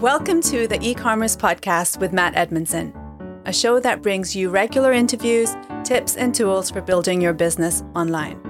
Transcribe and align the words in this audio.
Welcome 0.00 0.42
to 0.42 0.68
the 0.68 0.78
e 0.82 0.94
commerce 0.94 1.34
podcast 1.34 2.00
with 2.00 2.12
Matt 2.12 2.36
Edmondson, 2.36 2.92
a 3.46 3.52
show 3.52 3.80
that 3.80 4.02
brings 4.02 4.36
you 4.36 4.50
regular 4.50 4.92
interviews, 4.92 5.56
tips, 5.84 6.16
and 6.16 6.34
tools 6.34 6.70
for 6.70 6.82
building 6.82 7.22
your 7.22 7.32
business 7.32 7.82
online. 7.94 8.45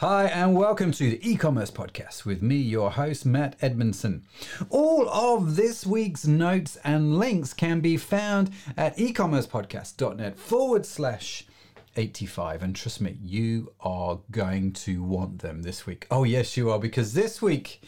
Hi, 0.00 0.26
and 0.26 0.54
welcome 0.54 0.92
to 0.92 1.10
the 1.10 1.28
e 1.28 1.34
commerce 1.34 1.72
podcast 1.72 2.24
with 2.24 2.40
me, 2.40 2.54
your 2.54 2.92
host, 2.92 3.26
Matt 3.26 3.56
Edmondson. 3.60 4.22
All 4.70 5.08
of 5.08 5.56
this 5.56 5.84
week's 5.84 6.24
notes 6.24 6.78
and 6.84 7.18
links 7.18 7.52
can 7.52 7.80
be 7.80 7.96
found 7.96 8.52
at 8.76 8.96
ecommercepodcast.net 8.96 10.38
forward 10.38 10.86
slash 10.86 11.48
85. 11.96 12.62
And 12.62 12.76
trust 12.76 13.00
me, 13.00 13.18
you 13.20 13.72
are 13.80 14.20
going 14.30 14.72
to 14.74 15.02
want 15.02 15.40
them 15.40 15.62
this 15.62 15.84
week. 15.84 16.06
Oh, 16.12 16.22
yes, 16.22 16.56
you 16.56 16.70
are, 16.70 16.78
because 16.78 17.14
this 17.14 17.42
week 17.42 17.82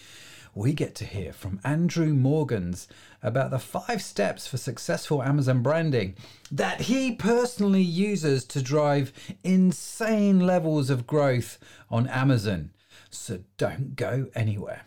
we 0.54 0.72
get 0.72 0.94
to 0.96 1.04
hear 1.04 1.32
from 1.32 1.60
Andrew 1.64 2.14
Morgans 2.14 2.88
about 3.22 3.50
the 3.50 3.58
five 3.58 4.02
steps 4.02 4.46
for 4.46 4.56
successful 4.56 5.22
Amazon 5.22 5.62
branding 5.62 6.14
that 6.50 6.82
he 6.82 7.12
personally 7.14 7.82
uses 7.82 8.44
to 8.44 8.62
drive 8.62 9.12
insane 9.44 10.40
levels 10.40 10.90
of 10.90 11.06
growth 11.06 11.58
on 11.90 12.08
Amazon. 12.08 12.70
So 13.10 13.40
don't 13.58 13.96
go 13.96 14.28
anywhere. 14.34 14.82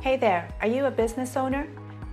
Hey 0.00 0.16
there, 0.16 0.48
are 0.60 0.68
you 0.68 0.86
a 0.86 0.90
business 0.90 1.36
owner? 1.36 1.68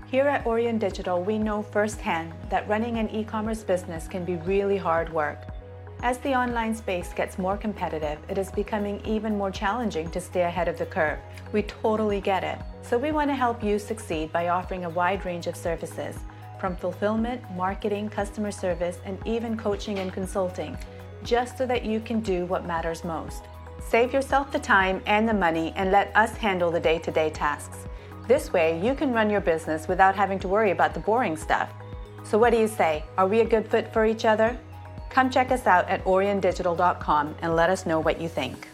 Here 0.07 0.27
at 0.27 0.45
Orion 0.45 0.79
Digital, 0.79 1.23
we 1.23 1.37
know 1.37 1.61
firsthand 1.61 2.33
that 2.49 2.67
running 2.67 2.97
an 2.97 3.09
e 3.09 3.23
commerce 3.23 3.63
business 3.63 4.07
can 4.07 4.25
be 4.25 4.37
really 4.37 4.77
hard 4.77 5.13
work. 5.13 5.45
As 6.01 6.17
the 6.19 6.33
online 6.33 6.73
space 6.73 7.11
gets 7.11 7.37
more 7.37 7.57
competitive, 7.57 8.19
it 8.29 8.37
is 8.37 8.49
becoming 8.51 9.05
even 9.05 9.37
more 9.37 9.51
challenging 9.51 10.09
to 10.11 10.21
stay 10.21 10.43
ahead 10.43 10.69
of 10.69 10.77
the 10.77 10.85
curve. 10.85 11.19
We 11.51 11.63
totally 11.63 12.21
get 12.21 12.41
it. 12.41 12.57
So 12.83 12.97
we 12.97 13.11
want 13.11 13.29
to 13.29 13.35
help 13.35 13.61
you 13.61 13.77
succeed 13.77 14.31
by 14.31 14.47
offering 14.47 14.85
a 14.85 14.89
wide 14.89 15.25
range 15.25 15.47
of 15.47 15.57
services, 15.57 16.15
from 16.57 16.77
fulfillment, 16.77 17.41
marketing, 17.51 18.07
customer 18.07 18.49
service, 18.49 18.99
and 19.03 19.19
even 19.27 19.57
coaching 19.57 19.99
and 19.99 20.13
consulting, 20.13 20.77
just 21.25 21.57
so 21.57 21.65
that 21.65 21.83
you 21.83 21.99
can 21.99 22.21
do 22.21 22.45
what 22.45 22.65
matters 22.65 23.03
most. 23.03 23.43
Save 23.85 24.13
yourself 24.13 24.53
the 24.53 24.59
time 24.59 25.01
and 25.05 25.27
the 25.27 25.33
money 25.33 25.73
and 25.75 25.91
let 25.91 26.15
us 26.15 26.31
handle 26.37 26.71
the 26.71 26.79
day 26.79 26.99
to 26.99 27.11
day 27.11 27.29
tasks. 27.29 27.79
This 28.25 28.53
way, 28.53 28.79
you 28.81 28.95
can 28.95 29.11
run 29.11 29.29
your 29.29 29.41
business 29.41 29.89
without 29.89 30.15
having 30.15 30.39
to 30.39 30.47
worry 30.47 30.71
about 30.71 30.93
the 30.93 31.01
boring 31.01 31.35
stuff. 31.35 31.73
So, 32.23 32.37
what 32.37 32.51
do 32.51 32.57
you 32.57 32.69
say? 32.69 33.03
Are 33.17 33.27
we 33.27 33.41
a 33.41 33.45
good 33.45 33.67
fit 33.67 33.91
for 33.91 34.05
each 34.05 34.23
other? 34.23 34.57
Come 35.09 35.29
check 35.29 35.51
us 35.51 35.65
out 35.67 35.87
at 35.89 36.03
oriondigital.com 36.05 37.35
and 37.41 37.55
let 37.55 37.69
us 37.69 37.85
know 37.85 37.99
what 37.99 38.21
you 38.21 38.29
think. 38.29 38.67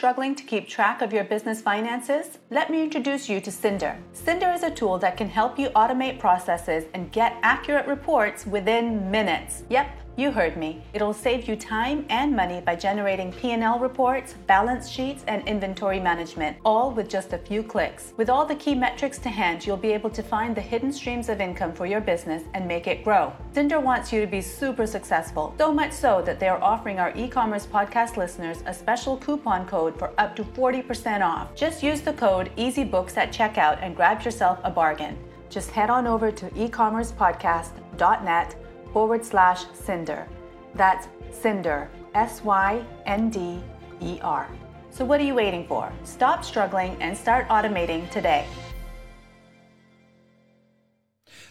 struggling 0.00 0.34
to 0.34 0.44
keep 0.44 0.66
track 0.66 1.02
of 1.02 1.12
your 1.12 1.24
business 1.24 1.60
finances? 1.60 2.38
Let 2.48 2.70
me 2.70 2.82
introduce 2.82 3.28
you 3.28 3.38
to 3.42 3.50
Synder. 3.50 3.98
Synder 4.14 4.54
is 4.54 4.62
a 4.62 4.70
tool 4.70 4.96
that 4.96 5.18
can 5.18 5.28
help 5.28 5.58
you 5.58 5.68
automate 5.70 6.18
processes 6.18 6.84
and 6.94 7.12
get 7.12 7.36
accurate 7.42 7.86
reports 7.86 8.46
within 8.46 9.10
minutes. 9.10 9.62
Yep, 9.68 9.90
you 10.16 10.30
heard 10.30 10.56
me. 10.56 10.82
It'll 10.92 11.14
save 11.14 11.48
you 11.48 11.56
time 11.56 12.04
and 12.10 12.34
money 12.34 12.60
by 12.60 12.76
generating 12.76 13.32
P&L 13.32 13.78
reports, 13.78 14.34
balance 14.46 14.88
sheets, 14.88 15.24
and 15.28 15.46
inventory 15.48 16.00
management, 16.00 16.56
all 16.64 16.90
with 16.90 17.08
just 17.08 17.32
a 17.32 17.38
few 17.38 17.62
clicks. 17.62 18.12
With 18.16 18.28
all 18.28 18.44
the 18.44 18.54
key 18.54 18.74
metrics 18.74 19.18
to 19.18 19.28
hand, 19.28 19.66
you'll 19.66 19.76
be 19.76 19.92
able 19.92 20.10
to 20.10 20.22
find 20.22 20.54
the 20.54 20.60
hidden 20.60 20.92
streams 20.92 21.28
of 21.28 21.40
income 21.40 21.72
for 21.72 21.86
your 21.86 22.00
business 22.00 22.42
and 22.54 22.68
make 22.68 22.86
it 22.86 23.02
grow. 23.02 23.32
Synder 23.54 23.82
wants 23.82 24.12
you 24.12 24.20
to 24.20 24.26
be 24.26 24.42
super 24.42 24.86
successful, 24.86 25.54
so 25.58 25.72
much 25.72 25.92
so 25.92 26.22
that 26.22 26.38
they 26.38 26.48
are 26.48 26.62
offering 26.62 26.98
our 26.98 27.16
e-commerce 27.16 27.66
podcast 27.66 28.16
listeners 28.16 28.62
a 28.66 28.74
special 28.74 29.16
coupon 29.16 29.66
code 29.66 29.98
for 29.98 30.12
up 30.18 30.36
to 30.36 30.44
40% 30.44 31.22
off. 31.22 31.54
Just 31.54 31.82
use 31.82 32.00
the 32.00 32.12
code 32.12 32.50
EasyBooks 32.56 33.16
at 33.16 33.32
checkout 33.32 33.78
and 33.80 33.96
grab 33.96 34.22
yourself 34.22 34.58
a 34.64 34.70
bargain. 34.70 35.16
Just 35.48 35.70
head 35.70 35.90
on 35.90 36.06
over 36.06 36.30
to 36.30 36.46
ecommercepodcast.net 36.50 38.56
forward 38.92 39.24
slash 39.24 39.64
Synder. 39.66 40.26
That's 40.74 41.08
Synder, 41.30 41.88
S 42.14 42.42
Y 42.44 42.84
N 43.06 43.30
D 43.30 43.60
E 44.00 44.18
R. 44.22 44.48
So, 44.90 45.04
what 45.04 45.20
are 45.20 45.24
you 45.24 45.34
waiting 45.34 45.66
for? 45.66 45.92
Stop 46.04 46.44
struggling 46.44 46.96
and 47.00 47.16
start 47.16 47.48
automating 47.48 48.10
today. 48.10 48.46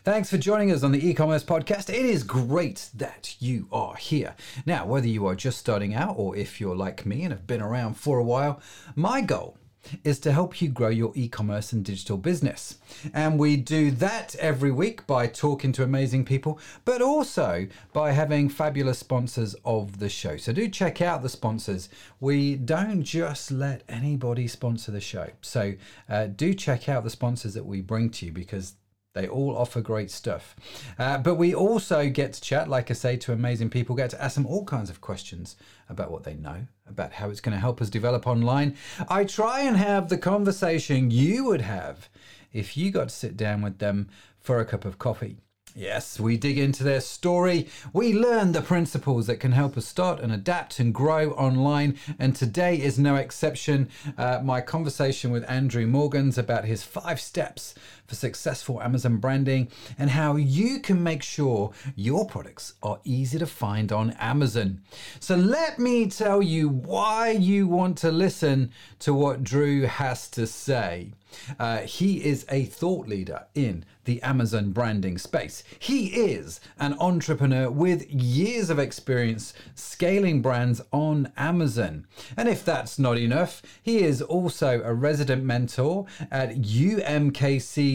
Thanks 0.04 0.30
for 0.30 0.38
joining 0.38 0.72
us 0.72 0.82
on 0.82 0.92
the 0.92 1.08
e 1.08 1.14
commerce 1.14 1.44
podcast. 1.44 1.90
It 1.90 2.06
is 2.06 2.24
great 2.24 2.90
that 2.96 3.36
you 3.40 3.68
are 3.72 3.96
here. 3.96 4.34
Now, 4.66 4.86
whether 4.86 5.08
you 5.08 5.28
are 5.28 5.36
just 5.36 5.60
starting 5.60 5.94
out 5.94 6.16
or 6.18 6.36
if 6.36 6.60
you're 6.60 6.76
like 6.76 7.06
me 7.06 7.24
and 7.24 7.32
have 7.32 7.46
been 7.46 7.62
around 7.62 7.96
for 7.96 8.18
a 8.18 8.24
while, 8.24 8.62
my 8.96 9.22
goal 9.22 9.59
is 10.04 10.20
to 10.20 10.32
help 10.32 10.62
you 10.62 10.70
grow 10.70 10.90
your 10.90 11.12
e 11.16 11.28
commerce 11.28 11.74
and 11.74 11.84
digital 11.84 12.18
business. 12.18 12.78
And 13.14 13.40
we 13.40 13.58
do 13.58 13.92
that 13.92 14.36
every 14.36 14.72
week 14.72 15.08
by 15.08 15.28
talking 15.28 15.72
to 15.74 15.84
amazing 15.84 16.26
people, 16.26 16.60
but 16.86 17.02
also 17.02 17.68
by 17.94 18.12
having 18.12 18.50
fabulous 18.50 19.00
sponsors 19.00 19.56
of 19.66 20.00
the 20.00 20.10
show. 20.10 20.38
So 20.38 20.54
do 20.54 20.68
check 20.68 21.02
out 21.02 21.22
the 21.22 21.30
sponsors. 21.30 21.90
We 22.20 22.56
don't 22.56 23.04
just 23.04 23.52
let 23.52 23.84
anybody 23.88 24.48
sponsor 24.48 24.92
the 24.92 25.02
show. 25.02 25.30
So 25.42 25.74
uh, 26.10 26.28
do 26.28 26.54
check 26.54 26.90
out 26.90 27.04
the 27.04 27.10
sponsors 27.10 27.54
that 27.54 27.66
we 27.66 27.82
bring 27.82 28.10
to 28.12 28.26
you 28.26 28.32
because 28.32 28.74
they 29.14 29.28
all 29.28 29.58
offer 29.58 29.82
great 29.82 30.12
stuff. 30.12 30.56
Uh, 30.98 31.18
but 31.18 31.36
we 31.36 31.54
also 31.54 32.10
get 32.10 32.34
to 32.34 32.42
chat, 32.42 32.70
like 32.70 32.92
I 32.92 32.94
say, 32.94 33.18
to 33.18 33.34
amazing 33.34 33.70
people, 33.70 33.96
get 33.96 34.12
to 34.12 34.24
ask 34.24 34.36
them 34.36 34.46
all 34.46 34.66
kinds 34.66 34.90
of 34.90 35.02
questions 35.02 35.56
about 35.90 36.12
what 36.12 36.24
they 36.24 36.36
know, 36.36 36.68
about 36.88 37.14
how 37.14 37.30
it's 37.30 37.42
going 37.42 37.56
to 37.56 37.60
help 37.60 37.82
us 37.82 37.90
develop 37.90 38.28
online. 38.28 38.76
I 39.10 39.24
try 39.26 39.62
and 39.62 39.78
have 39.78 40.10
the 40.10 40.18
conversation 40.18 41.10
you 41.10 41.46
would 41.46 41.62
have 41.62 42.10
if 42.54 42.78
you 42.78 42.92
got 42.92 43.10
to 43.10 43.16
sit 43.16 43.36
down 43.36 43.62
with 43.62 43.80
them 43.80 44.10
for 44.40 44.60
a 44.60 44.66
cup 44.66 44.86
of 44.86 45.00
coffee. 45.00 45.38
Yes, 45.76 46.20
we 46.20 46.36
dig 46.36 46.58
into 46.58 46.84
their 46.84 47.00
story. 47.00 47.68
We 47.94 48.14
learn 48.14 48.52
the 48.52 48.62
principles 48.62 49.28
that 49.28 49.40
can 49.40 49.52
help 49.52 49.78
us 49.78 49.86
start 49.86 50.20
and 50.20 50.32
adapt 50.32 50.80
and 50.80 50.94
grow 50.94 51.32
online. 51.32 51.98
And 52.18 52.36
today 52.36 52.76
is 52.82 52.98
no 52.98 53.16
exception. 53.16 53.90
Uh, 54.18 54.42
my 54.44 54.62
conversation 54.62 55.30
with 55.30 55.50
Andrew 55.50 55.86
Morgans 55.86 56.40
about 56.40 56.66
his 56.66 56.84
five 56.84 57.22
steps 57.22 57.76
for 58.10 58.16
successful 58.16 58.82
Amazon 58.82 59.18
branding 59.18 59.70
and 59.98 60.10
how 60.10 60.36
you 60.36 60.80
can 60.80 61.02
make 61.04 61.22
sure 61.22 61.72
your 61.96 62.26
products 62.26 62.74
are 62.82 63.00
easy 63.04 63.38
to 63.38 63.46
find 63.46 63.92
on 63.92 64.12
Amazon. 64.20 64.82
So, 65.20 65.36
let 65.36 65.78
me 65.78 66.10
tell 66.10 66.42
you 66.42 66.68
why 66.68 67.30
you 67.30 67.68
want 67.68 67.98
to 68.00 68.12
listen 68.12 68.72
to 69.00 69.14
what 69.14 69.44
Drew 69.44 69.84
has 69.84 70.28
to 70.32 70.48
say. 70.48 71.14
Uh, 71.60 71.80
he 71.80 72.24
is 72.24 72.46
a 72.50 72.66
thought 72.66 73.08
leader 73.08 73.46
in 73.54 73.86
the 74.06 74.22
Amazon 74.24 74.72
branding 74.72 75.18
space. 75.18 75.64
He 75.78 76.08
is 76.08 76.60
an 76.80 76.96
entrepreneur 77.00 77.70
with 77.70 78.10
years 78.10 78.72
of 78.72 78.80
experience 78.80 79.54
scaling 79.76 80.42
brands 80.42 80.82
on 80.92 81.32
Amazon. 81.38 82.08
And 82.36 82.50
if 82.50 82.66
that's 82.66 82.98
not 82.98 83.20
enough, 83.20 83.62
he 83.84 84.00
is 84.00 84.22
also 84.22 84.82
a 84.84 84.94
resident 84.94 85.44
mentor 85.44 86.08
at 86.32 86.66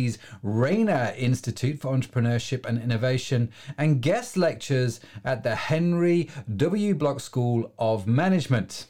UMKC's 0.04 0.19
Regnier 0.42 1.15
Institute 1.16 1.81
for 1.81 1.97
Entrepreneurship 1.97 2.66
and 2.66 2.81
Innovation 2.81 3.50
and 3.78 4.02
guest 4.02 4.37
lectures 4.37 5.00
at 5.25 5.43
the 5.43 5.55
Henry 5.55 6.31
W. 6.56 6.94
Bloch 6.94 7.20
School 7.20 7.73
of 7.78 8.06
Management. 8.06 8.87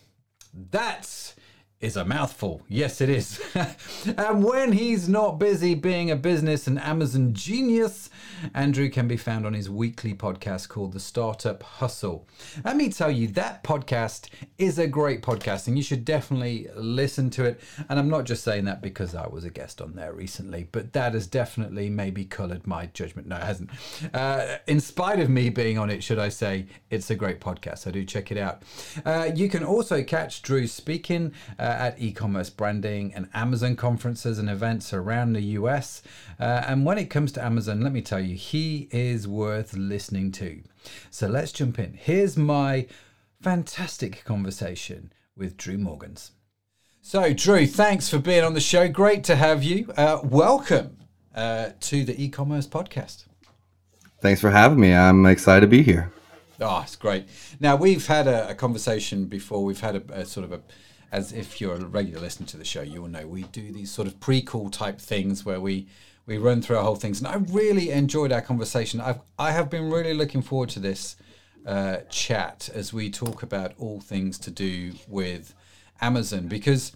That's 0.53 1.35
is 1.85 1.97
a 1.99 2.05
mouthful. 2.05 2.63
Yes, 2.67 3.03
it 3.03 3.11
is. 3.11 3.39
and 4.17 4.43
when 4.43 4.73
he's 4.73 5.07
not 5.07 5.39
busy 5.39 5.75
being 5.75 6.11
a 6.11 6.17
business 6.17 6.67
and 6.67 6.81
Amazon 6.81 7.35
genius, 7.35 8.09
Andrew 8.55 8.89
can 8.89 9.07
be 9.07 9.19
found 9.19 9.45
on 9.45 9.53
his 9.53 9.69
weekly 9.69 10.15
podcast 10.15 10.71
called 10.71 10.95
The 10.95 11.01
Startup 11.01 11.63
Hustle. 11.63 12.27
Let 12.65 12.77
me 12.77 12.89
tell 12.89 13.11
you, 13.11 13.29
that 13.29 13.63
podcast 13.65 14.31
is 14.57 14.79
a 14.79 14.87
great 14.87 15.21
podcast 15.21 15.69
and 15.69 15.77
you 15.77 15.83
should 15.83 16.07
definitely 16.07 16.69
listen 16.75 17.29
to 17.31 17.45
it. 17.45 17.61
And 17.91 17.99
I'm 17.99 18.09
not 18.09 18.25
just 18.25 18.45
saying 18.45 18.65
that 18.65 18.81
because 18.81 19.15
I 19.15 19.27
was 19.27 19.45
a 19.45 19.51
guest 19.51 19.83
on 19.83 19.95
there 19.95 20.15
recently, 20.15 20.69
but 20.73 20.95
that 20.95 21.13
has 21.13 21.27
definitely 21.27 21.91
maybe 21.91 22.25
colored 22.25 22.67
my 22.67 22.87
judgment. 22.87 23.29
No, 23.29 23.37
it 23.37 23.43
hasn't. 23.43 23.69
Uh, 24.15 24.57
in 24.67 24.81
spite 24.81 25.21
of 25.21 25.29
me 25.29 25.51
being 25.51 25.77
on 25.77 25.91
it, 25.91 26.03
should 26.03 26.19
I 26.19 26.31
say, 26.31 26.65
it's 26.89 27.11
a 27.11 27.15
great 27.15 27.41
podcast. 27.41 27.81
So 27.81 27.91
do 27.91 28.07
check 28.07 28.33
it 28.33 28.39
out. 28.39 28.63
Uh, 29.05 29.31
you 29.35 29.51
can 29.51 29.63
also 29.63 30.03
catch 30.03 30.41
Drew 30.41 30.67
speaking. 30.67 31.35
Uh, 31.59 31.74
at 31.79 32.01
e 32.01 32.13
commerce 32.13 32.51
branding 32.51 33.13
and 33.15 33.29
Amazon 33.35 33.77
conferences 33.77 34.39
and 34.39 34.49
events 34.49 34.93
around 34.93 35.33
the 35.33 35.43
US. 35.59 36.03
Uh, 36.39 36.65
and 36.67 36.85
when 36.85 36.99
it 36.99 37.11
comes 37.11 37.33
to 37.33 37.45
Amazon, 37.45 37.81
let 37.81 37.93
me 37.93 38.03
tell 38.03 38.21
you, 38.21 38.35
he 38.35 38.89
is 38.91 39.29
worth 39.29 39.75
listening 39.75 40.33
to. 40.33 40.63
So 41.11 41.27
let's 41.27 41.53
jump 41.53 41.79
in. 41.79 41.95
Here's 41.95 42.37
my 42.37 42.87
fantastic 43.41 44.25
conversation 44.25 45.13
with 45.37 45.57
Drew 45.57 45.79
Morgans. 45.79 46.33
So, 47.03 47.35
Drew, 47.35 47.67
thanks 47.67 48.09
for 48.09 48.19
being 48.19 48.45
on 48.45 48.55
the 48.55 48.61
show. 48.61 48.89
Great 48.89 49.25
to 49.25 49.37
have 49.37 49.63
you. 49.63 49.93
Uh, 49.95 50.21
welcome 50.25 50.97
uh, 51.35 51.71
to 51.81 52.03
the 52.03 52.19
e 52.23 52.31
commerce 52.31 52.67
podcast. 52.67 53.27
Thanks 54.23 54.41
for 54.41 54.51
having 54.51 54.81
me. 54.81 54.95
I'm 54.95 55.27
excited 55.27 55.61
to 55.61 55.67
be 55.67 55.83
here. 55.83 56.11
Oh, 56.61 56.81
it's 56.83 56.97
great. 56.97 57.27
Now, 57.61 57.77
we've 57.77 58.07
had 58.07 58.27
a, 58.27 58.49
a 58.49 58.55
conversation 58.55 59.27
before. 59.27 59.63
We've 59.63 59.81
had 59.81 59.97
a, 59.97 60.21
a, 60.21 60.25
sort 60.25 60.45
of 60.45 60.53
a, 60.53 60.61
as 61.15 61.33
if 61.33 61.61
you're 61.61 61.77
a 61.77 61.85
regular 61.85 62.21
listener 62.21 62.45
to 62.45 62.57
the 62.57 62.65
show, 62.65 62.83
you 62.83 63.01
will 63.01 63.09
know 63.09 63.25
we 63.25 63.45
do 63.45 63.71
these 63.71 63.89
sort 63.89 64.09
of 64.09 64.19
pre-call 64.19 64.69
type 64.69 65.01
things 65.01 65.45
where 65.45 65.61
we 65.61 65.87
we 66.27 66.39
run 66.39 66.61
through 66.61 66.77
our 66.77 66.83
whole 66.83 66.97
things. 66.97 67.21
And 67.21 67.29
I 67.29 67.37
really 67.53 67.91
enjoyed 67.91 68.33
our 68.33 68.41
conversation. 68.41 69.01
I've 69.01 69.21
I 69.39 69.53
have 69.53 69.71
been 69.71 69.91
really 69.91 70.13
looking 70.13 70.43
forward 70.43 70.71
to 70.71 70.81
this 70.81 71.17
uh, 71.65 71.99
chat 72.11 72.69
as 72.75 72.93
we 72.93 73.11
talk 73.11 73.45
about 73.45 73.75
all 73.79 74.01
things 74.01 74.39
to 74.41 74.51
do 74.51 74.95
with 75.07 75.55
Amazon 76.01 76.49
because 76.49 76.91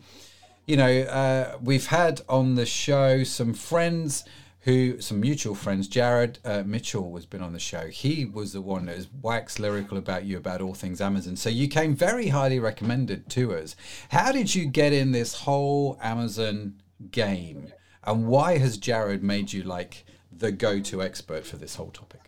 you 0.66 0.76
know 0.76 1.02
uh, 1.02 1.56
we've 1.62 1.86
had 1.86 2.20
on 2.28 2.56
the 2.56 2.66
show 2.66 3.22
some 3.22 3.54
friends 3.54 4.24
who 4.68 5.00
some 5.00 5.18
mutual 5.18 5.54
friends 5.54 5.88
jared 5.88 6.38
uh, 6.44 6.62
mitchell 6.66 7.14
has 7.14 7.24
been 7.24 7.40
on 7.40 7.54
the 7.54 7.58
show. 7.58 7.86
He 7.86 8.26
was 8.26 8.52
the 8.52 8.60
one 8.60 8.84
that 8.84 8.96
was 8.96 9.08
wax 9.22 9.58
lyrical 9.58 9.96
about 9.96 10.26
you 10.26 10.36
about 10.36 10.60
all 10.60 10.74
things 10.74 11.00
amazon. 11.00 11.36
So 11.36 11.48
you 11.48 11.68
came 11.68 11.96
very 11.96 12.28
highly 12.28 12.58
recommended 12.58 13.30
to 13.30 13.54
us. 13.54 13.76
How 14.10 14.30
did 14.30 14.54
you 14.54 14.66
get 14.66 14.92
in 14.92 15.12
this 15.12 15.34
whole 15.34 15.96
amazon 16.02 16.82
game? 17.10 17.72
And 18.04 18.26
why 18.26 18.58
has 18.58 18.76
jared 18.76 19.22
made 19.22 19.54
you 19.54 19.62
like 19.62 20.04
the 20.30 20.52
go-to 20.52 21.02
expert 21.02 21.46
for 21.46 21.56
this 21.56 21.76
whole 21.76 21.90
topic? 21.90 22.20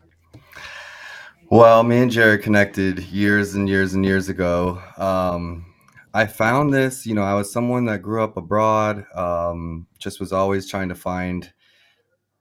Well, 1.51 1.83
me 1.83 1.99
and 1.99 2.11
Jared 2.11 2.43
connected 2.43 3.01
years 3.01 3.55
and 3.55 3.69
years 3.69 3.93
and 3.93 4.03
years 4.03 4.31
ago. 4.31 4.81
Um, 4.97 5.67
I 6.15 6.25
found 6.27 6.73
this, 6.73 7.05
you 7.05 7.15
know, 7.15 7.23
I 7.23 7.35
was 7.35 7.53
someone 7.53 7.85
that 7.87 8.01
grew 8.01 8.23
up 8.23 8.39
abroad, 8.39 9.05
um, 9.15 9.89
just 9.99 10.21
was 10.21 10.33
always 10.33 10.71
trying 10.71 10.89
to 10.89 10.95
find 10.95 11.53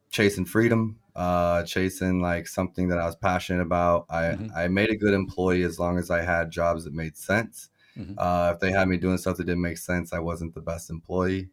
chasing 0.10 0.46
freedom, 0.46 0.98
uh, 1.16 1.64
chasing 1.64 2.22
like 2.22 2.48
something 2.48 2.88
that 2.90 3.00
I 3.00 3.06
was 3.06 3.16
passionate 3.16 3.62
about. 3.62 4.06
I, 4.10 4.24
mm-hmm. 4.24 4.48
I 4.56 4.68
made 4.68 4.90
a 4.90 4.96
good 4.96 5.14
employee 5.14 5.64
as 5.64 5.80
long 5.80 5.98
as 5.98 6.10
I 6.10 6.22
had 6.22 6.52
jobs 6.52 6.84
that 6.86 6.94
made 6.94 7.18
sense. 7.18 7.70
Mm-hmm. 7.98 8.14
Uh, 8.18 8.52
if 8.54 8.60
they 8.60 8.72
had 8.72 8.88
me 8.88 8.98
doing 8.98 9.18
stuff 9.18 9.38
that 9.38 9.46
didn't 9.46 9.62
make 9.62 9.78
sense, 9.78 10.14
I 10.14 10.20
wasn't 10.20 10.54
the 10.54 10.62
best 10.62 10.90
employee. 10.90 11.50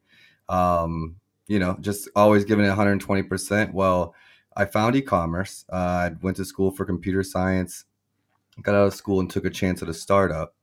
Um, 0.48 1.16
you 1.48 1.58
know, 1.58 1.76
just 1.80 2.08
always 2.16 2.44
giving 2.44 2.64
it 2.64 2.70
120%. 2.70 3.72
Well, 3.72 4.14
I 4.56 4.64
found 4.64 4.96
e-commerce. 4.96 5.64
Uh, 5.70 5.76
I 5.76 6.10
went 6.22 6.36
to 6.38 6.44
school 6.44 6.70
for 6.70 6.84
computer 6.84 7.22
science, 7.22 7.84
got 8.62 8.74
out 8.74 8.86
of 8.86 8.94
school 8.94 9.20
and 9.20 9.28
took 9.28 9.44
a 9.44 9.50
chance 9.50 9.82
at 9.82 9.88
a 9.88 9.94
startup. 9.94 10.54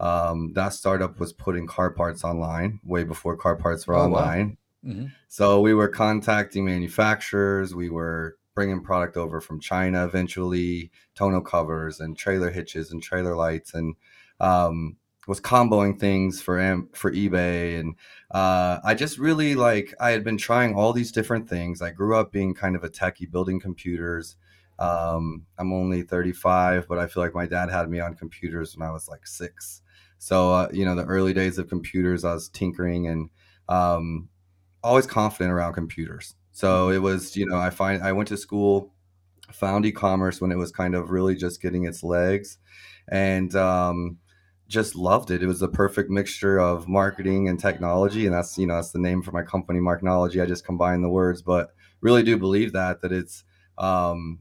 Um, 0.00 0.52
that 0.54 0.72
startup 0.72 1.20
was 1.20 1.32
putting 1.32 1.66
car 1.66 1.90
parts 1.90 2.24
online 2.24 2.80
way 2.82 3.04
before 3.04 3.36
car 3.36 3.56
parts 3.56 3.86
were 3.86 3.94
oh, 3.94 4.02
online. 4.02 4.48
Wow. 4.48 4.56
Mm-hmm. 4.84 5.06
So 5.28 5.60
we 5.60 5.74
were 5.74 5.88
contacting 5.88 6.64
manufacturers. 6.64 7.74
We 7.74 7.90
were 7.90 8.36
bringing 8.54 8.82
product 8.82 9.16
over 9.16 9.40
from 9.40 9.60
China 9.60 10.04
eventually, 10.04 10.90
tonneau 11.14 11.40
covers 11.40 12.00
and 12.00 12.16
trailer 12.16 12.50
hitches 12.50 12.90
and 12.92 13.02
trailer 13.02 13.36
lights. 13.36 13.74
And 13.74 13.94
um, 14.40 14.96
was 15.28 15.40
comboing 15.40 15.98
things 15.98 16.42
for 16.42 16.58
for 16.94 17.12
eBay, 17.12 17.78
and 17.78 17.94
uh, 18.32 18.78
I 18.84 18.94
just 18.94 19.18
really 19.18 19.54
like 19.54 19.94
I 20.00 20.10
had 20.10 20.24
been 20.24 20.36
trying 20.36 20.74
all 20.74 20.92
these 20.92 21.12
different 21.12 21.48
things. 21.48 21.80
I 21.80 21.90
grew 21.90 22.16
up 22.16 22.32
being 22.32 22.54
kind 22.54 22.74
of 22.76 22.84
a 22.84 22.88
techie, 22.88 23.30
building 23.30 23.60
computers. 23.60 24.36
Um, 24.78 25.46
I'm 25.58 25.72
only 25.72 26.02
35, 26.02 26.88
but 26.88 26.98
I 26.98 27.06
feel 27.06 27.22
like 27.22 27.34
my 27.34 27.46
dad 27.46 27.70
had 27.70 27.88
me 27.88 28.00
on 28.00 28.14
computers 28.14 28.76
when 28.76 28.88
I 28.88 28.90
was 28.90 29.08
like 29.08 29.26
six. 29.26 29.82
So 30.18 30.52
uh, 30.52 30.68
you 30.72 30.84
know, 30.84 30.96
the 30.96 31.04
early 31.04 31.32
days 31.32 31.58
of 31.58 31.68
computers, 31.68 32.24
I 32.24 32.34
was 32.34 32.48
tinkering 32.48 33.06
and 33.06 33.30
um, 33.68 34.28
always 34.82 35.06
confident 35.06 35.52
around 35.52 35.74
computers. 35.74 36.34
So 36.52 36.90
it 36.90 36.98
was, 36.98 37.36
you 37.36 37.46
know, 37.46 37.58
I 37.58 37.70
find 37.70 38.02
I 38.02 38.12
went 38.12 38.28
to 38.28 38.36
school, 38.36 38.92
found 39.50 39.86
e-commerce 39.86 40.40
when 40.40 40.52
it 40.52 40.58
was 40.58 40.70
kind 40.70 40.94
of 40.94 41.10
really 41.10 41.34
just 41.34 41.62
getting 41.62 41.84
its 41.84 42.02
legs, 42.02 42.58
and 43.08 43.54
um, 43.56 44.18
just 44.68 44.94
loved 44.94 45.30
it. 45.30 45.42
It 45.42 45.46
was 45.46 45.60
the 45.60 45.68
perfect 45.68 46.10
mixture 46.10 46.58
of 46.58 46.88
marketing 46.88 47.48
and 47.48 47.58
technology, 47.58 48.26
and 48.26 48.34
that's 48.34 48.58
you 48.58 48.66
know 48.66 48.74
that's 48.74 48.90
the 48.90 48.98
name 48.98 49.22
for 49.22 49.32
my 49.32 49.42
company, 49.42 49.80
Marknology. 49.80 50.42
I 50.42 50.46
just 50.46 50.64
combine 50.64 51.00
the 51.00 51.08
words, 51.08 51.42
but 51.42 51.72
really 52.00 52.22
do 52.22 52.36
believe 52.36 52.72
that 52.72 53.00
that 53.00 53.12
it's 53.12 53.44
um, 53.78 54.40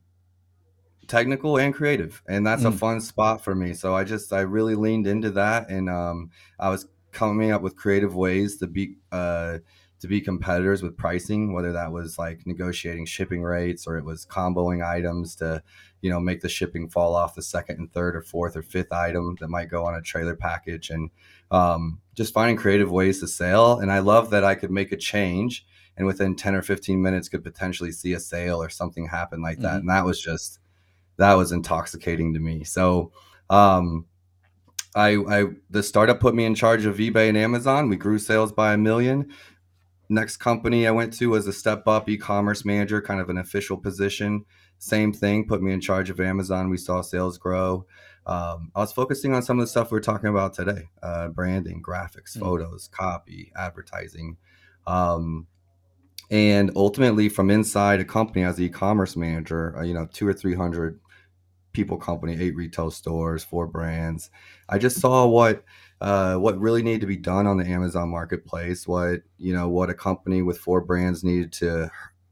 technical 1.08 1.58
and 1.58 1.74
creative, 1.74 2.22
and 2.28 2.46
that's 2.46 2.64
mm. 2.64 2.70
a 2.70 2.72
fun 2.72 3.00
spot 3.00 3.44
for 3.44 3.56
me. 3.56 3.74
So 3.74 3.96
I 3.96 4.04
just 4.04 4.34
I 4.34 4.42
really 4.42 4.76
leaned 4.76 5.08
into 5.08 5.32
that, 5.32 5.70
and 5.70 5.90
um, 5.90 6.32
I 6.60 6.70
was 6.70 6.88
coming 7.12 7.52
up 7.52 7.62
with 7.62 7.76
creative 7.76 8.16
ways 8.16 8.58
to 8.58 8.68
be 8.68 8.96
uh, 9.12 9.60
to 10.02 10.08
be 10.08 10.20
competitors 10.20 10.82
with 10.82 10.98
pricing, 10.98 11.54
whether 11.54 11.72
that 11.72 11.92
was 11.92 12.18
like 12.18 12.46
negotiating 12.48 13.06
shipping 13.06 13.44
rates 13.44 13.86
or 13.86 13.98
it 13.98 14.04
was 14.04 14.26
comboing 14.26 14.86
items 14.86 15.36
to, 15.36 15.62
you 16.02 16.10
know, 16.10 16.20
make 16.20 16.42
the 16.42 16.50
shipping 16.50 16.90
fall 16.90 17.16
off 17.16 17.36
the 17.36 17.42
second 17.42 17.78
and 17.78 17.94
third 17.94 18.16
or 18.16 18.22
fourth 18.24 18.58
or 18.58 18.64
fifth 18.64 18.92
item 18.92 19.38
that 19.40 19.48
might 19.48 19.70
go 19.70 19.86
on 19.86 19.94
a 19.94 20.02
trailer 20.02 20.36
package 20.36 20.90
and 20.90 21.12
um, 21.52 22.00
just 22.16 22.34
finding 22.34 22.58
creative 22.58 22.92
ways 22.92 23.20
to 23.20 23.28
sell. 23.28 23.80
And 23.80 23.92
I 23.92 24.00
love 24.00 24.32
that 24.32 24.44
I 24.44 24.56
could 24.56 24.72
make 24.72 24.92
a 24.92 24.98
change 24.98 25.68
and 25.96 26.08
within 26.08 26.36
10 26.36 26.56
or 26.56 26.64
15 26.64 27.00
minutes 27.00 27.30
could 27.30 27.44
potentially 27.44 27.92
see 27.92 28.14
a 28.14 28.20
sale 28.20 28.60
or 28.60 28.70
something 28.70 29.08
happen 29.08 29.44
like 29.44 29.60
that. 29.60 29.68
Mm-hmm. 29.68 29.80
And 29.82 29.90
that 29.90 30.06
was 30.06 30.20
just, 30.20 30.60
that 31.18 31.34
was 31.34 31.52
intoxicating 31.52 32.34
to 32.34 32.40
me. 32.40 32.64
So, 32.64 33.12
um, 33.52 34.08
I, 34.96 35.16
I 35.16 35.46
the 35.70 35.84
startup 35.84 36.20
put 36.20 36.36
me 36.36 36.46
in 36.46 36.56
charge 36.56 36.86
of 36.86 36.98
eBay 36.98 37.30
and 37.30 37.38
Amazon. 37.38 37.88
We 37.88 37.96
grew 37.96 38.20
sales 38.20 38.52
by 38.52 38.74
a 38.74 38.78
million. 38.78 39.32
Next 40.12 40.38
company 40.38 40.88
I 40.88 40.92
went 40.92 41.14
to 41.14 41.30
was 41.30 41.48
a 41.48 41.54
step 41.54 41.88
up 41.88 42.10
e-commerce 42.10 42.66
manager, 42.66 43.02
kind 43.02 43.22
of 43.22 43.30
an 43.30 43.38
official 43.38 43.78
position. 43.78 44.44
Same 44.78 45.14
thing, 45.14 45.48
put 45.48 45.62
me 45.62 45.72
in 45.72 45.80
charge 45.80 46.10
of 46.10 46.20
Amazon. 46.20 46.70
We 46.70 46.76
saw 46.76 47.02
sales 47.02 47.38
grow. 47.38 47.86
Um, 48.26 48.74
I 48.76 48.82
was 48.82 48.92
focusing 48.92 49.34
on 49.34 49.42
some 49.42 49.58
of 49.58 49.64
the 49.64 49.70
stuff 49.70 49.90
we 49.90 49.98
are 49.98 50.02
talking 50.02 50.30
about 50.30 50.54
today: 50.54 50.90
uh, 51.02 51.30
branding, 51.30 51.82
graphics, 51.82 52.34
mm-hmm. 52.34 52.42
photos, 52.42 52.90
copy, 52.90 53.54
advertising, 53.56 54.36
um, 54.86 55.48
and 56.30 56.72
ultimately 56.76 57.30
from 57.30 57.50
inside 57.50 58.02
a 58.02 58.06
company 58.06 58.44
as 58.44 58.58
an 58.58 58.66
e-commerce 58.66 59.16
manager, 59.16 59.78
uh, 59.78 59.82
you 59.82 59.94
know, 59.94 60.10
two 60.12 60.28
or 60.28 60.34
three 60.34 60.56
hundred 60.56 61.00
people 61.72 61.96
company, 61.96 62.38
eight 62.38 62.56
retail 62.58 62.92
stores, 62.92 63.46
four 63.46 63.66
brands. 63.66 64.30
I 64.68 64.78
just 64.78 65.00
saw 65.00 65.26
what 65.26 65.64
uh, 66.02 66.36
what 66.36 66.60
really 66.60 66.82
needed 66.82 67.02
to 67.02 67.08
be 67.08 67.16
done 67.16 67.46
on 67.46 67.58
the 67.58 67.66
Amazon 67.66 68.10
marketplace, 68.10 68.88
what 68.88 69.22
you 69.38 69.54
know, 69.54 69.70
what 69.70 69.90
a 69.90 69.94
company 69.94 70.42
with 70.42 70.58
four 70.58 70.82
brands 70.82 71.24
needed 71.24 71.54
to, 71.54 71.90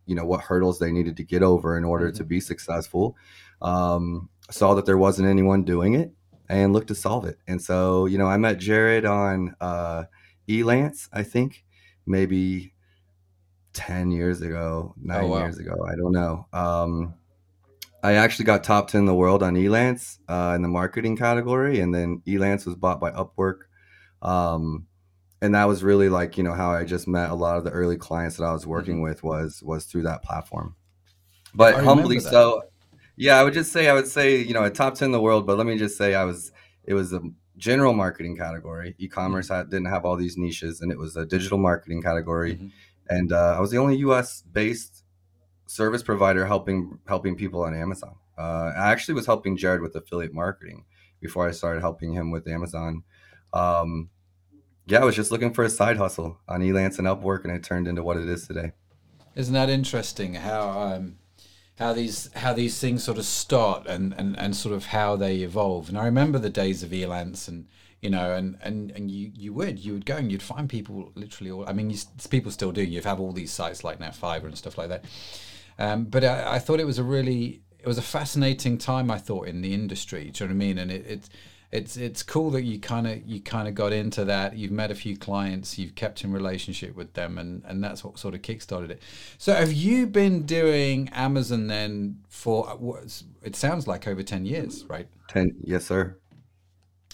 you 0.07 0.15
know, 0.15 0.25
what 0.25 0.41
hurdles 0.41 0.79
they 0.79 0.91
needed 0.91 1.15
to 1.17 1.23
get 1.23 1.43
over 1.43 1.77
in 1.77 1.85
order 1.85 2.07
mm-hmm. 2.07 2.17
to 2.17 2.23
be 2.23 2.39
successful. 2.39 3.15
Um, 3.61 4.29
saw 4.49 4.73
that 4.73 4.87
there 4.87 4.97
wasn't 4.97 5.27
anyone 5.27 5.63
doing 5.63 5.93
it 5.93 6.11
and 6.49 6.73
looked 6.73 6.87
to 6.87 6.95
solve 6.95 7.25
it. 7.25 7.37
And 7.47 7.61
so, 7.61 8.07
you 8.07 8.17
know, 8.17 8.25
I 8.25 8.37
met 8.37 8.57
Jared 8.57 9.05
on 9.05 9.55
uh, 9.61 10.05
Elance, 10.47 11.07
I 11.13 11.21
think, 11.21 11.63
maybe 12.07 12.73
10 13.73 14.09
years 14.09 14.41
ago, 14.41 14.95
nine 14.99 15.25
oh, 15.25 15.27
wow. 15.27 15.37
years 15.39 15.59
ago. 15.59 15.75
I 15.87 15.95
don't 15.95 16.11
know. 16.11 16.47
Um, 16.51 17.13
I 18.01 18.13
actually 18.13 18.45
got 18.45 18.63
top 18.63 18.89
10 18.89 18.99
in 18.99 19.05
the 19.05 19.13
world 19.13 19.43
on 19.43 19.55
Elance 19.55 20.19
uh, 20.27 20.53
in 20.55 20.61
the 20.61 20.67
marketing 20.67 21.17
category. 21.17 21.79
And 21.79 21.93
then 21.93 22.21
Elance 22.25 22.65
was 22.65 22.75
bought 22.75 22.99
by 22.99 23.11
Upwork. 23.11 23.61
Um, 24.21 24.87
and 25.41 25.55
that 25.55 25.65
was 25.65 25.83
really 25.83 26.09
like, 26.09 26.37
you 26.37 26.43
know, 26.43 26.53
how 26.53 26.71
I 26.71 26.83
just 26.85 27.07
met 27.07 27.29
a 27.29 27.35
lot 27.35 27.57
of 27.57 27.63
the 27.63 27.71
early 27.71 27.97
clients 27.97 28.37
that 28.37 28.43
I 28.43 28.53
was 28.53 28.67
working 28.67 28.95
mm-hmm. 28.95 29.03
with 29.03 29.23
was, 29.23 29.61
was 29.63 29.85
through 29.85 30.03
that 30.03 30.23
platform. 30.23 30.75
But 31.53 31.75
I 31.75 31.83
humbly 31.83 32.19
so, 32.19 32.61
yeah, 33.15 33.37
I 33.37 33.43
would 33.43 33.53
just 33.53 33.71
say, 33.71 33.89
I 33.89 33.93
would 33.93 34.07
say, 34.07 34.37
you 34.37 34.53
know, 34.53 34.63
a 34.63 34.69
top 34.69 34.95
10 34.95 35.07
in 35.07 35.11
the 35.11 35.21
world, 35.21 35.45
but 35.45 35.57
let 35.57 35.65
me 35.65 35.77
just 35.77 35.97
say 35.97 36.15
I 36.15 36.23
was, 36.23 36.51
it 36.83 36.93
was 36.93 37.11
a 37.13 37.21
general 37.57 37.93
marketing 37.93 38.37
category. 38.37 38.95
E-commerce 38.97 39.47
mm-hmm. 39.47 39.55
had, 39.55 39.69
didn't 39.69 39.87
have 39.87 40.05
all 40.05 40.15
these 40.15 40.37
niches 40.37 40.81
and 40.81 40.91
it 40.91 40.97
was 40.97 41.15
a 41.15 41.25
digital 41.25 41.57
marketing 41.57 42.01
category. 42.01 42.55
Mm-hmm. 42.55 42.67
And 43.09 43.33
uh, 43.33 43.55
I 43.57 43.59
was 43.59 43.71
the 43.71 43.77
only 43.77 43.97
US 43.97 44.41
based 44.41 44.98
service 45.69 46.01
provider 46.01 46.45
helping 46.45 46.99
helping 47.07 47.35
people 47.35 47.63
on 47.63 47.75
Amazon. 47.75 48.15
Uh, 48.37 48.71
I 48.75 48.91
actually 48.91 49.13
was 49.13 49.25
helping 49.25 49.57
Jared 49.57 49.81
with 49.81 49.95
affiliate 49.95 50.33
marketing 50.33 50.85
before 51.21 51.47
I 51.47 51.51
started 51.51 51.81
helping 51.81 52.13
him 52.13 52.31
with 52.31 52.47
Amazon. 52.47 53.03
Um, 53.53 54.09
yeah, 54.87 55.01
I 55.01 55.05
was 55.05 55.15
just 55.15 55.31
looking 55.31 55.53
for 55.53 55.63
a 55.63 55.69
side 55.69 55.97
hustle 55.97 56.39
on 56.47 56.61
Elance 56.61 56.97
and 56.97 57.07
Upwork, 57.07 57.43
and 57.43 57.53
it 57.53 57.63
turned 57.63 57.87
into 57.87 58.01
what 58.01 58.17
it 58.17 58.27
is 58.27 58.47
today. 58.47 58.71
Isn't 59.35 59.53
that 59.53 59.69
interesting? 59.69 60.33
How 60.35 60.69
um, 60.69 61.17
how 61.77 61.93
these 61.93 62.29
how 62.35 62.53
these 62.53 62.79
things 62.79 63.03
sort 63.03 63.17
of 63.17 63.25
start 63.25 63.85
and, 63.87 64.13
and, 64.17 64.37
and 64.39 64.55
sort 64.55 64.73
of 64.75 64.87
how 64.87 65.15
they 65.15 65.37
evolve. 65.37 65.89
And 65.89 65.97
I 65.97 66.05
remember 66.05 66.39
the 66.39 66.49
days 66.49 66.83
of 66.83 66.89
Elance 66.91 67.47
and 67.47 67.67
you 68.01 68.09
know, 68.09 68.33
and, 68.33 68.57
and, 68.61 68.91
and 68.91 69.11
you, 69.11 69.29
you 69.35 69.53
would 69.53 69.77
you 69.79 69.93
would 69.93 70.05
go 70.05 70.15
and 70.15 70.31
you'd 70.31 70.41
find 70.41 70.69
people 70.69 71.11
literally 71.15 71.51
all. 71.51 71.67
I 71.67 71.73
mean, 71.73 71.89
you, 71.89 71.97
people 72.29 72.51
still 72.51 72.71
do. 72.71 72.81
You 72.83 73.01
have 73.01 73.19
all 73.19 73.33
these 73.33 73.51
sites 73.51 73.83
like 73.83 73.99
now 73.99 74.09
Fiverr 74.09 74.45
and 74.45 74.57
stuff 74.57 74.77
like 74.77 74.89
that, 74.89 75.05
um, 75.79 76.05
but 76.05 76.23
I, 76.23 76.55
I, 76.55 76.59
thought 76.59 76.79
it 76.79 76.85
was 76.85 76.99
a 76.99 77.03
really 77.03 77.61
it 77.79 77.87
was 77.87 77.97
a 77.97 78.03
fascinating 78.03 78.77
time. 78.77 79.09
I 79.09 79.17
thought 79.17 79.47
in 79.47 79.61
the 79.61 79.73
industry. 79.73 80.29
Do 80.29 80.43
you 80.43 80.47
know 80.47 80.53
what 80.53 80.63
I 80.63 80.65
mean? 80.67 80.77
And 80.77 80.91
it, 80.91 81.05
it 81.07 81.29
it's 81.71 81.97
it's 81.97 82.23
cool 82.23 82.49
that 82.51 82.63
you 82.63 82.79
kind 82.79 83.07
of 83.07 83.25
you 83.25 83.39
kind 83.39 83.67
of 83.67 83.75
got 83.75 83.93
into 83.93 84.25
that. 84.25 84.57
You've 84.57 84.71
met 84.71 84.91
a 84.91 84.95
few 84.95 85.15
clients, 85.17 85.77
you've 85.77 85.95
kept 85.95 86.23
in 86.23 86.31
relationship 86.31 86.95
with 86.95 87.13
them, 87.13 87.37
and 87.37 87.63
and 87.65 87.83
that's 87.83 88.03
what 88.03 88.19
sort 88.19 88.33
of 88.35 88.41
kickstarted 88.41 88.89
it. 88.89 89.01
So 89.37 89.53
have 89.53 89.71
you 89.71 90.05
been 90.05 90.43
doing 90.43 91.09
Amazon 91.09 91.67
then 91.67 92.19
for 92.27 92.65
what? 92.77 93.23
It 93.41 93.55
sounds 93.55 93.87
like 93.87 94.07
over 94.07 94.23
ten 94.23 94.45
years, 94.45 94.83
right? 94.85 95.07
Ten, 95.27 95.51
yes, 95.63 95.85
sir. 95.85 96.17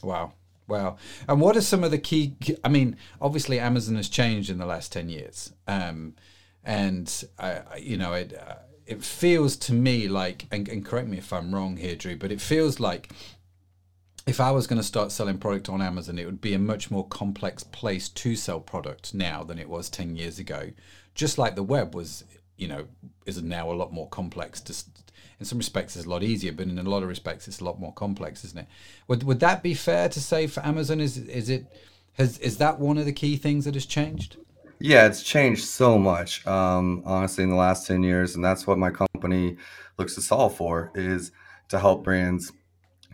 Wow. 0.01 0.33
Wow. 0.67 0.97
And 1.27 1.39
what 1.39 1.55
are 1.55 1.61
some 1.61 1.83
of 1.83 1.91
the 1.91 1.97
key? 1.97 2.35
I 2.63 2.69
mean, 2.69 2.97
obviously, 3.21 3.59
Amazon 3.59 3.95
has 3.95 4.09
changed 4.09 4.49
in 4.49 4.57
the 4.57 4.65
last 4.65 4.91
10 4.91 5.09
years. 5.09 5.53
Um, 5.67 6.15
and, 6.65 7.23
uh, 7.39 7.59
you 7.77 7.95
know, 7.95 8.13
it, 8.13 8.33
uh, 8.33 8.55
it 8.85 9.03
feels 9.03 9.55
to 9.55 9.73
me 9.73 10.07
like, 10.07 10.47
and, 10.51 10.67
and 10.67 10.83
correct 10.85 11.07
me 11.07 11.17
if 11.17 11.31
I'm 11.31 11.53
wrong 11.53 11.77
here, 11.77 11.95
Drew, 11.95 12.17
but 12.17 12.31
it 12.31 12.41
feels 12.41 12.79
like 12.79 13.11
if 14.25 14.39
I 14.39 14.51
was 14.51 14.65
going 14.65 14.79
to 14.79 14.83
start 14.83 15.11
selling 15.11 15.37
product 15.37 15.69
on 15.69 15.81
Amazon, 15.81 16.17
it 16.17 16.25
would 16.25 16.41
be 16.41 16.53
a 16.53 16.59
much 16.59 16.89
more 16.89 17.07
complex 17.07 17.63
place 17.63 18.09
to 18.09 18.35
sell 18.35 18.59
product 18.59 19.13
now 19.13 19.43
than 19.43 19.59
it 19.59 19.69
was 19.69 19.89
10 19.89 20.15
years 20.15 20.39
ago. 20.39 20.71
Just 21.13 21.37
like 21.37 21.55
the 21.55 21.63
web 21.63 21.93
was, 21.93 22.23
you 22.57 22.67
know, 22.67 22.87
is 23.25 23.41
now 23.41 23.71
a 23.71 23.73
lot 23.73 23.93
more 23.93 24.09
complex 24.09 24.59
to, 24.61 24.73
in 25.39 25.45
some 25.45 25.59
respects 25.59 25.95
it's 25.95 26.05
a 26.05 26.09
lot 26.09 26.23
easier, 26.23 26.51
but 26.51 26.67
in 26.67 26.79
a 26.79 26.83
lot 26.83 27.03
of 27.03 27.09
respects 27.09 27.47
it's 27.47 27.59
a 27.59 27.63
lot 27.63 27.79
more 27.79 27.93
complex, 27.93 28.43
isn't 28.43 28.59
it? 28.59 28.67
Would 29.07 29.23
would 29.23 29.39
that 29.41 29.61
be 29.61 29.73
fair 29.73 30.09
to 30.09 30.19
say 30.19 30.47
for 30.47 30.65
Amazon? 30.65 30.99
Is 30.99 31.17
is 31.17 31.49
it 31.49 31.65
has 32.13 32.37
is 32.39 32.57
that 32.57 32.79
one 32.79 32.97
of 32.97 33.05
the 33.05 33.13
key 33.13 33.37
things 33.37 33.65
that 33.65 33.73
has 33.75 33.85
changed? 33.85 34.37
Yeah, 34.79 35.07
it's 35.07 35.23
changed 35.23 35.65
so 35.65 35.97
much, 35.97 36.45
um, 36.45 37.01
honestly, 37.05 37.43
in 37.43 37.49
the 37.49 37.55
last 37.55 37.87
ten 37.87 38.03
years, 38.03 38.35
and 38.35 38.43
that's 38.43 38.67
what 38.67 38.77
my 38.77 38.91
company 38.91 39.57
looks 39.97 40.15
to 40.15 40.21
solve 40.21 40.55
for 40.55 40.91
is 40.95 41.31
to 41.69 41.79
help 41.79 42.03
brands 42.03 42.51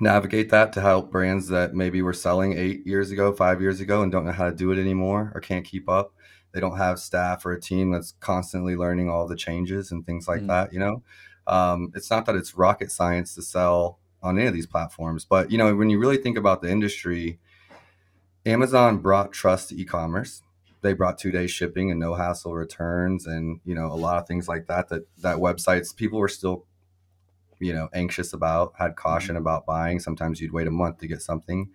navigate 0.01 0.49
that 0.49 0.73
to 0.73 0.81
help 0.81 1.11
brands 1.11 1.47
that 1.47 1.75
maybe 1.75 2.01
were 2.01 2.11
selling 2.11 2.57
eight 2.57 2.85
years 2.87 3.11
ago, 3.11 3.31
five 3.31 3.61
years 3.61 3.79
ago, 3.79 4.01
and 4.01 4.11
don't 4.11 4.25
know 4.25 4.31
how 4.31 4.49
to 4.49 4.55
do 4.55 4.71
it 4.71 4.79
anymore 4.79 5.31
or 5.35 5.39
can't 5.39 5.63
keep 5.63 5.87
up. 5.87 6.13
They 6.51 6.59
don't 6.59 6.77
have 6.77 6.99
staff 6.99 7.45
or 7.45 7.53
a 7.53 7.61
team 7.61 7.91
that's 7.91 8.13
constantly 8.19 8.75
learning 8.75 9.09
all 9.09 9.27
the 9.27 9.35
changes 9.35 9.91
and 9.91 10.05
things 10.05 10.27
like 10.27 10.41
mm. 10.41 10.47
that. 10.47 10.73
You 10.73 10.79
know, 10.79 11.03
um, 11.47 11.91
it's 11.95 12.09
not 12.09 12.25
that 12.25 12.35
it's 12.35 12.57
rocket 12.57 12.91
science 12.91 13.35
to 13.35 13.43
sell 13.43 13.99
on 14.23 14.37
any 14.37 14.47
of 14.47 14.53
these 14.53 14.67
platforms, 14.67 15.23
but 15.23 15.51
you 15.51 15.57
know, 15.57 15.75
when 15.75 15.89
you 15.89 15.99
really 15.99 16.17
think 16.17 16.37
about 16.37 16.61
the 16.61 16.69
industry, 16.69 17.39
Amazon 18.45 18.97
brought 18.97 19.31
trust 19.31 19.69
to 19.69 19.79
e-commerce. 19.79 20.41
They 20.81 20.93
brought 20.93 21.17
two-day 21.17 21.47
shipping 21.47 21.91
and 21.91 21.99
no 21.99 22.15
hassle 22.15 22.53
returns, 22.53 23.27
and 23.27 23.59
you 23.65 23.75
know, 23.75 23.87
a 23.87 23.95
lot 23.95 24.17
of 24.17 24.27
things 24.27 24.47
like 24.47 24.67
that. 24.67 24.89
That 24.89 25.03
that 25.19 25.37
websites 25.37 25.95
people 25.95 26.19
were 26.19 26.27
still, 26.27 26.65
you 27.59 27.73
know, 27.73 27.89
anxious 27.93 28.33
about, 28.33 28.73
had 28.77 28.95
caution 28.95 29.35
mm-hmm. 29.35 29.41
about 29.41 29.65
buying. 29.65 29.99
Sometimes 29.99 30.41
you'd 30.41 30.53
wait 30.53 30.67
a 30.67 30.71
month 30.71 30.99
to 30.99 31.07
get 31.07 31.21
something. 31.21 31.69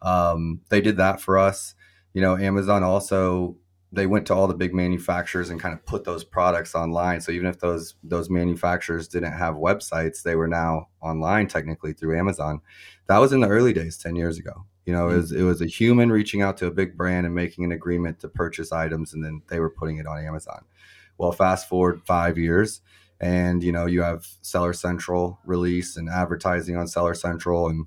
Um, 0.00 0.60
they 0.68 0.80
did 0.80 0.96
that 0.96 1.20
for 1.20 1.38
us. 1.38 1.74
You 2.12 2.20
know, 2.20 2.36
Amazon 2.36 2.82
also 2.82 3.56
they 3.92 4.06
went 4.06 4.26
to 4.26 4.34
all 4.34 4.46
the 4.46 4.54
big 4.54 4.74
manufacturers 4.74 5.50
and 5.50 5.60
kind 5.60 5.74
of 5.74 5.84
put 5.84 6.04
those 6.04 6.24
products 6.24 6.74
online. 6.74 7.20
So 7.20 7.30
even 7.30 7.46
if 7.46 7.60
those 7.60 7.94
those 8.02 8.30
manufacturers 8.30 9.06
didn't 9.06 9.32
have 9.32 9.54
websites, 9.56 10.22
they 10.22 10.34
were 10.34 10.48
now 10.48 10.88
online 11.02 11.46
technically 11.46 11.92
through 11.92 12.18
Amazon. 12.18 12.62
That 13.08 13.18
was 13.18 13.32
in 13.32 13.40
the 13.40 13.48
early 13.48 13.74
days, 13.74 13.98
ten 13.98 14.16
years 14.16 14.38
ago. 14.38 14.64
You 14.86 14.92
know, 14.92 15.06
mm-hmm. 15.06 15.14
it 15.14 15.16
was 15.16 15.32
it 15.32 15.42
was 15.42 15.62
a 15.62 15.66
human 15.66 16.10
reaching 16.10 16.42
out 16.42 16.56
to 16.58 16.66
a 16.66 16.70
big 16.70 16.96
brand 16.96 17.26
and 17.26 17.34
making 17.34 17.64
an 17.64 17.72
agreement 17.72 18.20
to 18.20 18.28
purchase 18.28 18.72
items, 18.72 19.14
and 19.14 19.24
then 19.24 19.42
they 19.48 19.60
were 19.60 19.70
putting 19.70 19.98
it 19.98 20.06
on 20.06 20.24
Amazon. 20.24 20.64
Well, 21.18 21.32
fast 21.32 21.68
forward 21.68 22.02
five 22.04 22.38
years, 22.38 22.80
and 23.20 23.62
you 23.62 23.72
know 23.72 23.86
you 23.86 24.02
have 24.02 24.26
Seller 24.42 24.72
Central 24.72 25.38
release 25.44 25.96
and 25.96 26.08
advertising 26.08 26.76
on 26.76 26.88
Seller 26.88 27.14
Central 27.14 27.68
and 27.68 27.86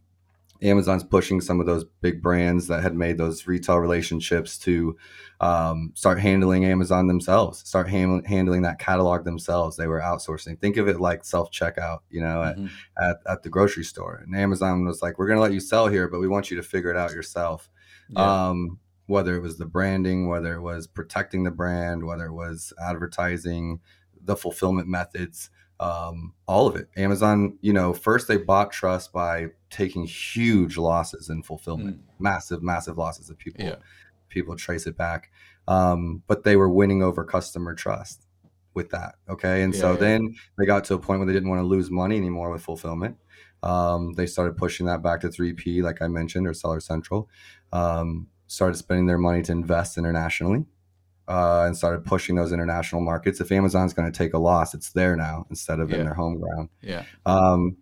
Amazon's 0.61 1.03
pushing 1.03 1.41
some 1.41 1.59
of 1.59 1.65
those 1.65 1.83
big 2.01 2.21
brands 2.21 2.67
that 2.67 2.81
had 2.81 2.95
made 2.95 3.17
those 3.17 3.45
retail 3.45 3.77
relationships 3.77 4.57
to 4.59 4.97
um, 5.41 5.91
start 5.95 6.19
handling 6.19 6.65
Amazon 6.65 7.07
themselves, 7.07 7.59
start 7.59 7.89
ham- 7.89 8.23
handling 8.23 8.61
that 8.61 8.79
catalog 8.79 9.25
themselves. 9.25 9.75
They 9.75 9.87
were 9.87 9.99
outsourcing. 9.99 10.59
Think 10.59 10.77
of 10.77 10.87
it 10.87 10.99
like 10.99 11.25
self 11.25 11.51
checkout, 11.51 11.99
you 12.09 12.21
know, 12.21 12.53
mm-hmm. 12.57 12.67
at, 12.97 13.09
at, 13.09 13.17
at, 13.27 13.43
the 13.43 13.49
grocery 13.49 13.83
store. 13.83 14.21
And 14.23 14.35
Amazon 14.35 14.85
was 14.85 15.01
like, 15.01 15.19
we're 15.19 15.27
going 15.27 15.37
to 15.37 15.43
let 15.43 15.53
you 15.53 15.59
sell 15.59 15.87
here, 15.87 16.07
but 16.07 16.19
we 16.19 16.27
want 16.27 16.49
you 16.49 16.57
to 16.57 16.63
figure 16.63 16.89
it 16.89 16.97
out 16.97 17.11
yourself. 17.11 17.69
Yeah. 18.09 18.47
Um, 18.49 18.79
whether 19.07 19.35
it 19.35 19.41
was 19.41 19.57
the 19.57 19.65
branding, 19.65 20.27
whether 20.27 20.55
it 20.55 20.61
was 20.61 20.87
protecting 20.87 21.43
the 21.43 21.51
brand, 21.51 22.05
whether 22.05 22.25
it 22.25 22.33
was 22.33 22.73
advertising, 22.81 23.79
the 24.19 24.35
fulfillment 24.35 24.87
methods 24.87 25.49
um, 25.79 26.33
all 26.47 26.67
of 26.67 26.75
it. 26.75 26.89
Amazon, 26.95 27.57
you 27.61 27.73
know, 27.73 27.93
first 27.93 28.27
they 28.27 28.37
bought 28.37 28.71
trust 28.71 29.11
by 29.11 29.47
taking 29.69 30.05
huge 30.05 30.77
losses 30.77 31.29
in 31.29 31.43
fulfillment, 31.43 31.97
mm. 31.97 32.03
massive, 32.19 32.63
massive 32.63 32.97
losses 32.97 33.29
of 33.29 33.37
people. 33.37 33.63
Yeah. 33.63 33.75
People 34.29 34.55
trace 34.55 34.87
it 34.87 34.97
back, 34.97 35.31
um, 35.67 36.23
but 36.27 36.43
they 36.43 36.55
were 36.55 36.69
winning 36.69 37.03
over 37.03 37.23
customer 37.23 37.73
trust 37.73 38.25
with 38.73 38.89
that. 38.89 39.15
Okay, 39.29 39.63
and 39.63 39.73
yeah, 39.73 39.79
so 39.79 39.91
yeah. 39.91 39.97
then 39.97 40.35
they 40.57 40.65
got 40.65 40.83
to 40.85 40.95
a 40.95 40.99
point 40.99 41.19
where 41.19 41.27
they 41.27 41.33
didn't 41.33 41.49
want 41.49 41.59
to 41.59 41.65
lose 41.65 41.89
money 41.89 42.17
anymore 42.17 42.51
with 42.51 42.61
fulfillment. 42.61 43.17
Um, 43.63 44.13
they 44.13 44.25
started 44.25 44.57
pushing 44.57 44.85
that 44.87 45.01
back 45.01 45.21
to 45.21 45.29
3P, 45.29 45.81
like 45.81 46.01
I 46.01 46.07
mentioned, 46.07 46.47
or 46.47 46.53
Seller 46.53 46.79
Central. 46.79 47.29
Um, 47.71 48.27
started 48.47 48.75
spending 48.75 49.07
their 49.07 49.17
money 49.17 49.41
to 49.43 49.51
invest 49.51 49.97
internationally 49.97 50.65
uh, 51.27 51.63
and 51.65 51.75
started 51.75 52.05
pushing 52.05 52.35
those 52.35 52.51
international 52.51 53.01
markets. 53.01 53.41
If 53.41 53.51
Amazon's 53.51 53.93
going 53.93 54.11
to 54.11 54.17
take 54.17 54.33
a 54.33 54.37
loss, 54.37 54.73
it's 54.73 54.91
there 54.91 55.15
now 55.15 55.45
instead 55.49 55.79
of 55.79 55.89
yeah. 55.89 55.97
in 55.97 56.05
their 56.05 56.13
home 56.13 56.39
ground. 56.39 56.69
Yeah. 56.81 57.03
Um, 57.25 57.77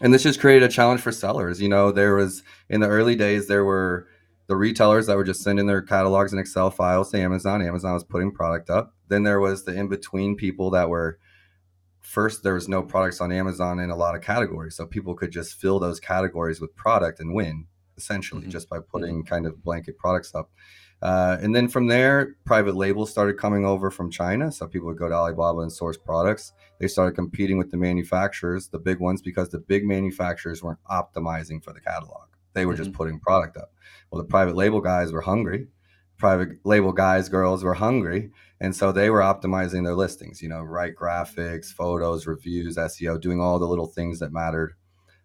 and 0.00 0.14
this 0.14 0.22
just 0.22 0.40
created 0.40 0.62
a 0.62 0.72
challenge 0.72 1.00
for 1.00 1.12
sellers. 1.12 1.60
You 1.60 1.68
know, 1.68 1.92
there 1.92 2.14
was 2.14 2.42
in 2.68 2.80
the 2.80 2.88
early 2.88 3.16
days 3.16 3.48
there 3.48 3.64
were 3.64 4.08
the 4.46 4.56
retailers 4.56 5.06
that 5.06 5.16
were 5.16 5.24
just 5.24 5.42
sending 5.42 5.66
their 5.66 5.82
catalogs 5.82 6.32
and 6.32 6.40
Excel 6.40 6.70
files 6.70 7.10
to 7.10 7.20
Amazon. 7.20 7.62
Amazon 7.62 7.94
was 7.94 8.04
putting 8.04 8.32
product 8.32 8.70
up. 8.70 8.94
Then 9.08 9.22
there 9.22 9.40
was 9.40 9.64
the 9.64 9.74
in 9.74 9.88
between 9.88 10.36
people 10.36 10.70
that 10.70 10.88
were 10.88 11.18
first 12.00 12.42
there 12.42 12.54
was 12.54 12.68
no 12.68 12.82
products 12.82 13.20
on 13.20 13.30
Amazon 13.30 13.78
in 13.78 13.90
a 13.90 13.96
lot 13.96 14.16
of 14.16 14.22
categories, 14.22 14.74
so 14.74 14.86
people 14.86 15.14
could 15.14 15.30
just 15.30 15.54
fill 15.54 15.78
those 15.78 16.00
categories 16.00 16.60
with 16.60 16.74
product 16.74 17.20
and 17.20 17.34
win 17.34 17.66
essentially 17.96 18.42
mm-hmm. 18.42 18.50
just 18.50 18.68
by 18.68 18.78
putting 18.80 19.22
kind 19.22 19.46
of 19.46 19.62
blanket 19.62 19.98
products 19.98 20.34
up. 20.34 20.50
Uh, 21.02 21.38
and 21.40 21.54
then 21.54 21.66
from 21.66 21.86
there, 21.86 22.36
private 22.44 22.76
labels 22.76 23.10
started 23.10 23.38
coming 23.38 23.64
over 23.64 23.90
from 23.90 24.10
China. 24.10 24.52
So 24.52 24.66
people 24.66 24.88
would 24.88 24.98
go 24.98 25.08
to 25.08 25.14
Alibaba 25.14 25.60
and 25.60 25.72
source 25.72 25.96
products. 25.96 26.52
They 26.78 26.88
started 26.88 27.14
competing 27.14 27.56
with 27.56 27.70
the 27.70 27.78
manufacturers, 27.78 28.68
the 28.68 28.78
big 28.78 29.00
ones, 29.00 29.22
because 29.22 29.48
the 29.48 29.58
big 29.58 29.84
manufacturers 29.84 30.62
weren't 30.62 30.82
optimizing 30.90 31.62
for 31.64 31.72
the 31.72 31.80
catalog. 31.80 32.28
They 32.52 32.66
were 32.66 32.74
mm-hmm. 32.74 32.84
just 32.84 32.92
putting 32.94 33.18
product 33.18 33.56
up. 33.56 33.72
Well, 34.10 34.20
the 34.20 34.28
private 34.28 34.56
label 34.56 34.80
guys 34.80 35.12
were 35.12 35.22
hungry. 35.22 35.68
Private 36.18 36.58
label 36.64 36.92
guys, 36.92 37.30
girls 37.30 37.64
were 37.64 37.74
hungry. 37.74 38.30
And 38.60 38.76
so 38.76 38.92
they 38.92 39.08
were 39.08 39.20
optimizing 39.20 39.84
their 39.84 39.94
listings, 39.94 40.42
you 40.42 40.50
know, 40.50 40.60
right 40.60 40.94
graphics, 40.94 41.72
photos, 41.72 42.26
reviews, 42.26 42.76
SEO, 42.76 43.18
doing 43.18 43.40
all 43.40 43.58
the 43.58 43.68
little 43.68 43.86
things 43.86 44.18
that 44.18 44.32
mattered. 44.32 44.74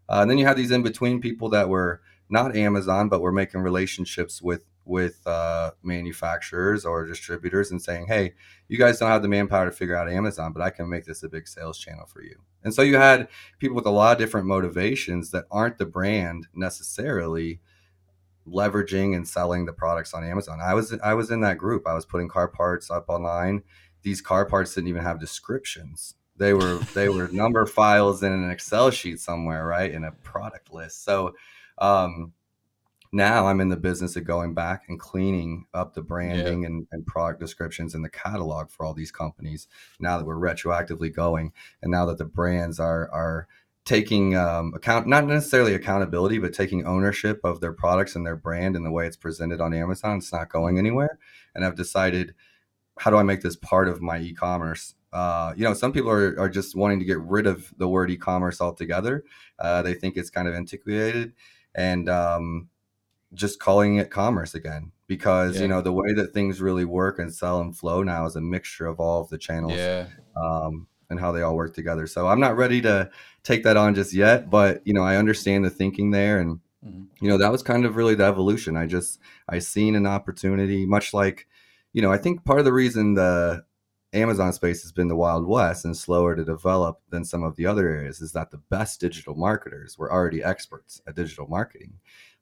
Uh, 0.07 0.19
and 0.21 0.31
then 0.31 0.37
you 0.37 0.45
had 0.45 0.55
these 0.55 0.71
in 0.71 0.83
between 0.83 1.19
people 1.19 1.49
that 1.49 1.67
were 1.67 2.01
not 2.29 2.55
Amazon, 2.55 3.09
but 3.09 3.21
were 3.21 3.31
making 3.33 3.61
relationships 3.61 4.41
with 4.41 4.63
with 4.85 5.25
uh, 5.27 5.71
manufacturers 5.83 6.85
or 6.85 7.05
distributors 7.05 7.71
and 7.71 7.81
saying, 7.81 8.07
"Hey, 8.07 8.33
you 8.67 8.77
guys 8.77 8.99
don't 8.99 9.09
have 9.09 9.21
the 9.21 9.27
manpower 9.27 9.65
to 9.65 9.71
figure 9.71 9.95
out 9.95 10.09
Amazon, 10.09 10.53
but 10.53 10.61
I 10.61 10.69
can 10.69 10.89
make 10.89 11.05
this 11.05 11.23
a 11.23 11.29
big 11.29 11.47
sales 11.47 11.77
channel 11.77 12.05
for 12.05 12.21
you." 12.21 12.37
And 12.63 12.73
so 12.73 12.81
you 12.81 12.97
had 12.97 13.27
people 13.59 13.75
with 13.75 13.85
a 13.85 13.91
lot 13.91 14.13
of 14.13 14.17
different 14.17 14.47
motivations 14.47 15.31
that 15.31 15.45
aren't 15.51 15.77
the 15.77 15.85
brand 15.85 16.47
necessarily 16.53 17.59
leveraging 18.47 19.15
and 19.15 19.27
selling 19.27 19.65
the 19.65 19.73
products 19.73 20.13
on 20.13 20.23
Amazon. 20.23 20.59
I 20.61 20.73
was 20.73 20.93
I 21.03 21.13
was 21.13 21.31
in 21.31 21.41
that 21.41 21.57
group. 21.57 21.87
I 21.87 21.93
was 21.93 22.05
putting 22.05 22.27
car 22.27 22.47
parts 22.47 22.89
up 22.91 23.05
online. 23.09 23.63
These 24.03 24.21
car 24.21 24.45
parts 24.45 24.75
didn't 24.75 24.89
even 24.89 25.01
have 25.01 25.19
descriptions. 25.19 26.15
They 26.37 26.53
were 26.53 26.79
they 26.93 27.09
were 27.09 27.27
number 27.29 27.65
files 27.65 28.21
in 28.21 28.31
an 28.31 28.49
Excel 28.51 28.91
sheet 28.91 29.19
somewhere, 29.19 29.65
right, 29.65 29.91
in 29.91 30.03
a 30.03 30.11
product 30.11 30.73
list. 30.73 31.03
So 31.03 31.33
um, 31.77 32.33
now 33.15 33.47
I'm 33.47 33.61
in 33.61 33.69
the 33.69 33.77
business 33.77 34.17
of 34.17 34.25
going 34.25 34.53
back 34.53 34.83
and 34.89 34.99
cleaning 34.99 35.67
up 35.73 35.93
the 35.93 36.01
branding 36.01 36.61
yeah. 36.61 36.67
and, 36.67 36.87
and, 36.91 37.07
product 37.07 37.39
descriptions 37.39 37.95
and 37.95 38.03
the 38.03 38.09
catalog 38.09 38.69
for 38.69 38.85
all 38.85 38.93
these 38.93 39.11
companies. 39.11 39.67
Now 40.01 40.17
that 40.17 40.25
we're 40.25 40.35
retroactively 40.35 41.15
going, 41.15 41.53
and 41.81 41.91
now 41.91 42.05
that 42.07 42.17
the 42.17 42.25
brands 42.25 42.77
are 42.77 43.09
are 43.11 43.47
taking 43.85 44.35
um, 44.35 44.73
account 44.75 45.07
not 45.07 45.25
necessarily 45.25 45.73
accountability, 45.73 46.39
but 46.39 46.53
taking 46.53 46.85
ownership 46.85 47.39
of 47.45 47.61
their 47.61 47.71
products 47.71 48.17
and 48.17 48.25
their 48.25 48.35
brand 48.35 48.75
and 48.75 48.85
the 48.85 48.91
way 48.91 49.07
it's 49.07 49.15
presented 49.15 49.61
on 49.61 49.73
Amazon, 49.73 50.17
it's 50.17 50.33
not 50.33 50.49
going 50.49 50.77
anywhere. 50.77 51.17
And 51.53 51.63
I've 51.63 51.75
decided, 51.75 52.35
how 52.99 53.11
do 53.11 53.17
I 53.17 53.23
make 53.23 53.41
this 53.41 53.55
part 53.55 53.87
of 53.87 54.01
my 54.01 54.19
e-commerce? 54.19 54.95
Uh, 55.13 55.53
you 55.55 55.63
know, 55.63 55.73
some 55.73 55.93
people 55.93 56.11
are, 56.11 56.37
are 56.37 56.49
just 56.49 56.75
wanting 56.75 56.99
to 56.99 57.05
get 57.05 57.19
rid 57.19 57.47
of 57.47 57.73
the 57.77 57.87
word 57.87 58.11
e-commerce 58.11 58.59
altogether. 58.59 59.23
Uh, 59.57 59.81
they 59.81 59.93
think 59.93 60.17
it's 60.17 60.29
kind 60.29 60.49
of 60.49 60.53
antiquated, 60.53 61.31
and 61.75 62.09
um, 62.09 62.67
just 63.35 63.59
calling 63.59 63.97
it 63.97 64.09
commerce 64.09 64.55
again 64.55 64.91
because 65.07 65.55
yeah. 65.55 65.63
you 65.63 65.67
know 65.67 65.81
the 65.81 65.93
way 65.93 66.13
that 66.13 66.33
things 66.33 66.61
really 66.61 66.85
work 66.85 67.19
and 67.19 67.33
sell 67.33 67.61
and 67.61 67.77
flow 67.77 68.03
now 68.03 68.25
is 68.25 68.35
a 68.35 68.41
mixture 68.41 68.87
of 68.87 68.99
all 68.99 69.21
of 69.21 69.29
the 69.29 69.37
channels 69.37 69.73
yeah. 69.73 70.07
um, 70.35 70.87
and 71.09 71.19
how 71.19 71.31
they 71.31 71.41
all 71.41 71.55
work 71.55 71.73
together 71.73 72.07
so 72.07 72.27
i'm 72.27 72.39
not 72.39 72.57
ready 72.57 72.81
to 72.81 73.09
take 73.43 73.63
that 73.63 73.77
on 73.77 73.93
just 73.93 74.13
yet 74.13 74.49
but 74.49 74.81
you 74.85 74.93
know 74.93 75.03
i 75.03 75.17
understand 75.17 75.63
the 75.63 75.69
thinking 75.69 76.11
there 76.11 76.39
and 76.39 76.59
mm-hmm. 76.85 77.03
you 77.21 77.29
know 77.29 77.37
that 77.37 77.51
was 77.51 77.61
kind 77.61 77.85
of 77.85 77.95
really 77.95 78.15
the 78.15 78.23
evolution 78.23 78.75
i 78.75 78.85
just 78.85 79.19
i 79.49 79.59
seen 79.59 79.95
an 79.95 80.07
opportunity 80.07 80.85
much 80.85 81.13
like 81.13 81.47
you 81.93 82.01
know 82.01 82.11
i 82.11 82.17
think 82.17 82.43
part 82.43 82.59
of 82.59 82.65
the 82.65 82.73
reason 82.73 83.13
the 83.13 83.63
amazon 84.13 84.53
space 84.53 84.81
has 84.81 84.93
been 84.93 85.09
the 85.09 85.15
wild 85.15 85.45
west 85.45 85.83
and 85.85 85.95
slower 85.95 86.35
to 86.35 86.45
develop 86.45 87.01
than 87.09 87.25
some 87.25 87.43
of 87.43 87.55
the 87.57 87.65
other 87.65 87.89
areas 87.89 88.21
is 88.21 88.31
that 88.31 88.49
the 88.49 88.61
best 88.69 88.99
digital 88.99 89.35
marketers 89.35 89.97
were 89.97 90.11
already 90.11 90.41
experts 90.41 91.01
at 91.05 91.15
digital 91.15 91.47
marketing 91.47 91.93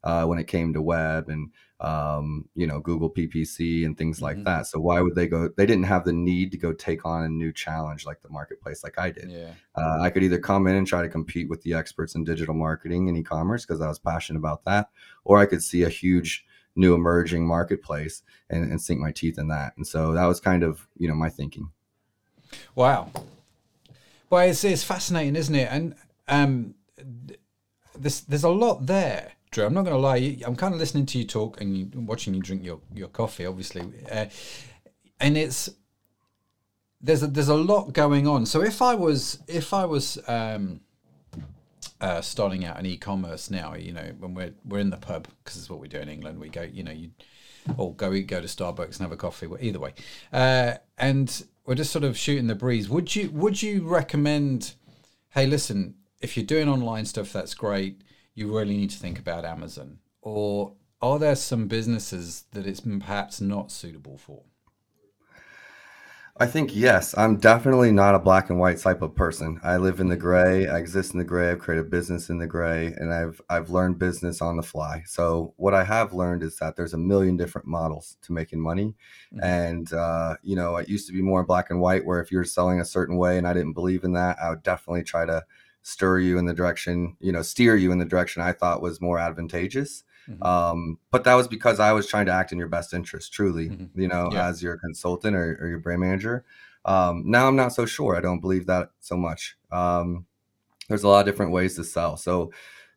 uh, 0.04 0.26
when 0.26 0.40
it 0.40 0.48
came 0.48 0.74
to 0.74 0.82
web 0.82 1.30
and 1.30 1.50
um, 1.80 2.48
you 2.56 2.66
know 2.66 2.80
Google 2.80 3.10
PPC 3.10 3.86
and 3.86 3.98
things 3.98 4.22
like 4.22 4.38
mm-hmm. 4.38 4.46
that. 4.46 4.68
So 4.68 4.80
why 4.80 5.02
would 5.02 5.16
they 5.16 5.28
go? 5.28 5.50
They 5.56 5.66
didn't 5.66 5.84
have 5.84 6.06
the 6.06 6.14
need 6.14 6.52
to 6.52 6.58
go 6.58 6.74
take 6.74 7.06
on 7.06 7.24
a 7.24 7.30
new 7.30 7.52
challenge 7.52 8.06
like 8.06 8.22
the 8.22 8.30
marketplace, 8.30 8.84
like 8.84 8.98
I 8.98 9.12
did. 9.12 9.30
Yeah. 9.30 9.52
Uh, 9.76 10.02
I 10.02 10.10
could 10.10 10.24
either 10.24 10.40
come 10.40 10.68
in 10.68 10.76
and 10.76 10.88
try 10.88 11.02
to 11.02 11.10
compete 11.10 11.50
with 11.50 11.62
the 11.64 11.74
experts 11.74 12.16
in 12.16 12.24
digital 12.24 12.56
marketing 12.56 13.10
and 13.10 13.18
e-commerce 13.18 13.66
because 13.66 13.82
I 13.82 13.88
was 13.88 14.00
passionate 14.00 14.40
about 14.40 14.64
that, 14.66 14.90
or 15.26 15.40
I 15.40 15.46
could 15.46 15.62
see 15.62 15.84
a 15.84 15.90
huge 15.90 16.46
new 16.76 16.96
emerging 16.96 17.46
marketplace 17.46 18.24
and, 18.50 18.72
and 18.72 18.82
sink 18.82 19.00
my 19.00 19.12
teeth 19.12 19.38
in 19.38 19.48
that. 19.50 19.74
And 19.78 19.86
so 19.86 20.14
that 20.14 20.26
was 20.26 20.40
kind 20.40 20.64
of 20.64 20.88
you 20.98 21.08
know 21.08 21.16
my 21.16 21.30
thinking. 21.30 21.70
Wow. 22.76 23.12
Well, 24.30 24.48
it's, 24.48 24.64
it's 24.64 24.84
fascinating, 24.84 25.36
isn't 25.36 25.54
it? 25.54 25.68
And 25.70 25.96
um, 26.28 26.76
there's 27.96 28.22
there's 28.22 28.44
a 28.44 28.50
lot 28.50 28.86
there 28.86 29.34
Drew. 29.54 29.66
I'm 29.66 29.74
not 29.74 29.84
going 29.84 29.96
to 29.96 30.00
lie. 30.00 30.38
I'm 30.46 30.56
kind 30.56 30.74
of 30.74 30.80
listening 30.80 31.06
to 31.08 31.18
you 31.18 31.24
talk 31.24 31.62
and 31.62 31.78
you, 31.78 31.90
watching 31.94 32.34
you 32.34 32.42
drink 32.42 32.66
your, 32.66 32.80
your 32.94 33.08
coffee, 33.08 33.46
obviously, 33.46 33.84
uh, 34.12 34.26
and 35.20 35.38
it's 35.38 35.70
there's 37.00 37.22
a, 37.22 37.28
there's 37.28 37.50
a 37.50 37.56
lot 37.56 37.94
going 37.94 38.28
on. 38.28 38.46
So 38.46 38.64
if 38.64 38.82
I 38.82 38.96
was 38.96 39.40
if 39.48 39.74
I 39.74 39.86
was 39.86 40.18
um, 40.28 40.82
uh, 42.02 42.22
starting 42.22 42.66
out 42.66 42.80
in 42.80 42.86
e-commerce 42.86 43.52
now, 43.52 43.76
you 43.76 43.94
know, 43.94 44.12
when 44.20 44.34
we're 44.34 44.54
we're 44.66 44.80
in 44.80 44.90
the 44.90 44.98
pub 44.98 45.28
because 45.44 45.60
it's 45.60 45.70
what 45.70 45.80
we 45.80 45.88
do 45.88 46.00
in 46.00 46.10
England. 46.10 46.40
We 46.40 46.50
go, 46.50 46.64
you 46.64 46.84
know, 46.84 46.92
you 46.92 47.12
or 47.78 47.94
go 47.94 48.10
go 48.24 48.42
to 48.42 48.48
Starbucks 48.48 48.98
and 48.98 49.02
have 49.02 49.12
a 49.12 49.18
coffee. 49.18 49.48
Either 49.60 49.80
way, 49.80 49.94
uh, 50.34 50.74
and 50.98 51.46
we're 51.66 51.76
just 51.76 51.92
sort 51.92 52.04
of 52.04 52.18
shooting 52.18 52.48
the 52.48 52.56
breeze. 52.56 52.90
Would 52.90 53.16
you 53.16 53.30
would 53.32 53.62
you 53.62 53.88
recommend? 53.88 54.74
Hey, 55.30 55.46
listen, 55.46 55.96
if 56.22 56.38
you're 56.38 56.46
doing 56.46 56.70
online 56.70 57.06
stuff, 57.06 57.32
that's 57.34 57.54
great 57.54 58.02
you 58.36 58.56
really 58.56 58.78
need 58.78 58.90
to 58.92 58.98
think 58.98 59.20
about 59.20 59.46
Amazon? 59.46 60.00
Or 60.22 60.74
are 61.02 61.20
there 61.20 61.36
some 61.36 61.68
businesses 61.68 62.46
that 62.52 62.66
it's 62.66 62.80
perhaps 62.80 63.42
not 63.42 63.72
suitable 63.72 64.18
for? 64.18 64.44
I 66.36 66.48
think 66.48 66.76
yes. 66.76 67.16
I'm 67.16 67.38
definitely 67.38 67.92
not 67.92 68.16
a 68.16 68.20
black 68.20 68.50
and 68.50 68.60
white 68.60 68.80
type 68.80 69.04
of 69.04 69.14
person. 69.14 69.60
I 69.64 69.78
live 69.78 70.00
in 70.00 70.10
the 70.10 70.18
gray. 70.18 70.68
I 70.68 70.80
exist 70.80 71.14
in 71.14 71.20
the 71.20 71.26
gray. 71.26 71.52
I've 71.52 71.60
created 71.60 71.92
business 71.92 72.30
in 72.30 72.40
the 72.40 72.48
gray, 72.48 72.88
and 72.88 73.14
I've 73.14 73.40
I've 73.52 73.70
learned 73.70 74.00
business 74.00 74.42
on 74.42 74.58
the 74.58 74.64
fly. 74.64 75.04
So 75.06 75.54
what 75.58 75.76
I 75.76 75.84
have 75.84 76.12
learned 76.12 76.42
is 76.42 76.58
that 76.58 76.76
there's 76.76 76.96
a 76.96 76.98
million 76.98 77.38
different 77.38 77.68
models 77.68 78.18
to 78.24 78.34
making 78.34 78.60
money, 78.60 78.96
mm-hmm. 79.32 79.44
and 79.44 79.94
uh, 79.94 80.38
you 80.42 80.56
know, 80.56 80.78
it 80.78 80.90
used 80.90 81.06
to 81.06 81.14
be 81.14 81.22
more 81.22 81.46
black 81.46 81.70
and 81.70 81.80
white, 81.80 82.04
where 82.04 82.20
if 82.20 82.32
you're 82.32 82.46
selling 82.46 82.82
a 82.82 82.86
certain 82.86 83.18
way 83.18 83.38
and 83.38 83.48
I 83.48 83.54
didn't 83.54 83.74
believe 83.74 84.04
in 84.04 84.14
that, 84.14 84.40
I 84.42 84.50
would 84.50 84.64
definitely 84.64 85.04
try 85.04 85.28
to 85.28 85.44
stir 85.84 86.20
you 86.20 86.38
in 86.38 86.46
the 86.46 86.54
direction, 86.54 87.16
you 87.20 87.32
know, 87.32 87.42
steer 87.42 87.76
you 87.76 87.92
in 87.92 88.00
the 88.00 88.06
direction 88.06 88.42
I 88.42 88.54
thought 88.54 88.82
was 88.82 89.02
more 89.02 89.20
advantageous. 89.20 90.04
Mm-hmm. 90.30 90.44
Um, 90.44 91.00
but 91.12 91.26
that 91.26 91.34
was 91.34 91.48
because 91.48 91.80
I 91.80 91.92
was 91.92 92.08
trying 92.08 92.26
to 92.28 92.32
act 92.32 92.54
in 92.54 92.58
your 92.58 92.70
best 92.70 92.94
interest, 92.94 93.34
truly, 93.34 93.70
mm-hmm. 93.70 94.00
you 94.00 94.08
know, 94.08 94.30
yeah. 94.32 94.48
as 94.48 94.64
your 94.64 94.78
consultant 94.78 95.36
or, 95.36 95.60
or, 95.62 95.68
your 95.68 95.80
brand 95.80 96.00
manager. 96.00 96.46
Um, 96.86 97.24
now 97.26 97.48
I'm 97.48 97.58
not 97.58 97.74
so 97.74 97.86
sure. 97.86 98.16
I 98.16 98.22
don't 98.22 98.40
believe 98.40 98.66
that 98.68 98.92
so 99.02 99.18
much. 99.18 99.58
Um, 99.72 100.26
there's 100.88 101.04
a 101.04 101.10
lot 101.10 101.20
of 101.20 101.26
different 101.26 101.52
ways 101.52 101.76
to 101.76 101.84
sell. 101.84 102.16
So 102.16 102.54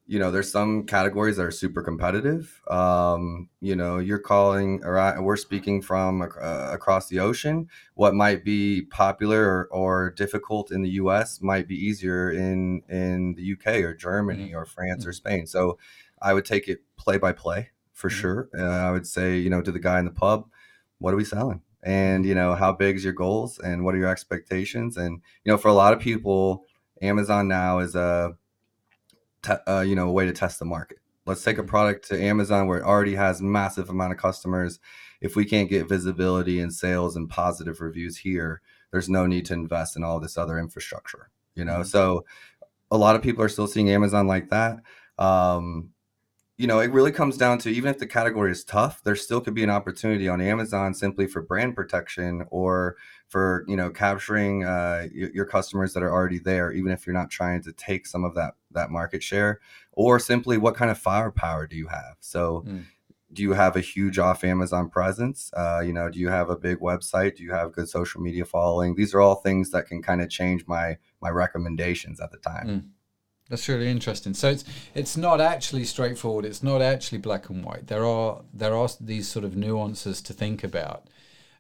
you 0.07 0.19
know 0.19 0.31
there's 0.31 0.51
some 0.51 0.85
categories 0.85 1.37
that 1.37 1.45
are 1.45 1.51
super 1.51 1.83
competitive 1.83 2.63
um, 2.71 3.49
you 3.61 3.75
know 3.75 3.99
you're 3.99 4.19
calling 4.19 4.83
or 4.85 5.21
we're 5.21 5.37
speaking 5.37 5.83
from 5.83 6.23
uh, 6.23 6.71
across 6.73 7.09
the 7.09 7.19
ocean 7.19 7.69
what 7.95 8.15
might 8.15 8.45
be 8.45 8.83
popular 8.83 9.43
or, 9.43 9.69
or, 9.71 10.11
difficult 10.11 10.71
in 10.71 10.83
the 10.83 10.91
us 10.91 11.43
might 11.43 11.67
be 11.67 11.75
easier 11.75 12.31
in 12.31 12.83
in 12.89 13.35
the 13.35 13.53
uk 13.53 13.67
or 13.67 13.95
germany 13.95 14.49
mm-hmm. 14.49 14.57
or 14.57 14.65
france 14.65 15.03
mm-hmm. 15.03 15.11
or 15.11 15.13
spain 15.13 15.47
so 15.47 15.79
i 16.23 16.33
would 16.33 16.45
take 16.45 16.69
it 16.69 16.79
play 16.97 17.19
by 17.19 17.33
play 17.33 17.71
for 17.93 18.09
mm-hmm. 18.09 18.21
sure 18.21 18.49
uh, 18.57 18.63
i 18.63 18.91
would 18.91 19.07
say 19.07 19.37
you 19.37 19.51
know 19.51 19.61
to 19.61 19.73
the 19.73 19.79
guy 19.79 19.99
in 19.99 20.05
the 20.05 20.11
pub 20.11 20.49
what 20.99 21.13
are 21.13 21.17
we 21.17 21.25
selling 21.25 21.61
and 21.83 22.25
you 22.25 22.35
know 22.35 22.55
how 22.55 22.73
big 22.73 22.97
is 22.97 23.05
your 23.05 23.13
goals 23.13 23.59
and 23.59 23.85
what 23.85 23.95
are 23.95 23.99
your 23.99 24.09
expectations 24.09 24.97
and 24.97 25.21
you 25.45 25.53
know 25.53 25.59
for 25.59 25.69
a 25.69 25.75
lot 25.75 25.93
of 25.93 25.99
people 25.99 26.65
amazon 27.03 27.49
now 27.49 27.79
is 27.81 27.95
a 27.95 28.35
te- 29.47 29.71
uh, 29.73 29.81
you 29.81 29.95
know 29.95 30.09
a 30.09 30.13
way 30.13 30.27
to 30.27 30.33
test 30.33 30.59
the 30.59 30.65
market. 30.65 30.99
Let's 31.27 31.43
take 31.43 31.59
a 31.59 31.61
mm-hmm. 31.61 31.71
product 31.71 32.09
to 32.09 32.23
Amazon 32.23 32.67
where 32.67 32.79
it 32.79 32.85
already 32.85 33.15
has 33.15 33.43
massive 33.43 33.91
amount 33.91 34.13
of 34.13 34.19
customers. 34.19 34.79
If 35.21 35.35
we 35.35 35.45
can't 35.45 35.71
get 35.71 35.89
visibility 35.89 36.61
and 36.61 36.73
sales 36.73 37.17
and 37.17 37.29
positive 37.29 37.81
reviews 37.81 38.17
here, 38.17 38.61
there's 38.93 39.09
no 39.09 39.27
need 39.27 39.47
to 39.47 39.55
invest 39.55 39.97
in 39.97 40.05
all 40.05 40.21
this 40.21 40.39
other 40.39 40.59
infrastructure. 40.59 41.31
You 41.55 41.65
know, 41.65 41.81
mm-hmm. 41.81 41.85
so 41.85 42.25
a 42.91 42.97
lot 42.97 43.17
of 43.17 43.23
people 43.23 43.43
are 43.43 43.49
still 43.49 43.67
seeing 43.67 43.91
Amazon 43.91 44.27
like 44.27 44.51
that. 44.51 44.79
Um, 45.19 45.91
you 46.59 46.67
know, 46.67 46.81
it 46.81 46.91
really 46.91 47.13
comes 47.13 47.37
down 47.37 47.59
to 47.59 47.71
even 47.71 47.91
if 47.91 47.99
the 47.99 48.07
category 48.07 48.51
is 48.51 48.65
tough, 48.65 49.03
there 49.05 49.17
still 49.17 49.43
could 49.43 49.53
be 49.53 49.63
an 49.63 49.69
opportunity 49.69 50.27
on 50.27 50.41
Amazon 50.41 50.95
simply 50.95 51.27
for 51.27 51.43
brand 51.43 51.77
protection 51.77 52.47
or 52.51 52.97
for 53.29 53.65
you 53.69 53.77
know 53.77 53.91
capturing 53.91 54.65
uh, 54.65 55.07
your, 55.13 55.45
customers 55.45 55.93
that 55.93 56.03
are 56.03 56.11
already 56.11 56.39
there, 56.39 56.73
even 56.73 56.93
if 56.93 57.07
you're 57.07 57.15
not 57.15 57.31
trying 57.31 57.63
to 57.63 57.73
take 57.73 58.07
some 58.07 58.25
of 58.25 58.35
that 58.35 58.55
that 58.71 58.91
market 58.91 59.23
share, 59.23 59.61
or 59.93 60.19
simply 60.19 60.57
what 60.57 60.75
kind 60.75 60.91
of 60.91 60.99
firepower 60.99 61.67
do 61.67 61.77
you 61.77 61.89
have? 61.89 62.17
So. 62.21 62.65
Mm. 62.67 62.85
Do 63.33 63.43
you 63.43 63.55
have 63.55 63.75
a 63.75 63.81
huge 63.81 64.21
off 64.21 64.45
Amazon 64.45 64.89
presence? 64.89 65.51
Uh, 65.53 65.83
you 65.85 65.93
know, 65.93 66.09
do 66.09 66.21
you 66.21 66.29
have 66.29 66.49
a 66.49 66.57
big 66.57 66.79
website? 66.79 67.37
Do 67.37 67.43
you 67.43 67.51
have 67.51 67.73
good 67.73 67.89
social 67.89 68.21
media 68.21 68.45
following? 68.45 68.95
These 68.95 69.15
are 69.15 69.21
all 69.21 69.35
things 69.35 69.73
that 69.73 69.87
can 69.87 70.01
kind 70.01 70.23
of 70.23 70.31
change 70.31 70.65
my 70.69 70.97
my 71.21 71.31
recommendations 71.31 72.21
at 72.21 72.31
the 72.31 72.39
time. 72.39 72.67
Mm. 72.69 72.89
That's 73.49 73.69
really 73.69 73.89
interesting. 73.89 74.35
So 74.35 74.51
it's 74.51 74.65
it's 74.95 75.17
not 75.17 75.41
actually 75.41 75.85
straightforward. 75.85 76.45
It's 76.45 76.63
not 76.63 76.83
actually 76.83 77.19
black 77.19 77.49
and 77.49 77.65
white. 77.65 77.87
There 77.87 78.05
are 78.05 78.43
there 78.53 78.75
are 78.75 78.89
these 79.01 79.29
sort 79.29 79.45
of 79.45 79.57
nuances 79.57 80.21
to 80.23 80.33
think 80.33 80.65
about 80.65 81.07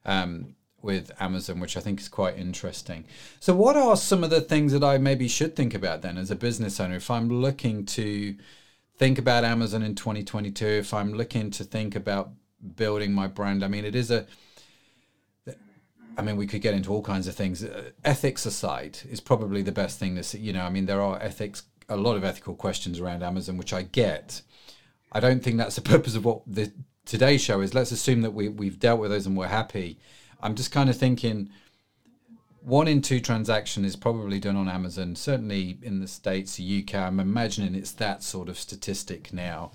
um, 0.04 0.56
with 0.82 1.12
Amazon, 1.20 1.60
which 1.60 1.76
I 1.76 1.80
think 1.80 2.00
is 2.00 2.08
quite 2.08 2.36
interesting. 2.36 3.04
So, 3.38 3.54
what 3.54 3.76
are 3.76 3.96
some 3.96 4.24
of 4.24 4.30
the 4.30 4.40
things 4.40 4.72
that 4.72 4.82
I 4.82 4.98
maybe 4.98 5.28
should 5.28 5.54
think 5.54 5.74
about 5.74 6.02
then 6.02 6.18
as 6.18 6.30
a 6.30 6.36
business 6.36 6.80
owner 6.80 6.96
if 6.96 7.10
I'm 7.10 7.28
looking 7.28 7.86
to 7.86 8.34
think 8.96 9.18
about 9.18 9.44
Amazon 9.44 9.82
in 9.82 9.94
2022? 9.94 10.66
If 10.66 10.92
I'm 10.92 11.12
looking 11.12 11.50
to 11.52 11.62
think 11.62 11.94
about 11.94 12.30
building 12.74 13.12
my 13.12 13.28
brand, 13.28 13.64
I 13.64 13.68
mean, 13.68 13.84
it 13.84 13.94
is 13.94 14.10
a 14.10 14.26
I 16.18 16.22
mean, 16.22 16.36
we 16.36 16.46
could 16.46 16.62
get 16.62 16.74
into 16.74 16.90
all 16.90 17.02
kinds 17.02 17.28
of 17.28 17.34
things. 17.34 17.62
Uh, 17.62 17.90
ethics 18.04 18.46
aside, 18.46 18.98
is 19.08 19.20
probably 19.20 19.62
the 19.62 19.72
best 19.72 19.98
thing 19.98 20.16
to 20.16 20.22
see. 20.22 20.38
You 20.38 20.52
know, 20.52 20.62
I 20.62 20.70
mean, 20.70 20.86
there 20.86 21.02
are 21.02 21.20
ethics 21.20 21.64
a 21.88 21.96
lot 21.96 22.16
of 22.16 22.24
ethical 22.24 22.54
questions 22.54 23.00
around 23.00 23.22
Amazon, 23.22 23.56
which 23.56 23.72
I 23.72 23.82
get. 23.82 24.42
I 25.12 25.20
don't 25.20 25.42
think 25.42 25.56
that's 25.56 25.76
the 25.76 25.80
purpose 25.92 26.14
of 26.14 26.24
what 26.24 26.42
the 26.46 26.72
today's 27.04 27.42
show 27.42 27.60
is. 27.60 27.74
Let's 27.74 27.92
assume 27.92 28.22
that 28.22 28.32
we 28.32 28.48
we've 28.48 28.78
dealt 28.78 29.00
with 29.00 29.10
those 29.10 29.26
and 29.26 29.36
we're 29.36 29.48
happy. 29.48 29.98
I'm 30.40 30.54
just 30.54 30.72
kind 30.72 30.90
of 30.90 30.96
thinking 30.96 31.50
one 32.66 32.88
in 32.88 33.00
two 33.00 33.20
transaction 33.20 33.84
is 33.84 33.94
probably 33.94 34.40
done 34.40 34.56
on 34.56 34.68
Amazon. 34.68 35.14
Certainly 35.14 35.78
in 35.82 36.00
the 36.00 36.08
states, 36.08 36.56
the 36.56 36.84
UK. 36.84 36.96
I'm 36.96 37.20
imagining 37.20 37.76
it's 37.76 37.92
that 37.92 38.24
sort 38.24 38.48
of 38.48 38.58
statistic 38.58 39.32
now. 39.32 39.70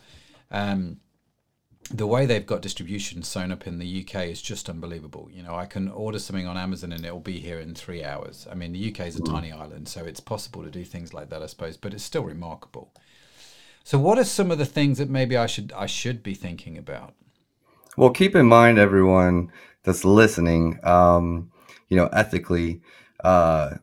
Um, 0.52 0.98
the 1.94 2.08
way 2.08 2.26
they've 2.26 2.46
got 2.46 2.62
distribution 2.62 3.22
sewn 3.24 3.52
up 3.52 3.68
in 3.68 3.80
the 3.80 4.02
UK 4.06 4.28
is 4.28 4.42
just 4.42 4.70
unbelievable. 4.70 5.30
You 5.32 5.44
know, 5.44 5.56
I 5.56 5.66
can 5.66 5.90
order 5.90 6.20
something 6.20 6.48
on 6.48 6.58
Amazon 6.58 6.92
and 6.92 7.06
it'll 7.06 7.20
be 7.20 7.40
here 7.40 7.60
in 7.60 7.76
three 7.76 8.04
hours. 8.04 8.48
I 8.50 8.56
mean, 8.56 8.72
the 8.72 8.92
UK 8.92 9.08
is 9.08 9.18
a 9.18 9.22
mm. 9.22 9.32
tiny 9.32 9.52
island, 9.52 9.88
so 9.88 10.06
it's 10.06 10.20
possible 10.20 10.64
to 10.64 10.70
do 10.70 10.86
things 10.86 11.14
like 11.14 11.30
that, 11.30 11.42
I 11.42 11.48
suppose, 11.48 11.78
but 11.78 11.94
it's 11.94 12.04
still 12.04 12.24
remarkable. 12.24 12.94
So, 13.84 13.98
what 13.98 14.18
are 14.20 14.24
some 14.24 14.52
of 14.52 14.58
the 14.58 14.66
things 14.66 15.00
that 15.00 15.10
maybe 15.10 15.36
I 15.36 15.48
should 15.48 15.74
I 15.76 15.88
should 15.88 16.22
be 16.24 16.34
thinking 16.36 16.78
about? 16.78 17.14
Well, 17.98 18.12
keep 18.12 18.36
in 18.36 18.46
mind, 18.46 18.78
everyone 18.78 19.52
that's 19.84 20.06
listening, 20.06 20.80
um, 20.84 21.52
you 21.90 21.98
know, 21.98 22.08
ethically, 22.08 22.82
uh, 23.24 23.76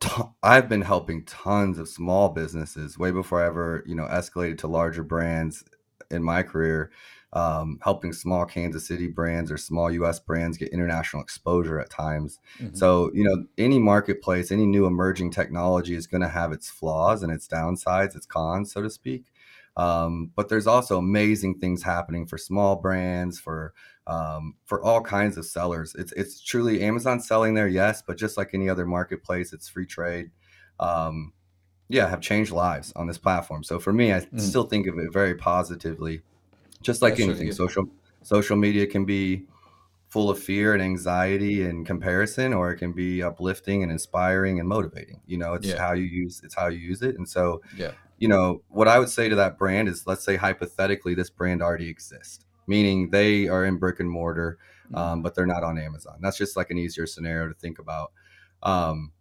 t- 0.00 0.22
I've 0.42 0.68
been 0.68 0.82
helping 0.82 1.24
tons 1.24 1.78
of 1.78 1.88
small 1.88 2.30
businesses 2.30 2.98
way 2.98 3.10
before 3.10 3.42
I 3.42 3.46
ever, 3.46 3.84
you 3.86 3.94
know, 3.94 4.06
escalated 4.06 4.58
to 4.58 4.66
larger 4.66 5.04
brands 5.04 5.64
in 6.10 6.22
my 6.24 6.42
career 6.42 6.90
um, 7.32 7.78
helping 7.82 8.12
small 8.12 8.44
Kansas 8.44 8.86
City 8.86 9.06
brands 9.06 9.52
or 9.52 9.56
small 9.56 9.90
US 9.92 10.18
brands 10.18 10.56
get 10.58 10.70
international 10.70 11.22
exposure 11.22 11.78
at 11.80 11.90
times. 11.90 12.40
Mm-hmm. 12.58 12.74
So, 12.76 13.10
you 13.14 13.24
know, 13.24 13.44
any 13.56 13.78
marketplace, 13.78 14.50
any 14.50 14.66
new 14.66 14.86
emerging 14.86 15.30
technology 15.30 15.94
is 15.94 16.06
going 16.06 16.22
to 16.22 16.28
have 16.28 16.52
its 16.52 16.68
flaws 16.68 17.22
and 17.22 17.32
its 17.32 17.46
downsides, 17.46 18.16
its 18.16 18.26
cons, 18.26 18.72
so 18.72 18.82
to 18.82 18.90
speak. 18.90 19.26
Um, 19.76 20.32
but 20.34 20.48
there's 20.48 20.66
also 20.66 20.98
amazing 20.98 21.58
things 21.58 21.82
happening 21.82 22.26
for 22.26 22.36
small 22.36 22.76
brands, 22.76 23.38
for 23.38 23.72
um, 24.06 24.56
for 24.64 24.82
all 24.82 25.00
kinds 25.00 25.36
of 25.38 25.46
sellers. 25.46 25.94
It's 25.94 26.12
it's 26.12 26.40
truly 26.40 26.82
Amazon 26.82 27.20
selling 27.20 27.54
there, 27.54 27.68
yes, 27.68 28.02
but 28.02 28.18
just 28.18 28.36
like 28.36 28.50
any 28.52 28.68
other 28.68 28.84
marketplace, 28.84 29.52
it's 29.52 29.68
free 29.68 29.86
trade. 29.86 30.30
Um, 30.80 31.32
yeah 31.88 32.08
have 32.08 32.20
changed 32.20 32.52
lives 32.52 32.92
on 32.96 33.06
this 33.06 33.18
platform. 33.18 33.64
So 33.64 33.78
for 33.78 33.92
me, 33.92 34.12
I 34.12 34.20
Mm. 34.20 34.40
still 34.40 34.64
think 34.64 34.86
of 34.86 34.98
it 34.98 35.12
very 35.12 35.34
positively. 35.34 36.22
Just 36.82 37.02
like 37.02 37.18
anything, 37.20 37.52
social 37.52 37.86
social 38.22 38.56
media 38.56 38.86
can 38.86 39.04
be 39.04 39.44
full 40.08 40.28
of 40.28 40.38
fear 40.38 40.74
and 40.74 40.82
anxiety 40.82 41.62
and 41.62 41.86
comparison, 41.86 42.52
or 42.52 42.72
it 42.72 42.76
can 42.78 42.92
be 42.92 43.22
uplifting 43.22 43.82
and 43.82 43.92
inspiring 43.92 44.58
and 44.58 44.68
motivating. 44.68 45.20
You 45.26 45.38
know, 45.38 45.54
it's 45.54 45.68
Yeah. 45.68 45.78
how 45.78 45.92
you 45.92 46.04
use 46.04 46.40
it's 46.44 46.54
how 46.54 46.66
you 46.68 46.78
use 46.78 47.02
it. 47.02 47.16
And 47.16 47.28
so 47.28 47.62
Yeah. 47.76 47.92
you 48.18 48.28
know, 48.28 48.62
what 48.68 48.86
I 48.88 48.98
would 48.98 49.08
say 49.08 49.28
to 49.28 49.36
that 49.36 49.56
brand 49.56 49.88
is 49.88 50.06
let's 50.06 50.24
say 50.24 50.36
hypothetically 50.36 51.14
this 51.14 51.30
brand 51.30 51.62
already 51.62 51.88
exists, 51.88 52.44
meaning 52.66 53.10
they 53.10 53.48
are 53.48 53.64
in 53.64 53.78
brick 53.78 54.00
and 54.00 54.10
mortar, 54.10 54.58
Mm. 54.90 54.98
um, 54.98 55.22
but 55.22 55.34
they're 55.34 55.46
not 55.46 55.62
on 55.62 55.78
Amazon. 55.78 56.18
That's 56.20 56.36
just 56.36 56.56
like 56.56 56.70
an 56.70 56.78
easier 56.78 57.06
scenario 57.06 57.48
to 57.48 57.54
think 57.54 57.78
about. 57.78 58.12
Um, 58.62 59.12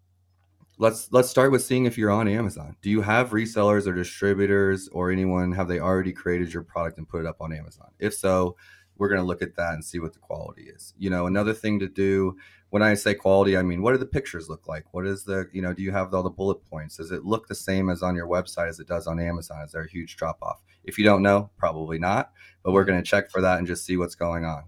let's 0.79 1.11
let's 1.11 1.29
start 1.29 1.51
with 1.51 1.61
seeing 1.61 1.85
if 1.85 1.97
you're 1.97 2.09
on 2.09 2.27
Amazon. 2.27 2.75
Do 2.81 2.89
you 2.89 3.01
have 3.01 3.29
resellers 3.29 3.85
or 3.85 3.93
distributors 3.93 4.87
or 4.87 5.11
anyone 5.11 5.51
have 5.51 5.67
they 5.67 5.79
already 5.79 6.13
created 6.13 6.51
your 6.51 6.63
product 6.63 6.97
and 6.97 7.07
put 7.07 7.19
it 7.19 7.27
up 7.27 7.41
on 7.41 7.53
Amazon? 7.53 7.91
If 7.99 8.15
so, 8.15 8.55
we're 8.97 9.09
going 9.09 9.21
to 9.21 9.27
look 9.27 9.41
at 9.41 9.55
that 9.57 9.73
and 9.73 9.83
see 9.83 9.99
what 9.99 10.13
the 10.13 10.19
quality 10.19 10.63
is. 10.63 10.93
You 10.97 11.09
know, 11.09 11.27
another 11.27 11.53
thing 11.53 11.79
to 11.79 11.87
do 11.87 12.37
when 12.69 12.81
I 12.81 12.93
say 12.93 13.13
quality, 13.13 13.57
I 13.57 13.61
mean 13.61 13.81
what 13.81 13.91
do 13.91 13.97
the 13.97 14.05
pictures 14.05 14.49
look 14.49 14.67
like? 14.67 14.85
What 14.93 15.05
is 15.05 15.25
the, 15.25 15.49
you 15.51 15.61
know, 15.61 15.73
do 15.73 15.83
you 15.83 15.91
have 15.91 16.13
all 16.13 16.23
the 16.23 16.29
bullet 16.29 16.63
points? 16.65 16.97
Does 16.97 17.11
it 17.11 17.25
look 17.25 17.47
the 17.47 17.55
same 17.55 17.89
as 17.89 18.01
on 18.01 18.15
your 18.15 18.27
website 18.27 18.69
as 18.69 18.79
it 18.79 18.87
does 18.87 19.05
on 19.05 19.19
Amazon? 19.19 19.61
Is 19.63 19.73
there 19.73 19.83
a 19.83 19.89
huge 19.89 20.15
drop 20.15 20.37
off? 20.41 20.61
If 20.85 20.97
you 20.97 21.03
don't 21.03 21.21
know, 21.21 21.49
probably 21.57 21.99
not, 21.99 22.31
but 22.63 22.71
we're 22.71 22.85
going 22.85 23.01
to 23.01 23.09
check 23.09 23.29
for 23.29 23.41
that 23.41 23.57
and 23.57 23.67
just 23.67 23.85
see 23.85 23.97
what's 23.97 24.15
going 24.15 24.45
on. 24.45 24.63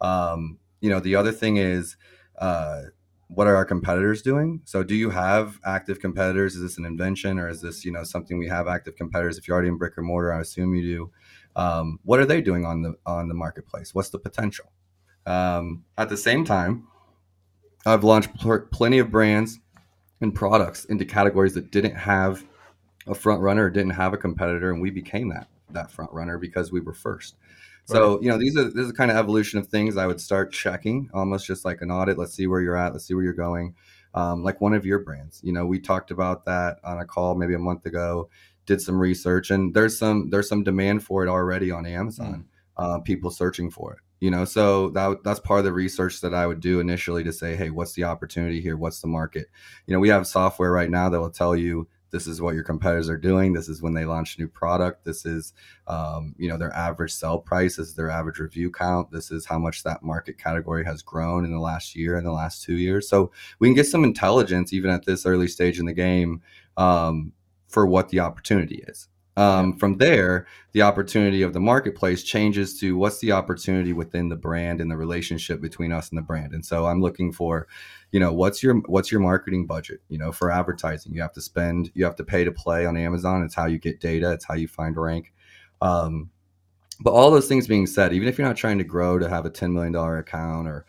Um, 0.00 0.58
you 0.80 0.90
know, 0.90 1.00
the 1.00 1.16
other 1.16 1.32
thing 1.32 1.56
is 1.56 1.96
uh 2.38 2.82
what 3.28 3.46
are 3.46 3.56
our 3.56 3.64
competitors 3.64 4.22
doing? 4.22 4.60
So 4.64 4.82
do 4.82 4.94
you 4.94 5.10
have 5.10 5.58
active 5.64 6.00
competitors? 6.00 6.54
Is 6.54 6.62
this 6.62 6.78
an 6.78 6.84
invention 6.84 7.38
or 7.38 7.48
is 7.48 7.60
this, 7.60 7.84
you 7.84 7.92
know, 7.92 8.04
something 8.04 8.38
we 8.38 8.48
have 8.48 8.68
active 8.68 8.96
competitors? 8.96 9.38
If 9.38 9.48
you're 9.48 9.54
already 9.54 9.68
in 9.68 9.78
brick 9.78 9.94
and 9.96 10.06
mortar, 10.06 10.32
I 10.32 10.40
assume 10.40 10.74
you 10.74 10.82
do. 10.82 11.10
Um, 11.56 12.00
what 12.04 12.20
are 12.20 12.26
they 12.26 12.40
doing 12.40 12.64
on 12.64 12.82
the 12.82 12.94
on 13.06 13.28
the 13.28 13.34
marketplace? 13.34 13.94
What's 13.94 14.10
the 14.10 14.18
potential? 14.18 14.72
Um, 15.26 15.84
at 15.96 16.08
the 16.08 16.16
same 16.16 16.44
time, 16.44 16.86
I've 17.86 18.04
launched 18.04 18.34
pl- 18.34 18.66
plenty 18.72 18.98
of 18.98 19.10
brands 19.10 19.60
and 20.20 20.34
products 20.34 20.84
into 20.86 21.04
categories 21.04 21.54
that 21.54 21.70
didn't 21.70 21.94
have 21.94 22.44
a 23.06 23.14
front 23.14 23.40
runner 23.40 23.64
or 23.64 23.70
didn't 23.70 23.90
have 23.90 24.12
a 24.12 24.18
competitor, 24.18 24.70
and 24.72 24.80
we 24.80 24.90
became 24.90 25.28
that 25.30 25.48
that 25.70 25.90
front 25.90 26.12
runner 26.12 26.38
because 26.38 26.72
we 26.72 26.80
were 26.80 26.94
first. 26.94 27.36
So 27.86 28.20
you 28.22 28.28
know 28.28 28.38
these 28.38 28.56
are 28.56 28.64
this 28.64 28.82
is 28.82 28.88
the 28.88 28.96
kind 28.96 29.10
of 29.10 29.16
evolution 29.16 29.58
of 29.58 29.66
things 29.66 29.96
I 29.96 30.06
would 30.06 30.20
start 30.20 30.52
checking, 30.52 31.10
almost 31.12 31.46
just 31.46 31.64
like 31.64 31.82
an 31.82 31.90
audit. 31.90 32.18
Let's 32.18 32.34
see 32.34 32.46
where 32.46 32.60
you're 32.60 32.76
at. 32.76 32.92
Let's 32.92 33.06
see 33.06 33.14
where 33.14 33.24
you're 33.24 33.32
going. 33.34 33.74
Um, 34.14 34.42
like 34.42 34.60
one 34.60 34.74
of 34.74 34.86
your 34.86 35.00
brands, 35.00 35.40
you 35.42 35.52
know, 35.52 35.66
we 35.66 35.80
talked 35.80 36.10
about 36.10 36.44
that 36.44 36.78
on 36.84 36.98
a 36.98 37.04
call 37.04 37.34
maybe 37.34 37.54
a 37.54 37.58
month 37.58 37.84
ago. 37.84 38.30
Did 38.66 38.80
some 38.80 38.98
research, 38.98 39.50
and 39.50 39.74
there's 39.74 39.98
some 39.98 40.30
there's 40.30 40.48
some 40.48 40.62
demand 40.62 41.04
for 41.04 41.24
it 41.24 41.28
already 41.28 41.70
on 41.70 41.84
Amazon. 41.84 42.46
Uh, 42.76 42.98
people 42.98 43.30
searching 43.30 43.70
for 43.70 43.92
it, 43.92 43.98
you 44.20 44.30
know. 44.30 44.46
So 44.46 44.88
that 44.90 45.22
that's 45.22 45.40
part 45.40 45.58
of 45.58 45.64
the 45.64 45.72
research 45.72 46.22
that 46.22 46.32
I 46.32 46.46
would 46.46 46.60
do 46.60 46.80
initially 46.80 47.22
to 47.24 47.32
say, 47.32 47.54
hey, 47.56 47.68
what's 47.68 47.92
the 47.92 48.04
opportunity 48.04 48.62
here? 48.62 48.76
What's 48.78 49.00
the 49.00 49.06
market? 49.06 49.48
You 49.86 49.92
know, 49.92 50.00
we 50.00 50.08
have 50.08 50.26
software 50.26 50.72
right 50.72 50.90
now 50.90 51.10
that 51.10 51.20
will 51.20 51.30
tell 51.30 51.54
you 51.54 51.86
this 52.14 52.28
is 52.28 52.40
what 52.40 52.54
your 52.54 52.62
competitors 52.62 53.08
are 53.10 53.16
doing. 53.16 53.52
This 53.52 53.68
is 53.68 53.82
when 53.82 53.92
they 53.92 54.04
launch 54.04 54.36
a 54.36 54.40
new 54.40 54.46
product. 54.46 55.04
This 55.04 55.26
is, 55.26 55.52
um, 55.88 56.32
you 56.38 56.48
know, 56.48 56.56
their 56.56 56.72
average 56.72 57.12
sell 57.12 57.40
price. 57.40 57.74
This 57.74 57.88
is 57.88 57.94
their 57.94 58.08
average 58.08 58.38
review 58.38 58.70
count. 58.70 59.10
This 59.10 59.32
is 59.32 59.44
how 59.44 59.58
much 59.58 59.82
that 59.82 60.04
market 60.04 60.38
category 60.38 60.84
has 60.84 61.02
grown 61.02 61.44
in 61.44 61.50
the 61.50 61.58
last 61.58 61.96
year, 61.96 62.16
in 62.16 62.22
the 62.22 62.30
last 62.30 62.62
two 62.62 62.76
years. 62.76 63.08
So 63.08 63.32
we 63.58 63.66
can 63.66 63.74
get 63.74 63.88
some 63.88 64.04
intelligence 64.04 64.72
even 64.72 64.90
at 64.90 65.04
this 65.04 65.26
early 65.26 65.48
stage 65.48 65.80
in 65.80 65.86
the 65.86 65.92
game 65.92 66.40
um, 66.76 67.32
for 67.66 67.84
what 67.84 68.10
the 68.10 68.20
opportunity 68.20 68.84
is. 68.86 69.08
Um, 69.36 69.76
from 69.76 69.98
there, 69.98 70.46
the 70.72 70.82
opportunity 70.82 71.42
of 71.42 71.52
the 71.52 71.60
marketplace 71.60 72.22
changes 72.22 72.78
to 72.78 72.96
what's 72.96 73.18
the 73.18 73.32
opportunity 73.32 73.92
within 73.92 74.28
the 74.28 74.36
brand 74.36 74.80
and 74.80 74.88
the 74.88 74.96
relationship 74.96 75.60
between 75.60 75.90
us 75.90 76.10
and 76.10 76.18
the 76.18 76.22
brand. 76.22 76.52
And 76.52 76.64
so 76.64 76.86
I'm 76.86 77.00
looking 77.00 77.32
for, 77.32 77.66
you 78.12 78.20
know, 78.20 78.32
what's 78.32 78.62
your 78.62 78.76
what's 78.86 79.10
your 79.10 79.20
marketing 79.20 79.66
budget? 79.66 80.00
You 80.08 80.18
know, 80.18 80.30
for 80.30 80.52
advertising, 80.52 81.12
you 81.12 81.20
have 81.20 81.32
to 81.32 81.40
spend, 81.40 81.90
you 81.94 82.04
have 82.04 82.16
to 82.16 82.24
pay 82.24 82.44
to 82.44 82.52
play 82.52 82.86
on 82.86 82.96
Amazon. 82.96 83.42
It's 83.42 83.56
how 83.56 83.66
you 83.66 83.78
get 83.78 84.00
data. 84.00 84.32
It's 84.32 84.44
how 84.44 84.54
you 84.54 84.68
find 84.68 84.96
rank. 84.96 85.32
Um, 85.80 86.30
but 87.00 87.12
all 87.12 87.30
those 87.32 87.48
things 87.48 87.66
being 87.66 87.88
said, 87.88 88.12
even 88.12 88.28
if 88.28 88.38
you're 88.38 88.46
not 88.46 88.56
trying 88.56 88.78
to 88.78 88.84
grow 88.84 89.18
to 89.18 89.28
have 89.28 89.46
a 89.46 89.50
$10 89.50 89.72
million 89.72 89.94
account 89.96 90.68
or 90.68 90.86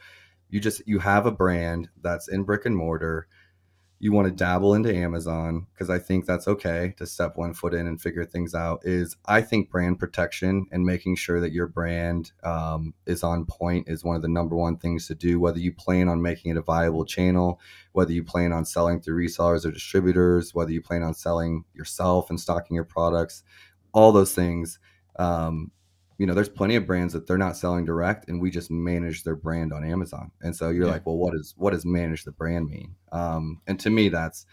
you 0.49 0.59
just 0.59 0.87
you 0.87 0.99
have 0.99 1.25
a 1.25 1.31
brand 1.31 1.89
that's 2.01 2.27
in 2.27 2.43
brick 2.43 2.65
and 2.65 2.77
mortar 2.77 3.27
you 3.99 4.11
want 4.11 4.27
to 4.27 4.33
dabble 4.33 4.73
into 4.73 4.93
Amazon 4.93 5.67
because 5.73 5.89
I 5.89 5.99
think 5.99 6.25
that's 6.25 6.47
okay 6.47 6.93
to 6.97 7.05
step 7.05 7.37
one 7.37 7.53
foot 7.53 7.73
in 7.73 7.87
and 7.87 7.99
figure 7.99 8.25
things 8.25 8.53
out. 8.53 8.81
Is 8.83 9.15
I 9.25 9.41
think 9.41 9.69
brand 9.69 9.99
protection 9.99 10.65
and 10.71 10.85
making 10.85 11.15
sure 11.15 11.39
that 11.39 11.53
your 11.53 11.67
brand 11.67 12.31
um, 12.43 12.93
is 13.05 13.23
on 13.23 13.45
point 13.45 13.87
is 13.87 14.03
one 14.03 14.15
of 14.15 14.21
the 14.21 14.27
number 14.27 14.55
one 14.55 14.77
things 14.77 15.07
to 15.07 15.15
do. 15.15 15.39
Whether 15.39 15.59
you 15.59 15.71
plan 15.71 16.09
on 16.09 16.21
making 16.21 16.51
it 16.51 16.57
a 16.57 16.61
viable 16.61 17.05
channel, 17.05 17.59
whether 17.93 18.11
you 18.11 18.23
plan 18.23 18.51
on 18.51 18.65
selling 18.65 19.01
through 19.01 19.25
resellers 19.25 19.65
or 19.65 19.71
distributors, 19.71 20.53
whether 20.53 20.71
you 20.71 20.81
plan 20.81 21.03
on 21.03 21.13
selling 21.13 21.63
yourself 21.73 22.29
and 22.29 22.39
stocking 22.39 22.75
your 22.75 22.83
products, 22.83 23.43
all 23.93 24.11
those 24.11 24.33
things. 24.33 24.77
Um, 25.17 25.71
you 26.17 26.25
know, 26.25 26.33
there's 26.33 26.49
plenty 26.49 26.75
of 26.75 26.85
brands 26.85 27.13
that 27.13 27.27
they're 27.27 27.37
not 27.37 27.57
selling 27.57 27.85
direct, 27.85 28.29
and 28.29 28.41
we 28.41 28.49
just 28.49 28.71
manage 28.71 29.23
their 29.23 29.35
brand 29.35 29.73
on 29.73 29.83
Amazon. 29.83 30.31
And 30.41 30.55
so 30.55 30.69
you're 30.69 30.85
Yeah. 30.85 30.93
like, 30.93 31.05
well, 31.05 31.17
what 31.17 31.35
is 31.35 31.53
what 31.57 31.71
does 31.71 31.85
manage 31.85 32.23
the 32.23 32.31
brand 32.31 32.69
mean? 32.69 32.95
Um, 33.11 33.61
and 33.67 33.79
to 33.81 33.89
me, 33.89 34.09
that's 34.09 34.45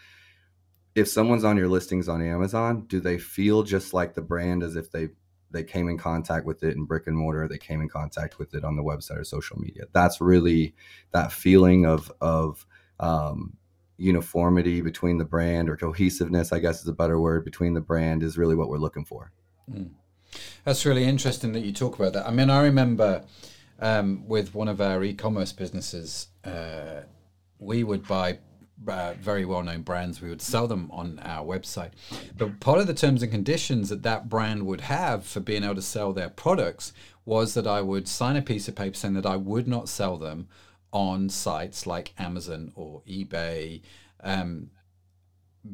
if 0.95 1.07
someone's 1.07 1.43
on 1.43 1.57
your 1.57 1.69
listings 1.69 2.07
on 2.07 2.21
Amazon, 2.21 2.85
do 2.87 2.99
they 2.99 3.17
feel 3.17 3.63
just 3.63 3.93
like 3.93 4.13
the 4.13 4.21
brand 4.21 4.61
as 4.63 4.75
if 4.75 4.91
they 4.91 5.09
they 5.51 5.63
came 5.63 5.87
in 5.87 5.97
contact 5.97 6.45
with 6.45 6.63
it 6.63 6.75
in 6.75 6.85
brick 6.85 7.07
and 7.07 7.15
mortar, 7.15 7.47
they 7.47 7.57
came 7.57 7.79
in 7.79 7.87
contact 7.87 8.39
with 8.39 8.55
it 8.55 8.63
on 8.63 8.75
the 8.75 8.83
website 8.83 9.19
or 9.19 9.23
social 9.23 9.57
media? 9.59 9.83
That's 9.93 10.19
really 10.19 10.75
that 11.11 11.31
feeling 11.31 11.85
of 11.85 12.11
of 12.21 12.65
um, 12.99 13.57
uniformity 13.97 14.81
between 14.81 15.17
the 15.17 15.25
brand 15.25 15.69
or 15.69 15.77
cohesiveness, 15.77 16.51
I 16.51 16.59
guess 16.59 16.81
is 16.81 16.87
a 16.87 16.93
better 16.93 17.19
word, 17.19 17.45
between 17.45 17.73
the 17.73 17.81
brand 17.81 18.21
is 18.21 18.37
really 18.37 18.55
what 18.55 18.69
we're 18.69 18.77
looking 18.77 19.05
for. 19.05 19.31
That's 20.65 20.85
really 20.85 21.03
interesting 21.03 21.53
that 21.53 21.61
you 21.61 21.71
talk 21.71 21.99
about 21.99 22.13
that. 22.13 22.27
I 22.27 22.31
mean, 22.31 22.49
I 22.49 22.63
remember 22.63 23.23
um, 23.79 24.27
with 24.27 24.53
one 24.55 24.67
of 24.67 24.81
our 24.81 25.03
e-commerce 25.03 25.51
businesses, 25.51 26.27
uh, 26.43 27.01
we 27.59 27.83
would 27.83 28.07
buy 28.07 28.39
uh, 28.87 29.13
very 29.13 29.45
well-known 29.45 29.81
brands. 29.81 30.21
We 30.21 30.29
would 30.29 30.41
sell 30.41 30.67
them 30.67 30.89
on 30.91 31.19
our 31.23 31.45
website, 31.45 31.91
but 32.37 32.59
part 32.59 32.79
of 32.79 32.87
the 32.87 32.93
terms 32.93 33.21
and 33.21 33.31
conditions 33.31 33.89
that 33.89 34.03
that 34.03 34.29
brand 34.29 34.65
would 34.65 34.81
have 34.81 35.25
for 35.25 35.39
being 35.39 35.63
able 35.63 35.75
to 35.75 35.81
sell 35.81 36.13
their 36.13 36.29
products 36.29 36.93
was 37.25 37.53
that 37.53 37.67
I 37.67 37.81
would 37.81 38.07
sign 38.07 38.35
a 38.35 38.41
piece 38.41 38.67
of 38.67 38.75
paper 38.75 38.95
saying 38.95 39.13
that 39.13 39.25
I 39.25 39.37
would 39.37 39.67
not 39.67 39.87
sell 39.87 40.17
them 40.17 40.47
on 40.91 41.29
sites 41.29 41.87
like 41.87 42.13
Amazon 42.19 42.71
or 42.75 43.01
eBay. 43.07 43.81
Um, 44.21 44.69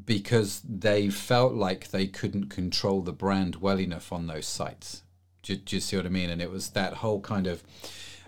because 0.05 0.61
they 0.61 1.09
felt 1.09 1.53
like 1.53 1.89
they 1.89 2.07
couldn't 2.07 2.49
control 2.49 3.01
the 3.01 3.13
brand 3.13 3.57
well 3.57 3.79
enough 3.79 4.11
on 4.13 4.27
those 4.27 4.45
sites. 4.45 5.03
Do, 5.41 5.55
do 5.55 5.75
you 5.75 5.79
see 5.79 5.97
what 5.97 6.05
I 6.05 6.09
mean? 6.09 6.29
And 6.29 6.41
it 6.41 6.51
was 6.51 6.69
that 6.71 6.95
whole 6.95 7.21
kind 7.21 7.47
of 7.47 7.63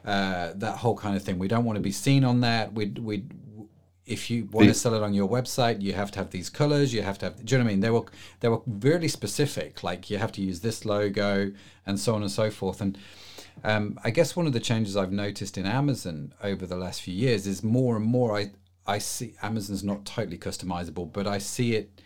uh, 0.04 0.54
that 0.56 0.78
whole 0.78 0.98
kind 0.98 1.16
of 1.16 1.24
thing. 1.24 1.38
We 1.38 1.48
don't 1.48 1.66
want 1.66 1.78
to 1.78 1.82
be 1.82 1.92
seen 1.92 2.24
on 2.24 2.42
that. 2.42 2.74
We 2.74 2.88
we 2.88 3.26
if 4.06 4.32
you 4.32 4.48
want 4.52 4.68
to 4.68 4.74
sell 4.74 4.96
it 4.96 5.04
on 5.04 5.14
your 5.14 5.30
website, 5.30 5.82
you 5.82 5.94
have 5.94 6.12
to 6.12 6.20
have 6.20 6.32
these 6.32 6.50
colors. 6.50 6.94
You 6.94 7.04
have 7.04 7.20
to 7.20 7.28
have. 7.28 7.46
Do 7.46 7.54
you 7.54 7.60
know 7.60 7.66
what 7.66 7.70
I 7.70 7.74
mean? 7.74 7.80
They 7.82 7.92
were 7.92 8.06
they 8.40 8.50
were 8.50 8.62
really 8.66 9.08
specific. 9.08 9.84
Like 9.84 10.10
you 10.10 10.18
have 10.18 10.32
to 10.34 10.42
use 10.42 10.62
this 10.62 10.86
logo 10.86 11.52
and 11.86 12.00
so 12.00 12.16
on 12.16 12.24
and 12.24 12.32
so 12.32 12.50
forth. 12.50 12.82
And 12.82 12.98
um, 13.64 14.00
I 14.04 14.10
guess 14.10 14.36
one 14.36 14.48
of 14.48 14.54
the 14.54 14.60
changes 14.60 14.98
I've 14.98 15.12
noticed 15.12 15.58
in 15.58 15.66
Amazon 15.66 16.34
over 16.42 16.66
the 16.66 16.78
last 16.78 17.02
few 17.02 17.14
years 17.14 17.46
is 17.46 17.64
more 17.64 17.96
and 17.96 18.06
more 18.06 18.36
I 18.36 18.52
I 18.86 18.98
see 18.98 19.36
Amazon's 19.42 19.84
not 19.84 20.06
totally 20.06 20.38
customizable, 20.38 21.12
but 21.12 21.28
I 21.28 21.38
see 21.38 21.76
it 21.76 22.02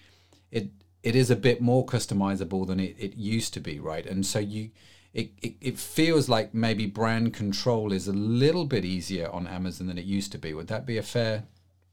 it 0.52 0.70
it 1.04 1.16
is 1.16 1.30
a 1.30 1.36
bit 1.36 1.62
more 1.62 1.86
customizable 1.86 2.66
than 2.66 2.80
it, 2.80 2.96
it 2.98 3.16
used 3.16 3.54
to 3.54 3.60
be, 3.60 3.80
right? 3.80 4.06
And 4.06 4.26
so 4.26 4.40
you 4.40 4.72
it, 5.16 5.32
it, 5.42 5.56
it 5.62 5.80
feels 5.80 6.28
like 6.28 6.54
maybe 6.54 6.88
brand 6.88 7.34
control 7.34 7.94
is 7.94 8.10
a 8.10 8.14
little 8.14 8.66
bit 8.66 8.84
easier 8.84 9.30
on 9.32 9.48
Amazon 9.48 9.88
than 9.88 9.98
it 9.98 10.04
used 10.04 10.34
to 10.34 10.38
be. 10.38 10.54
Would 10.54 10.68
that 10.68 10.86
be 10.86 10.98
a 10.98 11.04
fair 11.04 11.46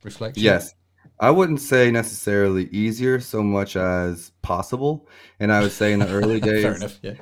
reflection? 0.02 0.42
Yes. 0.42 0.74
I 1.20 1.30
wouldn't 1.30 1.60
say 1.60 1.92
necessarily 1.92 2.68
easier 2.70 3.20
so 3.20 3.40
much 3.40 3.76
as 3.76 4.32
possible. 4.42 5.08
And 5.38 5.52
I 5.52 5.60
would 5.60 5.70
say 5.70 5.92
in 5.92 6.00
the 6.00 6.08
early 6.12 6.40
days, 6.40 6.64
enough. 6.64 6.98
Yeah. 7.00 7.14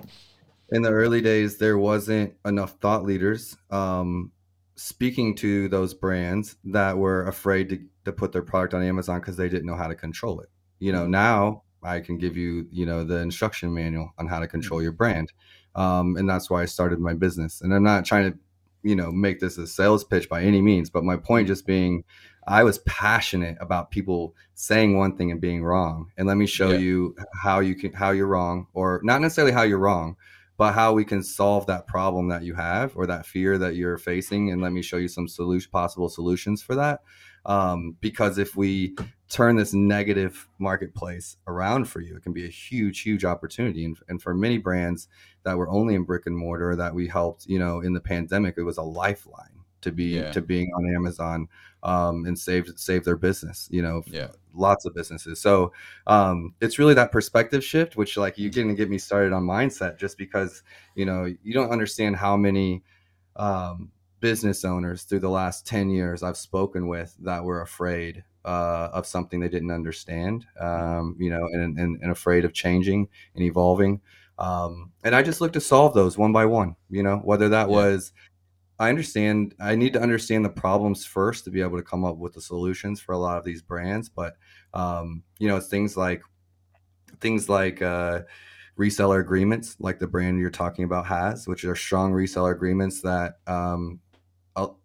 in 0.70 0.80
the 0.80 0.90
early 0.90 1.20
days, 1.20 1.58
there 1.58 1.76
wasn't 1.76 2.32
enough 2.46 2.78
thought 2.80 3.04
leaders 3.04 3.54
um, 3.70 4.32
speaking 4.80 5.34
to 5.34 5.68
those 5.68 5.92
brands 5.92 6.56
that 6.64 6.96
were 6.96 7.26
afraid 7.26 7.68
to, 7.68 7.78
to 8.06 8.12
put 8.12 8.32
their 8.32 8.40
product 8.40 8.72
on 8.72 8.82
Amazon 8.82 9.20
because 9.20 9.36
they 9.36 9.48
didn't 9.48 9.66
know 9.66 9.76
how 9.76 9.86
to 9.86 9.94
control 9.94 10.40
it. 10.40 10.48
You 10.78 10.90
know, 10.92 11.06
now 11.06 11.64
I 11.82 12.00
can 12.00 12.16
give 12.16 12.34
you, 12.34 12.66
you 12.72 12.86
know, 12.86 13.04
the 13.04 13.16
instruction 13.16 13.74
manual 13.74 14.14
on 14.18 14.26
how 14.26 14.38
to 14.38 14.48
control 14.48 14.82
your 14.82 14.92
brand. 14.92 15.32
Um, 15.74 16.16
and 16.16 16.26
that's 16.26 16.48
why 16.48 16.62
I 16.62 16.64
started 16.64 16.98
my 16.98 17.12
business. 17.12 17.60
And 17.60 17.74
I'm 17.74 17.82
not 17.82 18.06
trying 18.06 18.32
to, 18.32 18.38
you 18.82 18.96
know, 18.96 19.12
make 19.12 19.38
this 19.40 19.58
a 19.58 19.66
sales 19.66 20.02
pitch 20.02 20.30
by 20.30 20.42
any 20.42 20.62
means, 20.62 20.88
but 20.88 21.04
my 21.04 21.18
point 21.18 21.48
just 21.48 21.66
being, 21.66 22.02
I 22.46 22.64
was 22.64 22.78
passionate 22.78 23.58
about 23.60 23.90
people 23.90 24.34
saying 24.54 24.96
one 24.96 25.14
thing 25.14 25.30
and 25.30 25.42
being 25.42 25.62
wrong. 25.62 26.10
And 26.16 26.26
let 26.26 26.38
me 26.38 26.46
show 26.46 26.70
yeah. 26.70 26.78
you 26.78 27.16
how 27.34 27.60
you 27.60 27.74
can 27.74 27.92
how 27.92 28.12
you're 28.12 28.26
wrong, 28.26 28.66
or 28.72 29.02
not 29.04 29.20
necessarily 29.20 29.52
how 29.52 29.62
you're 29.62 29.78
wrong, 29.78 30.16
but 30.60 30.74
how 30.74 30.92
we 30.92 31.06
can 31.06 31.22
solve 31.22 31.64
that 31.64 31.86
problem 31.86 32.28
that 32.28 32.42
you 32.42 32.52
have 32.52 32.94
or 32.94 33.06
that 33.06 33.24
fear 33.24 33.56
that 33.56 33.76
you're 33.76 33.96
facing. 33.96 34.50
And 34.50 34.60
let 34.60 34.72
me 34.72 34.82
show 34.82 34.98
you 34.98 35.08
some 35.08 35.26
solution 35.26 35.70
possible 35.70 36.10
solutions 36.10 36.62
for 36.62 36.74
that. 36.74 37.00
Um, 37.46 37.96
because 38.02 38.36
if 38.36 38.54
we 38.56 38.94
turn 39.30 39.56
this 39.56 39.72
negative 39.72 40.46
marketplace 40.58 41.38
around 41.46 41.86
for 41.86 42.02
you, 42.02 42.14
it 42.14 42.22
can 42.22 42.34
be 42.34 42.44
a 42.44 42.50
huge, 42.50 43.00
huge 43.00 43.24
opportunity. 43.24 43.86
And, 43.86 43.96
and 44.10 44.20
for 44.20 44.34
many 44.34 44.58
brands 44.58 45.08
that 45.44 45.56
were 45.56 45.70
only 45.70 45.94
in 45.94 46.04
brick 46.04 46.26
and 46.26 46.36
mortar 46.36 46.76
that 46.76 46.94
we 46.94 47.08
helped, 47.08 47.46
you 47.46 47.58
know, 47.58 47.80
in 47.80 47.94
the 47.94 48.00
pandemic, 48.02 48.56
it 48.58 48.64
was 48.64 48.76
a 48.76 48.82
lifeline 48.82 49.64
to 49.80 49.90
be 49.90 50.16
yeah. 50.16 50.30
to 50.32 50.42
being 50.42 50.70
on 50.76 50.94
Amazon 50.94 51.48
um, 51.82 52.26
and 52.26 52.38
save 52.38 52.68
save 52.76 53.06
their 53.06 53.16
business. 53.16 53.66
You 53.70 53.80
know, 53.80 54.02
yeah. 54.10 54.28
Lots 54.54 54.84
of 54.84 54.94
businesses. 54.94 55.40
So 55.40 55.72
um, 56.06 56.54
it's 56.60 56.78
really 56.78 56.94
that 56.94 57.12
perspective 57.12 57.64
shift, 57.64 57.96
which 57.96 58.16
like 58.16 58.38
you 58.38 58.50
didn't 58.50 58.76
get 58.76 58.90
me 58.90 58.98
started 58.98 59.32
on 59.32 59.44
mindset, 59.44 59.98
just 59.98 60.18
because 60.18 60.62
you 60.94 61.04
know 61.04 61.32
you 61.42 61.52
don't 61.52 61.70
understand 61.70 62.16
how 62.16 62.36
many 62.36 62.82
um, 63.36 63.90
business 64.20 64.64
owners 64.64 65.04
through 65.04 65.20
the 65.20 65.30
last 65.30 65.66
ten 65.66 65.90
years 65.90 66.22
I've 66.22 66.36
spoken 66.36 66.88
with 66.88 67.16
that 67.20 67.44
were 67.44 67.62
afraid 67.62 68.24
uh, 68.44 68.88
of 68.92 69.06
something 69.06 69.40
they 69.40 69.48
didn't 69.48 69.70
understand, 69.70 70.46
um, 70.58 71.16
you 71.18 71.30
know, 71.30 71.46
and, 71.52 71.78
and, 71.78 72.00
and 72.00 72.10
afraid 72.10 72.44
of 72.44 72.52
changing 72.52 73.08
and 73.34 73.44
evolving. 73.44 74.00
Um, 74.38 74.92
and 75.04 75.14
I 75.14 75.22
just 75.22 75.40
look 75.40 75.52
to 75.52 75.60
solve 75.60 75.92
those 75.92 76.16
one 76.16 76.32
by 76.32 76.46
one, 76.46 76.76
you 76.88 77.02
know, 77.02 77.18
whether 77.18 77.50
that 77.50 77.68
yeah. 77.68 77.76
was 77.76 78.12
I 78.80 78.88
understand. 78.88 79.54
I 79.60 79.76
need 79.76 79.92
to 79.92 80.02
understand 80.02 80.44
the 80.44 80.50
problems 80.50 81.04
first 81.04 81.44
to 81.44 81.50
be 81.50 81.60
able 81.60 81.76
to 81.76 81.84
come 81.84 82.04
up 82.04 82.16
with 82.16 82.32
the 82.32 82.40
solutions 82.40 83.00
for 83.00 83.12
a 83.12 83.18
lot 83.18 83.38
of 83.38 83.44
these 83.44 83.62
brands. 83.62 84.08
But 84.08 84.34
um, 84.74 85.22
you 85.38 85.46
know, 85.46 85.56
it's 85.56 85.68
things 85.68 85.96
like 85.96 86.22
things 87.20 87.48
like 87.48 87.82
uh, 87.82 88.22
reseller 88.78 89.20
agreements, 89.20 89.76
like 89.78 89.98
the 89.98 90.08
brand 90.08 90.40
you're 90.40 90.50
talking 90.50 90.84
about 90.84 91.06
has, 91.06 91.46
which 91.46 91.64
are 91.64 91.76
strong 91.76 92.12
reseller 92.12 92.52
agreements 92.52 93.02
that 93.02 93.34
um, 93.46 94.00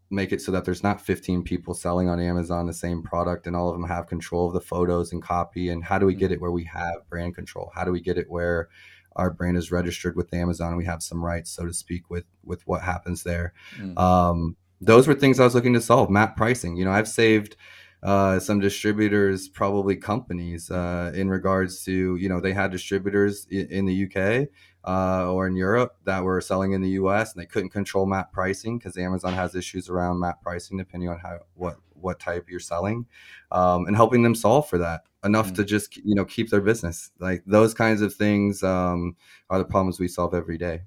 make 0.09 0.31
it 0.31 0.41
so 0.41 0.51
that 0.51 0.65
there's 0.65 0.83
not 0.83 1.01
15 1.01 1.43
people 1.43 1.73
selling 1.73 2.09
on 2.09 2.19
Amazon 2.19 2.67
the 2.67 2.73
same 2.73 3.01
product 3.01 3.47
and 3.47 3.55
all 3.55 3.69
of 3.69 3.75
them 3.75 3.87
have 3.87 4.07
control 4.07 4.47
of 4.47 4.53
the 4.53 4.61
photos 4.61 5.11
and 5.11 5.21
copy. 5.21 5.69
And 5.69 5.83
how 5.83 5.97
do 5.97 6.05
we 6.05 6.15
get 6.15 6.31
it 6.31 6.41
where 6.41 6.51
we 6.51 6.63
have 6.65 7.07
brand 7.09 7.35
control? 7.35 7.71
How 7.73 7.83
do 7.83 7.91
we 7.91 8.01
get 8.01 8.17
it 8.17 8.29
where 8.29 8.69
our 9.15 9.31
brand 9.31 9.57
is 9.57 9.71
registered 9.71 10.15
with 10.15 10.33
Amazon. 10.33 10.75
We 10.75 10.85
have 10.85 11.01
some 11.01 11.23
rights, 11.23 11.51
so 11.51 11.65
to 11.65 11.73
speak, 11.73 12.09
with 12.09 12.25
with 12.43 12.65
what 12.67 12.81
happens 12.81 13.23
there. 13.23 13.53
Mm. 13.79 13.97
Um, 13.97 14.55
those 14.81 15.07
were 15.07 15.15
things 15.15 15.39
I 15.39 15.45
was 15.45 15.55
looking 15.55 15.73
to 15.73 15.81
solve. 15.81 16.09
Map 16.09 16.35
pricing. 16.35 16.75
You 16.75 16.85
know, 16.85 16.91
I've 16.91 17.07
saved 17.07 17.55
uh, 18.03 18.39
some 18.39 18.59
distributors, 18.59 19.47
probably 19.47 19.95
companies, 19.95 20.69
uh, 20.69 21.11
in 21.15 21.29
regards 21.29 21.83
to 21.85 22.15
you 22.17 22.29
know 22.29 22.39
they 22.39 22.53
had 22.53 22.71
distributors 22.71 23.47
in, 23.49 23.67
in 23.67 23.85
the 23.85 24.05
UK 24.05 24.49
uh, 24.85 25.31
or 25.31 25.47
in 25.47 25.55
Europe 25.55 25.97
that 26.03 26.23
were 26.23 26.39
selling 26.39 26.73
in 26.73 26.81
the 26.81 26.89
US 26.89 27.33
and 27.33 27.41
they 27.41 27.45
couldn't 27.45 27.71
control 27.71 28.05
map 28.05 28.31
pricing 28.31 28.77
because 28.77 28.97
Amazon 28.97 29.33
has 29.33 29.55
issues 29.55 29.89
around 29.89 30.19
map 30.19 30.41
pricing 30.41 30.77
depending 30.77 31.09
on 31.09 31.17
how 31.19 31.39
what 31.55 31.77
what 31.93 32.19
type 32.19 32.45
you're 32.49 32.59
selling, 32.59 33.05
um, 33.51 33.87
and 33.87 33.95
helping 33.95 34.21
them 34.21 34.35
solve 34.35 34.69
for 34.69 34.77
that 34.77 35.01
enough 35.23 35.51
mm. 35.51 35.55
to 35.55 35.65
just 35.65 35.97
you 35.97 36.15
know 36.15 36.25
keep 36.25 36.49
their 36.49 36.61
business. 36.61 37.11
Like 37.19 37.43
those 37.45 37.73
kinds 37.73 38.01
of 38.01 38.13
things 38.13 38.63
um, 38.63 39.15
are 39.49 39.57
the 39.57 39.65
problems 39.65 39.99
we 39.99 40.07
solve 40.07 40.33
every 40.33 40.57
day. 40.57 40.83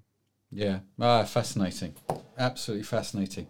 Yeah, 0.50 0.78
ah, 0.98 1.24
fascinating, 1.24 1.94
absolutely 2.38 2.84
fascinating. 2.84 3.48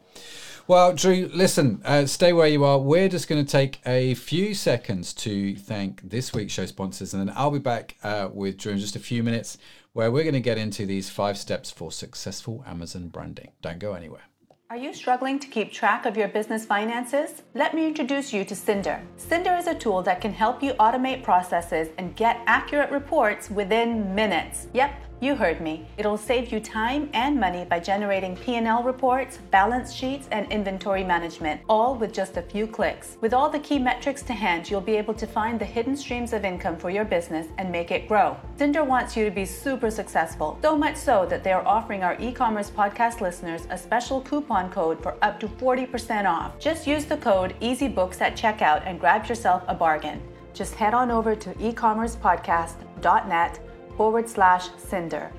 Well, 0.67 0.93
Drew, 0.93 1.31
listen, 1.33 1.81
uh, 1.83 2.05
stay 2.05 2.35
where 2.35 2.47
you 2.47 2.63
are. 2.63 2.79
We're 2.79 3.09
just 3.09 3.27
going 3.27 3.43
to 3.43 3.51
take 3.51 3.81
a 3.87 4.13
few 4.15 4.53
seconds 4.53 5.15
to 5.15 5.57
thank 5.57 6.03
this 6.11 6.35
week's 6.35 6.53
show 6.53 6.67
sponsors, 6.67 7.15
and 7.15 7.27
then 7.27 7.35
I'll 7.35 7.51
be 7.51 7.59
back 7.59 7.97
uh, 8.03 8.29
with 8.31 8.59
Drew 8.59 8.73
in 8.73 8.79
just 8.79 8.95
a 8.95 9.01
few 9.01 9.23
minutes, 9.23 9.57
where 9.99 10.13
we're 10.13 10.23
going 10.23 10.33
to 10.33 10.39
get 10.39 10.57
into 10.57 10.87
these 10.87 11.11
five 11.11 11.37
steps 11.37 11.73
for 11.73 11.91
successful 11.91 12.63
Amazon 12.69 13.09
branding. 13.09 13.51
Don't 13.63 13.81
go 13.81 13.95
anywhere. 13.95 14.23
Are 14.71 14.77
you 14.77 14.95
struggling 14.95 15.41
to 15.41 15.49
keep 15.49 15.73
track 15.73 16.07
of 16.07 16.17
your 16.17 16.29
business 16.29 16.65
finances? 16.65 17.43
Let 17.55 17.75
me 17.75 17.85
introduce 17.85 18.33
you 18.33 18.45
to 18.45 18.55
Synder. 18.55 19.05
Synder 19.19 19.59
is 19.59 19.67
a 19.67 19.75
tool 19.75 20.03
that 20.03 20.21
can 20.21 20.33
help 20.33 20.63
you 20.63 20.75
automate 20.75 21.25
processes 21.25 21.89
and 21.99 22.15
get 22.15 22.41
accurate 22.47 22.93
reports 22.93 23.51
within 23.51 24.15
minutes. 24.15 24.69
Yep 24.73 25.08
you 25.21 25.35
heard 25.35 25.61
me. 25.61 25.87
It'll 25.97 26.17
save 26.17 26.53
you 26.53 26.61
time 26.61 27.11
and 27.13 27.39
money 27.39 27.65
by 27.65 27.81
generating 27.81 28.37
P&L 28.37 28.83
reports, 28.83 29.39
balance 29.51 29.93
sheets, 29.93 30.29
and 30.31 30.51
inventory 30.53 31.03
management, 31.03 31.61
all 31.69 31.97
with 31.97 32.13
just 32.13 32.37
a 32.37 32.43
few 32.43 32.67
clicks. 32.67 33.17
With 33.21 33.35
all 33.35 33.51
the 33.51 33.59
key 33.59 33.79
metrics 33.79 34.23
to 34.23 34.33
hand, 34.33 34.71
you'll 34.71 34.81
be 34.81 34.97
able 34.97 35.15
to 35.15 35.27
find 35.27 35.59
the 35.59 35.65
hidden 35.65 35.97
streams 35.97 36.33
of 36.33 36.45
income 36.45 36.77
for 36.77 36.91
your 36.91 37.05
business 37.05 37.49
and 37.59 37.73
make 37.73 37.91
it 37.91 38.07
grow. 38.07 38.37
Synder 38.57 38.87
wants 38.87 39.17
you 39.17 39.25
to 39.25 39.31
be 39.31 39.45
super 39.45 39.91
successful, 39.91 40.59
so 40.63 40.77
much 40.77 40.97
so 40.97 41.27
that 41.27 41.43
they 41.43 41.53
are 41.53 41.67
offering 41.67 42.05
our 42.05 42.17
e-commerce 42.21 42.71
podcast 42.71 43.21
listeners 43.21 43.67
a 43.71 43.79
special 43.79 44.21
coupon 44.21 44.71
code 44.71 45.03
for 45.03 45.17
up 45.23 45.41
to 45.41 45.49
40% 45.49 46.27
off. 46.27 46.59
Just 46.59 46.87
use 46.87 47.07
the 47.07 47.17
code 47.17 47.57
EasyBooks 47.61 48.21
at 48.21 48.37
checkout 48.37 48.87
and 48.87 49.01
grab 49.01 49.27
yourself 49.27 49.65
a 49.67 49.75
bargain. 49.75 50.23
Just 50.55 50.75
head 50.75 50.95
on 50.95 51.11
over 51.11 51.35
to 51.35 51.51
ecommercepodcast.net 51.55 53.61
forward 53.99 54.29
slash 54.29 54.69
Synder. 54.91 55.31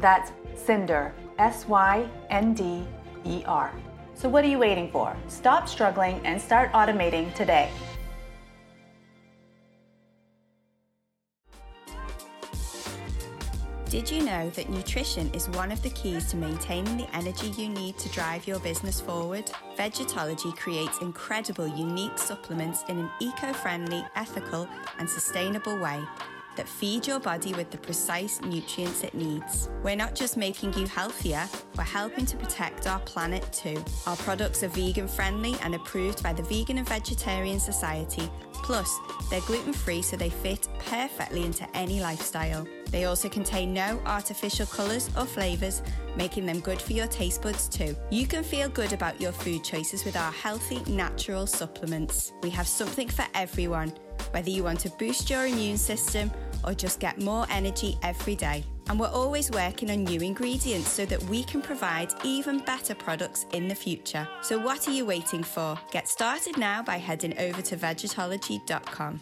That's 0.00 0.32
Synder, 0.56 1.12
S 1.38 1.66
Y 1.68 2.06
N 2.28 2.52
D 2.52 2.84
E 3.24 3.44
R. 3.46 3.72
So, 4.14 4.28
what 4.28 4.44
are 4.44 4.48
you 4.48 4.58
waiting 4.58 4.90
for? 4.90 5.16
Stop 5.28 5.68
struggling 5.68 6.20
and 6.24 6.42
start 6.42 6.72
automating 6.72 7.32
today. 7.34 7.70
Did 13.88 14.10
you 14.10 14.22
know 14.22 14.50
that 14.50 14.68
nutrition 14.68 15.30
is 15.32 15.48
one 15.50 15.72
of 15.72 15.80
the 15.82 15.88
keys 15.90 16.26
to 16.30 16.36
maintaining 16.36 16.98
the 16.98 17.16
energy 17.16 17.48
you 17.56 17.70
need 17.70 17.96
to 17.98 18.08
drive 18.10 18.46
your 18.46 18.58
business 18.58 19.00
forward? 19.00 19.50
Vegetology 19.78 20.54
creates 20.56 20.98
incredible, 21.00 21.66
unique 21.66 22.18
supplements 22.18 22.84
in 22.88 22.98
an 22.98 23.08
eco 23.18 23.52
friendly, 23.54 24.04
ethical, 24.14 24.68
and 24.98 25.08
sustainable 25.08 25.78
way 25.78 26.02
that 26.58 26.68
feed 26.68 27.06
your 27.06 27.20
body 27.20 27.54
with 27.54 27.70
the 27.70 27.78
precise 27.78 28.40
nutrients 28.42 29.04
it 29.04 29.14
needs. 29.14 29.70
We're 29.82 29.96
not 29.96 30.14
just 30.14 30.36
making 30.36 30.74
you 30.74 30.86
healthier, 30.86 31.48
we're 31.76 31.84
helping 31.84 32.26
to 32.26 32.36
protect 32.36 32.86
our 32.86 32.98
planet 33.00 33.50
too. 33.52 33.82
Our 34.06 34.16
products 34.16 34.62
are 34.64 34.68
vegan 34.68 35.08
friendly 35.08 35.54
and 35.62 35.76
approved 35.76 36.22
by 36.22 36.32
the 36.32 36.42
Vegan 36.42 36.78
and 36.78 36.88
Vegetarian 36.88 37.60
Society. 37.60 38.28
Plus, 38.52 38.98
they're 39.30 39.40
gluten 39.42 39.72
free 39.72 40.02
so 40.02 40.16
they 40.16 40.30
fit 40.30 40.68
perfectly 40.80 41.44
into 41.44 41.64
any 41.76 42.00
lifestyle. 42.00 42.66
They 42.90 43.04
also 43.04 43.28
contain 43.28 43.72
no 43.72 44.00
artificial 44.04 44.66
colours 44.66 45.08
or 45.16 45.26
flavours, 45.26 45.82
making 46.16 46.44
them 46.44 46.58
good 46.58 46.82
for 46.82 46.92
your 46.92 47.06
taste 47.06 47.42
buds 47.42 47.68
too. 47.68 47.94
You 48.10 48.26
can 48.26 48.42
feel 48.42 48.68
good 48.68 48.92
about 48.92 49.20
your 49.20 49.32
food 49.32 49.62
choices 49.62 50.04
with 50.04 50.16
our 50.16 50.32
healthy, 50.32 50.82
natural 50.90 51.46
supplements. 51.46 52.32
We 52.42 52.50
have 52.50 52.66
something 52.66 53.08
for 53.08 53.26
everyone, 53.34 53.92
whether 54.32 54.50
you 54.50 54.64
want 54.64 54.80
to 54.80 54.90
boost 54.90 55.30
your 55.30 55.46
immune 55.46 55.78
system 55.78 56.32
or 56.64 56.74
just 56.74 57.00
get 57.00 57.20
more 57.20 57.46
energy 57.50 57.98
every 58.02 58.34
day. 58.34 58.64
And 58.88 58.98
we're 58.98 59.08
always 59.08 59.50
working 59.50 59.90
on 59.90 60.04
new 60.04 60.20
ingredients 60.20 60.88
so 60.88 61.04
that 61.06 61.22
we 61.24 61.44
can 61.44 61.60
provide 61.60 62.12
even 62.24 62.60
better 62.60 62.94
products 62.94 63.44
in 63.52 63.68
the 63.68 63.74
future. 63.74 64.26
So, 64.40 64.58
what 64.58 64.88
are 64.88 64.92
you 64.92 65.04
waiting 65.04 65.42
for? 65.42 65.78
Get 65.90 66.08
started 66.08 66.56
now 66.56 66.82
by 66.82 66.96
heading 66.96 67.38
over 67.38 67.60
to 67.60 67.76
vegetology.com. 67.76 69.20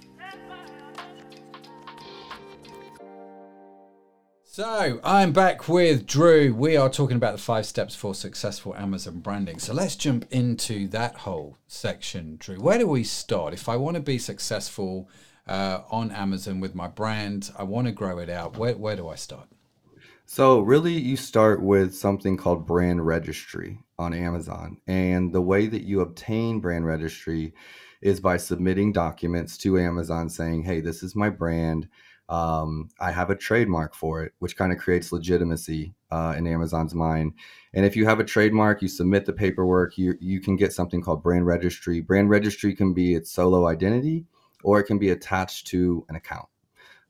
So, 4.44 5.00
I'm 5.04 5.32
back 5.32 5.68
with 5.68 6.06
Drew. 6.06 6.54
We 6.54 6.78
are 6.78 6.88
talking 6.88 7.18
about 7.18 7.32
the 7.32 7.42
five 7.42 7.66
steps 7.66 7.94
for 7.94 8.14
successful 8.14 8.74
Amazon 8.74 9.18
branding. 9.18 9.58
So, 9.58 9.74
let's 9.74 9.96
jump 9.96 10.24
into 10.30 10.88
that 10.88 11.14
whole 11.16 11.58
section, 11.66 12.36
Drew. 12.38 12.56
Where 12.56 12.78
do 12.78 12.86
we 12.86 13.04
start? 13.04 13.52
If 13.52 13.68
I 13.68 13.76
want 13.76 13.96
to 13.96 14.02
be 14.02 14.16
successful 14.16 15.10
uh, 15.46 15.80
on 15.90 16.10
Amazon 16.10 16.60
with 16.60 16.74
my 16.74 16.88
brand. 16.88 17.50
I 17.56 17.62
want 17.62 17.86
to 17.86 17.92
grow 17.92 18.18
it 18.18 18.28
out. 18.28 18.56
Where, 18.56 18.76
where 18.76 18.96
do 18.96 19.08
I 19.08 19.14
start? 19.14 19.48
So, 20.28 20.60
really, 20.60 20.94
you 20.94 21.16
start 21.16 21.62
with 21.62 21.94
something 21.94 22.36
called 22.36 22.66
brand 22.66 23.06
registry 23.06 23.78
on 23.96 24.12
Amazon. 24.12 24.78
And 24.86 25.32
the 25.32 25.40
way 25.40 25.68
that 25.68 25.82
you 25.82 26.00
obtain 26.00 26.58
brand 26.58 26.84
registry 26.84 27.54
is 28.02 28.18
by 28.20 28.36
submitting 28.36 28.92
documents 28.92 29.56
to 29.58 29.78
Amazon 29.78 30.28
saying, 30.28 30.64
hey, 30.64 30.80
this 30.80 31.02
is 31.02 31.14
my 31.14 31.30
brand. 31.30 31.88
Um, 32.28 32.88
I 32.98 33.12
have 33.12 33.30
a 33.30 33.36
trademark 33.36 33.94
for 33.94 34.24
it, 34.24 34.32
which 34.40 34.56
kind 34.56 34.72
of 34.72 34.78
creates 34.78 35.12
legitimacy 35.12 35.94
uh, 36.10 36.34
in 36.36 36.48
Amazon's 36.48 36.94
mind. 36.94 37.34
And 37.72 37.86
if 37.86 37.94
you 37.94 38.04
have 38.06 38.18
a 38.18 38.24
trademark, 38.24 38.82
you 38.82 38.88
submit 38.88 39.26
the 39.26 39.32
paperwork, 39.32 39.96
you, 39.96 40.14
you 40.20 40.40
can 40.40 40.56
get 40.56 40.72
something 40.72 41.00
called 41.00 41.22
brand 41.22 41.46
registry. 41.46 42.00
Brand 42.00 42.30
registry 42.30 42.74
can 42.74 42.92
be 42.94 43.14
its 43.14 43.30
solo 43.30 43.68
identity 43.68 44.26
or 44.62 44.80
it 44.80 44.84
can 44.84 44.98
be 44.98 45.10
attached 45.10 45.66
to 45.68 46.04
an 46.08 46.16
account. 46.16 46.48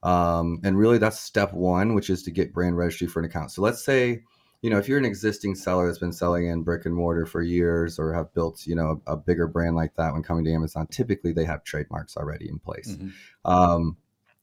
Um, 0.03 0.61
and 0.63 0.79
really, 0.79 0.99
that's 0.99 1.21
step 1.21 1.53
one, 1.53 1.95
which 1.95 2.11
is 2.11 2.23
to 2.25 2.31
get 2.31 2.53
brand 2.53 2.77
registry 2.77 3.07
for 3.07 3.21
an 3.21 3.27
account. 3.27 3.51
So 3.51 3.63
let's 3.63 3.85
say 3.85 4.23
you 4.63 4.71
know, 4.71 4.79
if 4.79 4.89
you're 4.89 4.99
an 4.99 5.05
existing 5.05 5.55
seller 5.55 5.87
that's 5.87 5.99
been 5.99 6.13
selling 6.13 6.49
in 6.49 6.63
brick 6.63 6.87
and 6.87 6.95
mortar 6.95 7.27
for 7.27 7.43
years 7.43 7.99
or 7.99 8.13
have 8.13 8.33
built, 8.35 8.67
you 8.67 8.75
know, 8.75 9.01
a, 9.07 9.13
a 9.13 9.17
bigger 9.17 9.47
brand 9.47 9.77
like 9.77 9.95
that 9.95 10.13
when 10.13 10.23
coming 10.23 10.45
to 10.45 10.53
Amazon, 10.53 10.87
typically 10.89 11.33
they 11.33 11.45
have 11.45 11.63
trademarks 11.63 12.17
already 12.17 12.49
in 12.49 12.59
place. 12.59 12.93
Mm-hmm. 12.93 13.09
Um, 13.45 13.97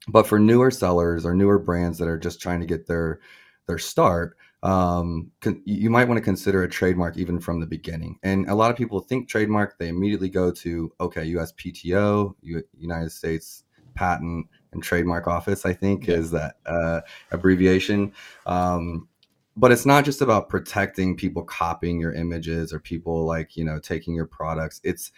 but 0.07 0.27
for 0.27 0.39
newer 0.39 0.71
sellers 0.71 1.25
or 1.25 1.33
newer 1.33 1.59
brands 1.59 1.97
that 1.97 2.07
are 2.07 2.17
just 2.17 2.41
trying 2.41 2.59
to 2.59 2.65
get 2.65 2.87
their 2.87 3.19
their 3.67 3.77
start, 3.77 4.37
um, 4.63 5.29
con- 5.41 5.61
you 5.65 5.89
might 5.89 6.07
want 6.07 6.17
to 6.17 6.23
consider 6.23 6.63
a 6.63 6.69
trademark 6.69 7.17
even 7.17 7.39
from 7.39 7.59
the 7.59 7.65
beginning. 7.65 8.17
And 8.23 8.49
a 8.49 8.55
lot 8.55 8.71
of 8.71 8.77
people 8.77 9.01
think 9.01 9.27
trademark, 9.27 9.77
they 9.77 9.89
immediately 9.89 10.29
go 10.29 10.51
to 10.51 10.91
okay, 11.01 11.31
USPTO, 11.33 12.35
U- 12.41 12.63
United 12.77 13.11
States 13.11 13.65
Patent 13.93 14.47
and 14.71 14.81
Trademark 14.81 15.27
Office, 15.27 15.65
I 15.65 15.73
think 15.73 16.07
yeah. 16.07 16.15
is 16.15 16.31
that 16.31 16.55
uh, 16.65 17.01
abbreviation. 17.31 18.13
Um, 18.45 19.09
but 19.55 19.71
it's 19.71 19.85
not 19.85 20.05
just 20.05 20.21
about 20.21 20.49
protecting 20.49 21.15
people 21.15 21.43
copying 21.43 21.99
your 21.99 22.13
images 22.13 22.73
or 22.73 22.79
people 22.79 23.25
like 23.25 23.55
you 23.55 23.65
know 23.65 23.79
taking 23.79 24.15
your 24.15 24.25
products. 24.25 24.79
It's 24.83 25.11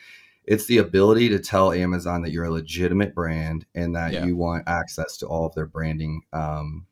it's 0.45 0.65
the 0.65 0.79
ability 0.79 1.29
to 1.29 1.39
tell 1.39 1.71
Amazon 1.71 2.23
that 2.23 2.31
you're 2.31 2.45
a 2.45 2.51
legitimate 2.51 3.13
brand 3.13 3.65
and 3.75 3.95
that 3.95 4.12
yeah. 4.12 4.25
you 4.25 4.36
want 4.36 4.67
access 4.67 5.17
to 5.17 5.27
all 5.27 5.45
of 5.45 5.55
their 5.55 5.65
branding 5.65 6.21
um, 6.34 6.86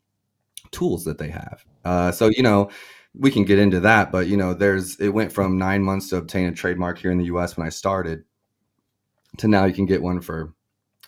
tools 0.73 1.05
that 1.05 1.17
they 1.17 1.29
have. 1.29 1.63
Uh, 1.85 2.11
so 2.11 2.27
you 2.27 2.43
know, 2.43 2.69
we 3.17 3.31
can 3.31 3.45
get 3.45 3.59
into 3.59 3.79
that, 3.79 4.11
but 4.11 4.27
you 4.27 4.35
know, 4.35 4.53
there's 4.53 4.99
it 4.99 5.09
went 5.09 5.31
from 5.31 5.57
nine 5.57 5.83
months 5.83 6.09
to 6.09 6.17
obtain 6.17 6.47
a 6.47 6.51
trademark 6.53 6.97
here 6.97 7.11
in 7.11 7.19
the 7.19 7.25
U.S. 7.25 7.55
when 7.55 7.65
I 7.65 7.69
started 7.69 8.25
to 9.37 9.47
now 9.47 9.65
you 9.65 9.73
can 9.73 9.85
get 9.85 10.01
one 10.01 10.19
for 10.19 10.53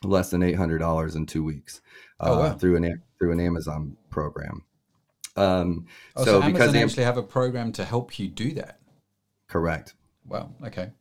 less 0.04 0.30
than 0.30 0.44
eight 0.44 0.56
hundred 0.56 0.80
dollars 0.80 1.16
in 1.16 1.26
two 1.26 1.44
weeks 1.44 1.82
uh, 2.20 2.30
oh, 2.30 2.40
wow. 2.40 2.54
through 2.54 2.78
an 2.78 3.02
through 3.20 3.32
an 3.32 3.40
Amazon 3.40 3.98
program. 4.10 4.64
Um, 5.36 5.88
oh, 6.16 6.24
so, 6.24 6.26
so 6.26 6.36
Amazon 6.38 6.54
because 6.54 6.72
they 6.72 6.84
actually 6.84 7.04
have 7.04 7.18
a 7.18 7.24
program 7.24 7.72
to 7.74 7.84
help 7.84 8.18
you 8.20 8.28
do 8.28 8.54
that. 8.54 8.80
Correct. 9.48 9.94
Wow. 10.26 10.52
Okay. 10.64 10.92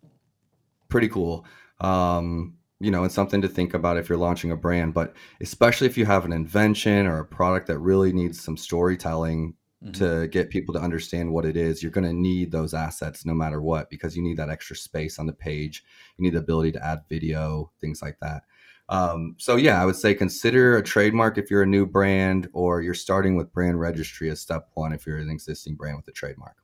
Pretty 0.88 1.08
cool. 1.08 1.44
Um, 1.80 2.54
you 2.84 2.90
know, 2.90 3.04
it's 3.04 3.14
something 3.14 3.40
to 3.40 3.48
think 3.48 3.72
about 3.72 3.96
if 3.96 4.08
you're 4.08 4.18
launching 4.18 4.50
a 4.50 4.56
brand, 4.56 4.92
but 4.92 5.14
especially 5.40 5.86
if 5.86 5.96
you 5.96 6.04
have 6.04 6.26
an 6.26 6.32
invention 6.32 7.06
or 7.06 7.18
a 7.18 7.24
product 7.24 7.66
that 7.68 7.78
really 7.78 8.12
needs 8.12 8.40
some 8.42 8.58
storytelling 8.58 9.54
mm-hmm. 9.82 9.92
to 9.92 10.28
get 10.28 10.50
people 10.50 10.74
to 10.74 10.80
understand 10.80 11.32
what 11.32 11.46
it 11.46 11.56
is, 11.56 11.82
you're 11.82 11.90
going 11.90 12.06
to 12.06 12.12
need 12.12 12.52
those 12.52 12.74
assets 12.74 13.24
no 13.24 13.32
matter 13.32 13.62
what 13.62 13.88
because 13.88 14.14
you 14.14 14.22
need 14.22 14.36
that 14.36 14.50
extra 14.50 14.76
space 14.76 15.18
on 15.18 15.26
the 15.26 15.32
page. 15.32 15.82
You 16.18 16.24
need 16.24 16.34
the 16.34 16.40
ability 16.40 16.72
to 16.72 16.84
add 16.84 17.04
video, 17.08 17.72
things 17.80 18.02
like 18.02 18.18
that. 18.20 18.42
Um, 18.90 19.34
so 19.38 19.56
yeah, 19.56 19.80
I 19.80 19.86
would 19.86 19.96
say 19.96 20.14
consider 20.14 20.76
a 20.76 20.82
trademark 20.82 21.38
if 21.38 21.50
you're 21.50 21.62
a 21.62 21.66
new 21.66 21.86
brand, 21.86 22.50
or 22.52 22.82
you're 22.82 22.92
starting 22.92 23.34
with 23.34 23.50
brand 23.50 23.80
registry 23.80 24.28
as 24.28 24.40
step 24.40 24.68
one 24.74 24.92
if 24.92 25.06
you're 25.06 25.16
an 25.16 25.30
existing 25.30 25.74
brand 25.76 25.96
with 25.96 26.06
a 26.08 26.12
trademark. 26.12 26.56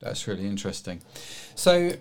That's 0.00 0.26
really 0.26 0.46
interesting. 0.46 1.02
So 1.54 1.92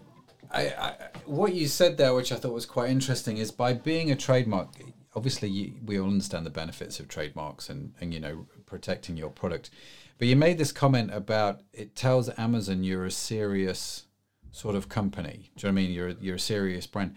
I, 0.53 0.61
I, 0.61 0.95
what 1.25 1.53
you 1.53 1.67
said 1.67 1.97
there, 1.97 2.13
which 2.13 2.31
I 2.31 2.35
thought 2.35 2.53
was 2.53 2.65
quite 2.65 2.89
interesting, 2.89 3.37
is 3.37 3.51
by 3.51 3.73
being 3.73 4.11
a 4.11 4.15
trademark, 4.15 4.69
obviously 5.15 5.49
you, 5.49 5.73
we 5.85 5.99
all 5.99 6.07
understand 6.07 6.45
the 6.45 6.51
benefits 6.51 6.99
of 6.99 7.07
trademarks 7.07 7.69
and, 7.69 7.93
and 8.01 8.13
you 8.13 8.19
know 8.19 8.47
protecting 8.65 9.17
your 9.17 9.29
product, 9.29 9.69
but 10.17 10.27
you 10.27 10.35
made 10.35 10.57
this 10.57 10.71
comment 10.71 11.11
about 11.13 11.61
it 11.73 11.95
tells 11.95 12.29
Amazon 12.37 12.83
you're 12.83 13.05
a 13.05 13.11
serious 13.11 14.05
sort 14.51 14.75
of 14.75 14.89
company. 14.89 15.51
Do 15.55 15.67
you 15.67 15.71
know 15.71 15.75
what 15.75 15.81
I 15.81 15.83
mean? 15.83 15.91
You're 15.91 16.09
you're 16.21 16.35
a 16.35 16.39
serious 16.39 16.87
brand. 16.87 17.15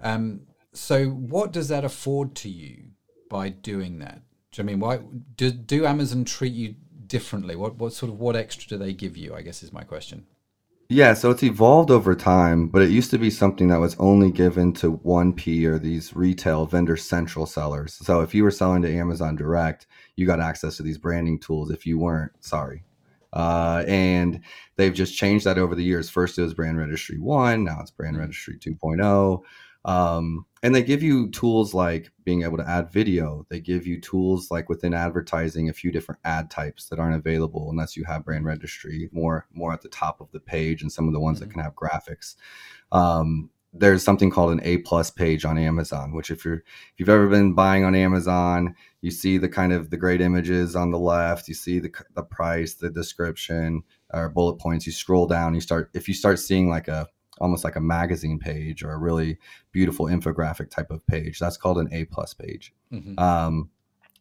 Um, 0.00 0.42
so 0.72 1.06
what 1.08 1.52
does 1.52 1.68
that 1.68 1.84
afford 1.84 2.34
to 2.36 2.48
you 2.48 2.90
by 3.28 3.48
doing 3.48 3.98
that? 3.98 4.22
Do 4.52 4.62
you 4.62 4.64
know 4.64 4.70
I 4.70 4.74
mean 4.74 4.80
why 4.80 5.00
do 5.36 5.50
do 5.50 5.86
Amazon 5.86 6.24
treat 6.24 6.52
you 6.52 6.74
differently? 7.06 7.56
What 7.56 7.76
what 7.76 7.92
sort 7.92 8.12
of 8.12 8.18
what 8.18 8.36
extra 8.36 8.68
do 8.68 8.78
they 8.78 8.92
give 8.92 9.16
you? 9.16 9.34
I 9.34 9.42
guess 9.42 9.62
is 9.62 9.72
my 9.72 9.82
question. 9.82 10.26
Yeah, 10.90 11.12
so 11.12 11.30
it's 11.30 11.42
evolved 11.42 11.90
over 11.90 12.14
time, 12.14 12.68
but 12.68 12.80
it 12.80 12.88
used 12.88 13.10
to 13.10 13.18
be 13.18 13.28
something 13.28 13.68
that 13.68 13.80
was 13.80 13.94
only 13.98 14.30
given 14.30 14.72
to 14.74 14.96
1P 15.04 15.66
or 15.66 15.78
these 15.78 16.16
retail 16.16 16.64
vendor 16.64 16.96
central 16.96 17.44
sellers. 17.44 17.92
So 17.92 18.22
if 18.22 18.34
you 18.34 18.42
were 18.42 18.50
selling 18.50 18.80
to 18.82 18.96
Amazon 18.96 19.36
Direct, 19.36 19.86
you 20.16 20.26
got 20.26 20.40
access 20.40 20.78
to 20.78 20.82
these 20.82 20.96
branding 20.96 21.40
tools. 21.40 21.70
If 21.70 21.84
you 21.84 21.98
weren't, 21.98 22.32
sorry. 22.40 22.84
Uh, 23.34 23.84
and 23.86 24.40
they've 24.76 24.94
just 24.94 25.14
changed 25.14 25.44
that 25.44 25.58
over 25.58 25.74
the 25.74 25.84
years. 25.84 26.08
First 26.08 26.38
it 26.38 26.42
was 26.42 26.54
Brand 26.54 26.78
Registry 26.78 27.18
1, 27.18 27.64
now 27.64 27.80
it's 27.82 27.90
Brand 27.90 28.16
Registry 28.16 28.56
2.0. 28.58 29.42
Um, 29.84 30.46
and 30.62 30.74
they 30.74 30.82
give 30.82 31.02
you 31.02 31.30
tools 31.30 31.74
like 31.74 32.10
being 32.24 32.42
able 32.42 32.56
to 32.58 32.68
add 32.68 32.92
video. 32.92 33.46
They 33.48 33.60
give 33.60 33.86
you 33.86 34.00
tools 34.00 34.50
like 34.50 34.68
within 34.68 34.94
advertising, 34.94 35.68
a 35.68 35.72
few 35.72 35.90
different 35.90 36.20
ad 36.24 36.50
types 36.50 36.88
that 36.88 36.98
aren't 36.98 37.16
available 37.16 37.70
unless 37.70 37.96
you 37.96 38.04
have 38.04 38.24
brand 38.24 38.44
registry, 38.44 39.08
more 39.12 39.46
more 39.52 39.72
at 39.72 39.82
the 39.82 39.88
top 39.88 40.20
of 40.20 40.30
the 40.32 40.40
page, 40.40 40.82
and 40.82 40.92
some 40.92 41.06
of 41.06 41.14
the 41.14 41.20
ones 41.20 41.38
mm-hmm. 41.38 41.48
that 41.48 41.54
can 41.54 41.62
have 41.62 41.74
graphics. 41.74 42.36
Um, 42.92 43.50
there's 43.72 44.02
something 44.02 44.30
called 44.30 44.52
an 44.52 44.60
A 44.64 44.78
plus 44.78 45.10
page 45.10 45.44
on 45.44 45.58
Amazon, 45.58 46.14
which 46.14 46.30
if 46.30 46.44
you're 46.44 46.54
if 46.54 46.94
you've 46.96 47.08
ever 47.08 47.28
been 47.28 47.54
buying 47.54 47.84
on 47.84 47.94
Amazon, 47.94 48.74
you 49.00 49.10
see 49.10 49.38
the 49.38 49.48
kind 49.48 49.72
of 49.72 49.90
the 49.90 49.96
great 49.96 50.20
images 50.20 50.74
on 50.74 50.90
the 50.90 50.98
left, 50.98 51.48
you 51.48 51.54
see 51.54 51.78
the 51.78 51.92
the 52.14 52.22
price, 52.22 52.74
the 52.74 52.90
description, 52.90 53.82
or 54.12 54.28
bullet 54.30 54.58
points. 54.58 54.86
You 54.86 54.92
scroll 54.92 55.26
down, 55.26 55.54
you 55.54 55.60
start 55.60 55.90
if 55.94 56.08
you 56.08 56.14
start 56.14 56.38
seeing 56.38 56.68
like 56.68 56.88
a 56.88 57.08
almost 57.40 57.64
like 57.64 57.76
a 57.76 57.80
magazine 57.80 58.38
page 58.38 58.82
or 58.82 58.92
a 58.92 58.98
really 58.98 59.38
beautiful 59.72 60.06
infographic 60.06 60.70
type 60.70 60.90
of 60.90 61.06
page. 61.06 61.38
That's 61.38 61.56
called 61.56 61.78
an 61.78 61.88
A 61.92 62.04
plus 62.06 62.34
page. 62.34 62.72
Mm-hmm. 62.92 63.18
Um, 63.18 63.70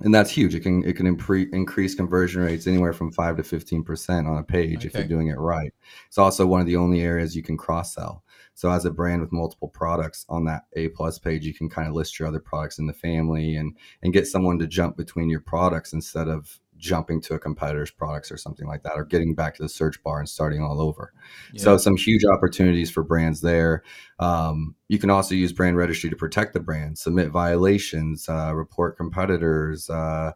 and 0.02 0.14
that's 0.14 0.30
huge. 0.30 0.54
It 0.54 0.60
can 0.60 0.84
it 0.84 0.96
can 0.96 1.18
impre- 1.18 1.52
increase 1.52 1.96
conversion 1.96 2.44
rates 2.44 2.68
anywhere 2.68 2.94
from 2.94 3.12
five 3.12 3.36
to 3.38 3.44
fifteen 3.44 3.84
percent 3.84 4.28
on 4.28 4.38
a 4.38 4.44
page 4.44 4.80
okay. 4.80 4.88
if 4.88 4.94
you're 4.94 5.08
doing 5.08 5.30
it 5.30 5.40
right. 5.40 5.74
It's 6.08 6.20
also 6.20 6.46
one 6.46 6.62
of 6.62 6.68
the 6.68 6.76
only 6.76 7.02
areas 7.02 7.36
you 7.36 7.42
can 7.42 7.58
cross 7.58 7.96
sell. 7.96 8.24
So 8.54 8.72
as 8.72 8.86
a 8.86 8.92
brand 8.92 9.22
with 9.22 9.32
multiple 9.32 9.68
products 9.68 10.26
on 10.30 10.46
that 10.46 10.64
A 10.74 10.90
plus 10.90 11.18
page, 11.18 11.46
you 11.46 11.54
can 11.54 11.70
kind 11.70 11.88
of 11.88 11.96
list 11.96 12.20
your 12.20 12.28
other 12.28 12.40
products 12.40 12.78
in 12.78 12.86
the 12.86 12.94
family 12.94 13.56
and 13.56 13.76
and 14.04 14.14
get 14.14 14.28
someone 14.28 14.60
to 14.60 14.68
jump 14.68 14.98
between 14.98 15.30
your 15.30 15.42
products 15.42 15.94
instead 15.94 16.28
of 16.28 16.60
jumping 16.78 17.22
to 17.22 17.34
a 17.34 17.40
competitor's 17.40 17.92
products 17.92 18.32
or 18.32 18.38
something 18.38 18.68
like 18.68 18.84
that, 18.84 18.94
or 18.96 19.04
getting 19.04 19.36
back 19.36 19.56
to 19.56 19.64
the 19.64 19.70
search 19.70 20.02
bar 20.04 20.20
and 20.20 20.30
starting 20.30 20.62
all 20.62 20.82
over. 20.82 21.14
Yeah. 21.54 21.62
So, 21.62 21.78
some 21.78 21.96
huge 21.96 22.24
opportunities 22.26 22.90
for 22.90 23.04
brands 23.04 23.42
there. 23.42 23.84
Um, 24.20 24.76
you 24.88 25.00
can 25.00 25.10
also 25.10 25.36
use 25.36 25.54
brand 25.54 25.78
registry 25.78 26.10
to 26.10 26.16
protect 26.16 26.54
the 26.54 26.60
brand, 26.60 26.98
submit 26.98 27.30
violations, 27.30 28.28
uh, 28.30 28.54
report 28.56 28.98
competitors, 28.98 29.90
uh, 29.90 30.32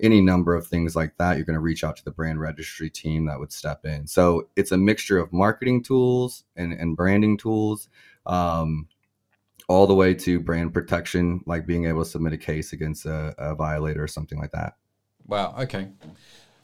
any 0.00 0.20
number 0.20 0.54
of 0.54 0.66
things 0.66 0.96
like 0.96 1.16
that. 1.18 1.36
You're 1.36 1.46
going 1.46 1.54
to 1.54 1.60
reach 1.60 1.84
out 1.84 1.96
to 1.96 2.04
the 2.04 2.10
brand 2.10 2.40
registry 2.40 2.90
team 2.90 3.26
that 3.26 3.38
would 3.38 3.52
step 3.52 3.84
in. 3.84 4.06
So, 4.06 4.48
it's 4.56 4.72
a 4.72 4.78
mixture 4.78 5.18
of 5.18 5.32
marketing 5.32 5.82
tools 5.82 6.44
and, 6.56 6.72
and 6.72 6.96
branding 6.96 7.36
tools. 7.36 7.88
Um, 8.26 8.88
all 9.68 9.86
the 9.86 9.94
way 9.94 10.12
to 10.12 10.40
brand 10.40 10.74
protection, 10.74 11.40
like 11.46 11.66
being 11.66 11.86
able 11.86 12.04
to 12.04 12.10
submit 12.10 12.32
a 12.32 12.36
case 12.36 12.72
against 12.72 13.06
a, 13.06 13.34
a 13.38 13.54
violator 13.54 14.02
or 14.02 14.08
something 14.08 14.38
like 14.38 14.50
that. 14.50 14.74
Wow. 15.26 15.54
Okay. 15.60 15.88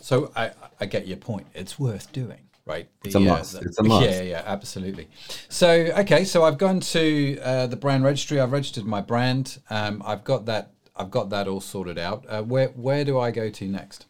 So 0.00 0.32
I 0.36 0.52
I 0.80 0.86
get 0.86 1.06
your 1.06 1.16
point. 1.16 1.46
It's 1.54 1.78
worth 1.78 2.12
doing, 2.12 2.40
right? 2.64 2.88
The, 3.02 3.08
it's 3.08 3.14
a 3.14 3.20
must. 3.20 3.56
Uh, 3.56 3.60
the, 3.60 3.66
it's 3.66 3.78
a 3.78 3.82
must. 3.82 4.08
Yeah, 4.08 4.22
yeah, 4.22 4.42
absolutely. 4.46 5.08
So 5.48 5.68
okay, 5.70 6.24
so 6.24 6.44
I've 6.44 6.58
gone 6.58 6.80
to 6.80 7.38
uh, 7.42 7.66
the 7.66 7.76
brand 7.76 8.04
registry. 8.04 8.40
I've 8.40 8.52
registered 8.52 8.84
my 8.84 9.00
brand. 9.00 9.58
Um, 9.70 10.02
I've 10.04 10.24
got 10.24 10.46
that. 10.46 10.72
I've 10.96 11.10
got 11.10 11.30
that 11.30 11.48
all 11.48 11.60
sorted 11.60 11.98
out. 11.98 12.24
Uh, 12.28 12.42
where 12.42 12.68
where 12.68 13.04
do 13.04 13.18
I 13.18 13.30
go 13.30 13.50
to 13.50 13.64
next? 13.66 14.06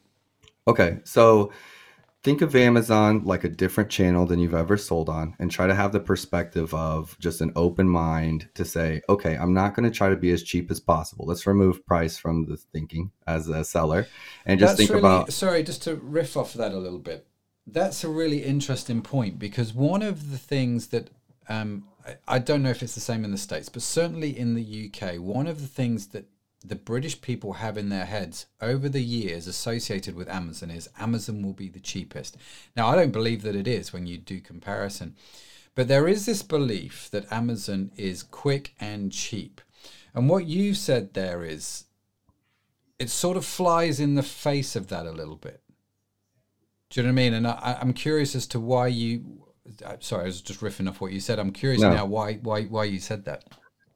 Okay, 0.66 0.98
so 1.04 1.50
think 2.22 2.42
of 2.42 2.54
Amazon 2.56 3.22
like 3.24 3.44
a 3.44 3.48
different 3.48 3.90
channel 3.90 4.26
than 4.26 4.38
you've 4.38 4.54
ever 4.54 4.76
sold 4.76 5.08
on 5.08 5.34
and 5.38 5.50
try 5.50 5.66
to 5.66 5.74
have 5.74 5.92
the 5.92 6.00
perspective 6.00 6.74
of 6.74 7.16
just 7.20 7.40
an 7.40 7.52
open 7.54 7.88
mind 7.88 8.48
to 8.54 8.64
say, 8.64 9.00
okay, 9.08 9.36
I'm 9.36 9.54
not 9.54 9.74
going 9.74 9.90
to 9.90 9.96
try 9.96 10.08
to 10.08 10.16
be 10.16 10.30
as 10.32 10.42
cheap 10.42 10.70
as 10.70 10.80
possible. 10.80 11.26
Let's 11.26 11.46
remove 11.46 11.86
price 11.86 12.18
from 12.18 12.46
the 12.46 12.56
thinking 12.56 13.12
as 13.26 13.48
a 13.48 13.64
seller 13.64 14.06
and 14.46 14.58
just 14.58 14.72
That's 14.76 14.88
think 14.88 14.90
really, 14.90 15.00
about. 15.00 15.32
Sorry, 15.32 15.62
just 15.62 15.82
to 15.84 15.94
riff 15.96 16.36
off 16.36 16.54
that 16.54 16.72
a 16.72 16.78
little 16.78 16.98
bit. 16.98 17.26
That's 17.66 18.02
a 18.02 18.08
really 18.08 18.42
interesting 18.42 19.02
point 19.02 19.38
because 19.38 19.74
one 19.74 20.02
of 20.02 20.30
the 20.30 20.38
things 20.38 20.88
that 20.88 21.10
um, 21.48 21.84
I, 22.06 22.36
I 22.36 22.38
don't 22.38 22.62
know 22.62 22.70
if 22.70 22.82
it's 22.82 22.94
the 22.94 23.00
same 23.00 23.24
in 23.24 23.30
the 23.30 23.38
States, 23.38 23.68
but 23.68 23.82
certainly 23.82 24.36
in 24.36 24.54
the 24.54 24.90
UK, 24.90 25.16
one 25.20 25.46
of 25.46 25.60
the 25.60 25.68
things 25.68 26.08
that 26.08 26.26
the 26.64 26.76
British 26.76 27.20
people 27.20 27.54
have 27.54 27.78
in 27.78 27.88
their 27.88 28.06
heads 28.06 28.46
over 28.60 28.88
the 28.88 29.02
years 29.02 29.46
associated 29.46 30.14
with 30.14 30.28
Amazon 30.28 30.70
is 30.70 30.88
Amazon 30.98 31.42
will 31.42 31.52
be 31.52 31.68
the 31.68 31.80
cheapest. 31.80 32.36
Now, 32.76 32.88
I 32.88 32.96
don't 32.96 33.12
believe 33.12 33.42
that 33.42 33.54
it 33.54 33.68
is 33.68 33.92
when 33.92 34.06
you 34.06 34.18
do 34.18 34.40
comparison, 34.40 35.14
but 35.74 35.86
there 35.86 36.08
is 36.08 36.26
this 36.26 36.42
belief 36.42 37.08
that 37.12 37.32
Amazon 37.32 37.92
is 37.96 38.22
quick 38.22 38.74
and 38.80 39.12
cheap. 39.12 39.60
And 40.14 40.28
what 40.28 40.46
you've 40.46 40.76
said 40.76 41.14
there 41.14 41.44
is 41.44 41.84
it 42.98 43.10
sort 43.10 43.36
of 43.36 43.44
flies 43.44 44.00
in 44.00 44.16
the 44.16 44.22
face 44.22 44.74
of 44.74 44.88
that 44.88 45.06
a 45.06 45.12
little 45.12 45.36
bit. 45.36 45.62
Do 46.90 47.00
you 47.00 47.06
know 47.06 47.12
what 47.12 47.20
I 47.20 47.22
mean? 47.22 47.34
And 47.34 47.46
I, 47.46 47.78
am 47.80 47.92
curious 47.92 48.34
as 48.34 48.46
to 48.48 48.60
why 48.60 48.88
you. 48.88 49.44
Sorry, 50.00 50.22
I 50.22 50.26
was 50.26 50.40
just 50.40 50.60
riffing 50.60 50.88
off 50.88 51.00
what 51.00 51.12
you 51.12 51.20
said. 51.20 51.38
I'm 51.38 51.52
curious 51.52 51.82
no. 51.82 51.92
now 51.92 52.06
why 52.06 52.34
why 52.36 52.64
why 52.64 52.84
you 52.84 52.98
said 52.98 53.26
that. 53.26 53.44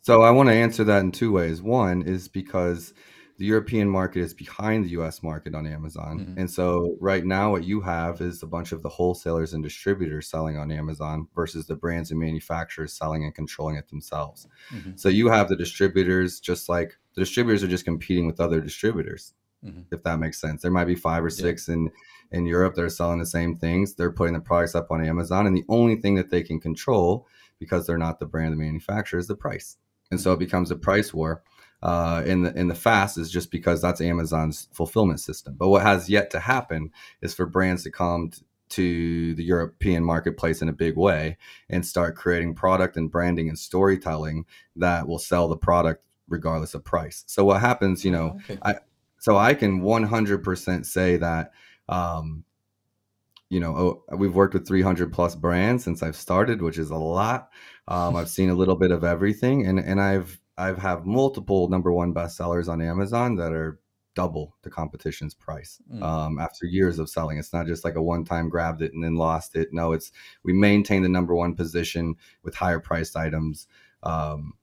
So 0.03 0.23
I 0.23 0.31
want 0.31 0.49
to 0.49 0.55
answer 0.55 0.85
that 0.85 1.01
in 1.01 1.13
two 1.13 1.33
ways. 1.33 1.63
One 1.63 2.03
is 2.03 2.29
because 2.29 2.93
the 3.39 3.47
European 3.47 3.89
market 3.89 4.21
is 4.21 4.35
behind 4.35 4.85
the 4.85 4.91
US 4.91 5.23
market 5.23 5.55
on 5.55 5.67
Amazon. 5.67 6.21
Mm-hmm. 6.21 6.41
And 6.41 6.51
so 6.51 6.97
right 7.01 7.25
now 7.25 7.51
what 7.51 7.65
you 7.65 7.81
have 7.81 8.21
is 8.21 8.43
a 8.43 8.47
bunch 8.47 8.73
of 8.73 8.83
the 8.83 8.89
wholesalers 8.89 9.53
and 9.53 9.63
distributors 9.63 10.29
selling 10.29 10.59
on 10.59 10.71
Amazon 10.71 11.29
versus 11.35 11.67
the 11.67 11.77
brands 11.77 12.11
and 12.11 12.21
manufacturers 12.21 12.93
selling 12.93 13.25
and 13.25 13.35
controlling 13.35 13.77
it 13.77 13.89
themselves. 13.89 14.49
Mm-hmm. 14.75 14.93
So 14.97 15.09
you 15.09 15.29
have 15.29 15.49
the 15.49 15.57
distributors 15.57 16.41
just 16.41 16.69
like 16.69 16.97
the 17.15 17.23
distributors 17.23 17.63
are 17.63 17.69
just 17.69 17.85
competing 17.85 18.27
with 18.27 18.41
other 18.41 18.61
distributors. 18.61 19.35
Mm-hmm. 19.65 19.95
If 19.95 20.03
that 20.03 20.19
makes 20.19 20.41
sense. 20.41 20.63
There 20.63 20.73
might 20.73 20.87
be 20.87 20.97
5 20.97 21.25
or 21.25 21.31
6 21.31 21.69
yeah. 21.69 21.75
in 21.75 21.91
in 22.33 22.47
Europe 22.47 22.75
that 22.75 22.85
are 22.85 22.91
selling 22.91 23.21
the 23.21 23.27
same 23.27 23.55
things. 23.55 23.95
They're 23.95 24.11
putting 24.11 24.35
the 24.35 24.41
products 24.41 24.75
up 24.75 24.91
on 24.91 25.05
Amazon 25.05 25.47
and 25.47 25.57
the 25.57 25.65
only 25.69 25.97
thing 25.97 26.17
that 26.17 26.31
they 26.31 26.43
can 26.43 26.59
control 26.59 27.29
because 27.61 27.87
they're 27.87 27.99
not 27.99 28.19
the 28.19 28.27
brand 28.27 28.53
the 28.53 28.57
manufacturer 28.57 29.21
is 29.21 29.29
the 29.29 29.37
price. 29.37 29.77
And 30.13 30.21
so 30.21 30.33
it 30.33 30.39
becomes 30.39 30.71
a 30.71 30.77
price 30.77 31.13
war 31.13 31.43
uh, 31.83 32.23
in 32.25 32.43
the 32.43 32.57
in 32.57 32.69
the 32.69 32.75
fast 32.75 33.19
is 33.19 33.31
just 33.31 33.51
because 33.51 33.83
that's 33.83 34.01
Amazon's 34.01 34.69
fulfillment 34.73 35.19
system. 35.19 35.55
But 35.59 35.69
what 35.69 35.83
has 35.83 36.09
yet 36.09 36.31
to 36.31 36.39
happen 36.39 36.93
is 37.21 37.35
for 37.35 37.47
brands 37.47 37.83
to 37.83 37.91
come 37.91 38.31
t- 38.31 38.43
to 38.69 39.35
the 39.35 39.43
European 39.43 40.05
marketplace 40.05 40.63
in 40.63 40.69
a 40.69 40.73
big 40.73 40.97
way 40.97 41.37
and 41.69 41.85
start 41.85 42.17
creating 42.17 42.55
product 42.55 42.97
and 42.97 43.11
branding 43.11 43.49
and 43.49 43.59
storytelling 43.59 44.47
that 44.77 45.09
will 45.09 45.19
sell 45.19 45.49
the 45.49 45.57
product 45.57 46.05
regardless 46.29 46.75
of 46.75 46.85
price. 46.85 47.25
So 47.27 47.45
what 47.45 47.61
happens, 47.61 48.05
you 48.05 48.13
know, 48.13 48.39
okay. 48.45 48.59
I 48.63 48.77
so 49.19 49.37
I 49.37 49.55
can 49.55 49.83
100% 49.83 50.87
say 50.87 51.17
that 51.17 51.53
um, 51.89 52.45
you 53.53 53.61
know, 53.61 54.03
oh, 54.09 54.17
we've 54.17 54.35
worked 54.35 54.55
with 54.55 54.67
300 54.67 55.13
plus 55.13 55.35
brands 55.35 55.85
since 55.85 56.03
I've 56.03 56.17
started, 56.17 56.63
which 56.63 56.79
is 56.79 56.89
a 56.89 56.97
lot. 56.97 57.51
Um, 57.87 58.17
I've 58.17 58.31
seen 58.31 58.49
a 58.49 58.55
little 58.55 58.77
bit 58.77 58.91
of 58.91 59.05
everything, 59.05 59.67
and 59.67 59.79
and 59.79 60.01
I've 60.01 60.41
I've 60.57 60.79
have 60.79 61.05
multiple 61.05 61.69
number 61.69 61.93
one 61.93 62.15
bestsellers 62.15 62.67
on 62.69 62.81
Amazon 62.81 63.37
that 63.37 63.53
are 63.53 63.79
double 64.15 64.57
the 64.63 64.71
competition's 64.71 65.35
price 65.35 65.83
mm. 65.93 66.03
um, 66.03 66.39
after 66.39 66.65
years 66.65 66.99
of 66.99 67.11
selling. 67.11 67.37
It's 67.37 67.53
not 67.53 67.67
just 67.67 67.85
like 67.85 67.97
a 67.97 68.03
one 68.03 68.25
time 68.25 68.49
grabbed 68.49 68.81
it 68.81 68.95
and 68.95 69.05
then 69.05 69.17
lost 69.17 69.55
it. 69.55 69.69
No, 69.71 69.93
it's 69.93 70.13
we 70.45 70.55
maintain 70.55 71.03
the 71.03 71.11
number 71.11 71.35
one 71.35 71.55
position 71.55 72.15
with 72.43 72.55
higher 72.55 72.81
priced 72.81 73.17
items. 73.17 73.67
Um, 74.03 74.55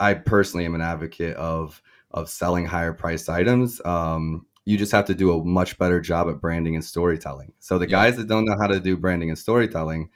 I 0.00 0.12
personally 0.12 0.66
am 0.66 0.74
an 0.74 0.82
advocate 0.82 1.36
of 1.36 1.80
of 2.10 2.28
selling 2.28 2.66
higher 2.66 2.92
priced 2.92 3.30
items. 3.30 3.80
Um, 3.86 4.44
you 4.64 4.78
just 4.78 4.92
have 4.92 5.04
to 5.06 5.14
do 5.14 5.32
a 5.32 5.44
much 5.44 5.78
better 5.78 6.00
job 6.00 6.28
at 6.28 6.40
branding 6.40 6.74
and 6.74 6.84
storytelling. 6.84 7.52
So 7.58 7.78
the 7.78 7.86
yeah. 7.86 7.90
guys 7.90 8.16
that 8.16 8.28
don't 8.28 8.46
know 8.46 8.56
how 8.58 8.66
to 8.66 8.80
do 8.80 8.96
branding 8.96 9.28
and 9.28 9.38
storytelling, 9.38 10.08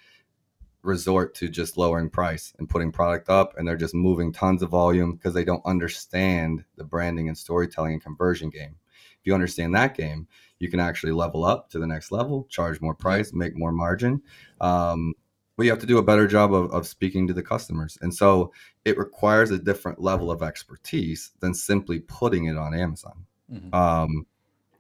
resort 0.83 1.35
to 1.35 1.49
just 1.49 1.77
lowering 1.77 2.09
price 2.09 2.55
and 2.59 2.69
putting 2.69 2.93
product 2.93 3.29
up 3.29 3.57
and 3.57 3.67
they're 3.67 3.77
just 3.77 3.95
moving 3.95 4.33
tons 4.33 4.63
of 4.63 4.71
volume 4.71 5.13
because 5.13 5.35
they 5.35 5.45
don't 5.45 5.65
understand 5.67 6.65
the 6.77 6.85
branding 6.85 7.29
and 7.29 7.37
storytelling 7.37 7.93
and 7.93 8.03
conversion 8.03 8.49
game 8.49 8.77
if 9.21 9.27
you 9.27 9.35
understand 9.35 9.75
that 9.75 9.97
game 9.97 10.27
you 10.61 10.71
can 10.71 10.79
actually 10.79 11.13
level 11.13 11.45
up 11.45 11.69
to 11.69 11.79
the 11.79 11.87
next 11.87 12.13
level 12.13 12.47
charge 12.49 12.81
more 12.81 12.95
price 12.95 13.33
make 13.33 13.57
more 13.57 13.73
margin 13.73 14.23
um, 14.61 15.13
but 15.57 15.65
you 15.65 15.71
have 15.71 15.81
to 15.81 15.87
do 15.87 15.99
a 15.99 16.03
better 16.03 16.29
job 16.29 16.55
of, 16.55 16.71
of 16.71 16.87
speaking 16.87 17.27
to 17.27 17.35
the 17.35 17.43
customers 17.43 17.99
and 18.01 18.15
so 18.15 18.53
it 18.85 18.97
requires 18.97 19.51
a 19.51 19.59
different 19.59 20.01
level 20.01 20.31
of 20.31 20.43
expertise 20.43 21.33
than 21.41 21.53
simply 21.53 21.99
putting 21.99 22.45
it 22.45 22.57
on 22.57 22.73
amazon 22.73 23.27
mm-hmm. 23.53 23.75
um, 23.75 24.25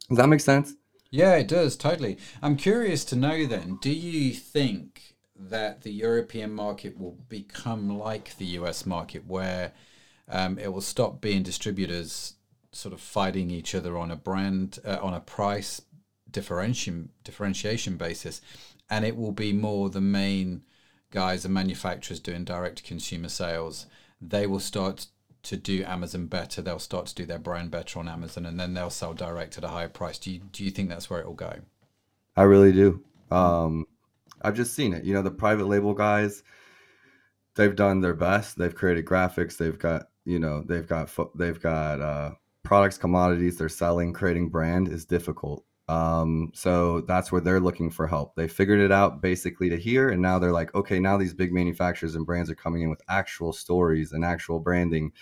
does 0.09 0.18
that 0.18 0.28
make 0.28 0.40
sense 0.40 0.74
yeah 1.11 1.34
it 1.34 1.48
does 1.48 1.76
totally 1.76 2.18
i'm 2.42 2.56
curious 2.56 3.04
to 3.04 3.16
know 3.16 3.46
then 3.46 3.78
do 3.80 3.90
you 3.90 4.32
think 4.32 5.09
that 5.38 5.82
the 5.82 5.92
European 5.92 6.52
market 6.52 6.98
will 6.98 7.16
become 7.28 7.98
like 7.98 8.36
the 8.36 8.46
US 8.46 8.84
market, 8.84 9.26
where 9.26 9.72
um, 10.28 10.59
it 10.59 10.72
will 10.72 10.80
stop 10.80 11.20
being 11.20 11.42
distributors 11.42 12.34
sort 12.72 12.92
of 12.92 13.00
fighting 13.00 13.50
each 13.50 13.74
other 13.74 13.96
on 13.96 14.11
a 14.11 14.16
brand 14.16 14.78
uh, 14.84 14.98
on 15.00 15.14
a 15.14 15.20
price 15.20 15.80
differentiation 16.30 17.11
differentiation 17.24 17.96
basis, 17.96 18.40
and 18.90 19.04
it 19.04 19.16
will 19.16 19.32
be 19.32 19.52
more 19.52 19.88
the 19.88 20.00
main 20.00 20.62
guys 21.11 21.44
and 21.44 21.54
manufacturers 21.54 22.20
doing 22.20 22.44
direct 22.44 22.84
consumer 22.84 23.28
sales. 23.28 23.86
They 24.20 24.46
will 24.46 24.61
start 24.61 25.06
to 25.45 25.57
do 25.57 25.84
Amazon 25.84 26.26
better. 26.26 26.62
They'll 26.62 26.78
start 26.78 27.07
to 27.07 27.14
do 27.14 27.26
their 27.26 27.39
brand 27.39 27.70
better 27.70 27.99
on 27.99 28.09
Amazon, 28.09 28.47
and 28.47 28.59
then 28.59 28.74
they'll 28.74 28.91
sell 28.91 29.14
direct 29.14 29.59
at 29.59 29.64
a 29.64 29.68
higher 29.68 29.89
price. 29.89 30.18
Do 30.18 30.32
you 30.32 30.41
do 30.53 30.64
you 30.64 30.70
think 30.70 30.89
that's 30.89 31.09
where 31.09 31.20
it 31.20 31.26
will 31.26 31.34
go? 31.34 31.61
I 32.36 32.43
really 32.43 32.72
do. 32.72 33.03
Um, 33.30 33.86
I've 34.43 34.55
just 34.55 34.74
seen 34.74 34.93
it. 34.93 35.05
You 35.05 35.14
know, 35.14 35.22
the 35.22 35.30
private 35.30 35.66
label 35.66 35.95
guys, 35.95 36.43
they've 37.57 37.74
done 37.74 38.01
their 38.01 38.14
best. 38.14 38.57
They've 38.57 38.74
created 38.74 39.05
graphics. 39.05 39.57
They've 39.57 39.78
got, 39.78 40.09
you 40.24 40.39
know, 40.39 40.62
they've 40.62 40.86
got 40.86 41.11
they've 41.36 41.61
got 41.61 42.01
uh, 42.01 42.30
products, 42.62 42.99
commodities 42.99 43.57
they're 43.57 43.68
selling. 43.68 44.12
Creating 44.12 44.49
brand 44.49 44.89
is 44.89 45.05
difficult. 45.05 45.64
Um, 45.89 46.51
so 46.55 47.01
that's 47.03 47.32
where 47.32 47.41
they're 47.41 47.61
looking 47.61 47.91
for 47.91 48.07
help. 48.07 48.34
They 48.34 48.47
figured 48.47 48.80
it 48.80 48.93
out 48.93 49.22
basically 49.22 49.70
to 49.70 49.76
here, 49.76 50.11
and 50.11 50.20
now 50.20 50.39
they're 50.39 50.53
like, 50.53 50.74
okay, 50.74 50.99
now 50.99 51.16
these 51.16 51.32
big 51.32 51.53
manufacturers 51.53 52.14
and 52.14 52.26
brands 52.26 52.51
are 52.51 52.55
coming 52.55 52.82
in 52.82 52.91
with 52.91 53.01
actual 53.09 53.53
stories 53.53 54.12
and 54.12 54.24
actual 54.24 54.61
branding. 54.61 55.12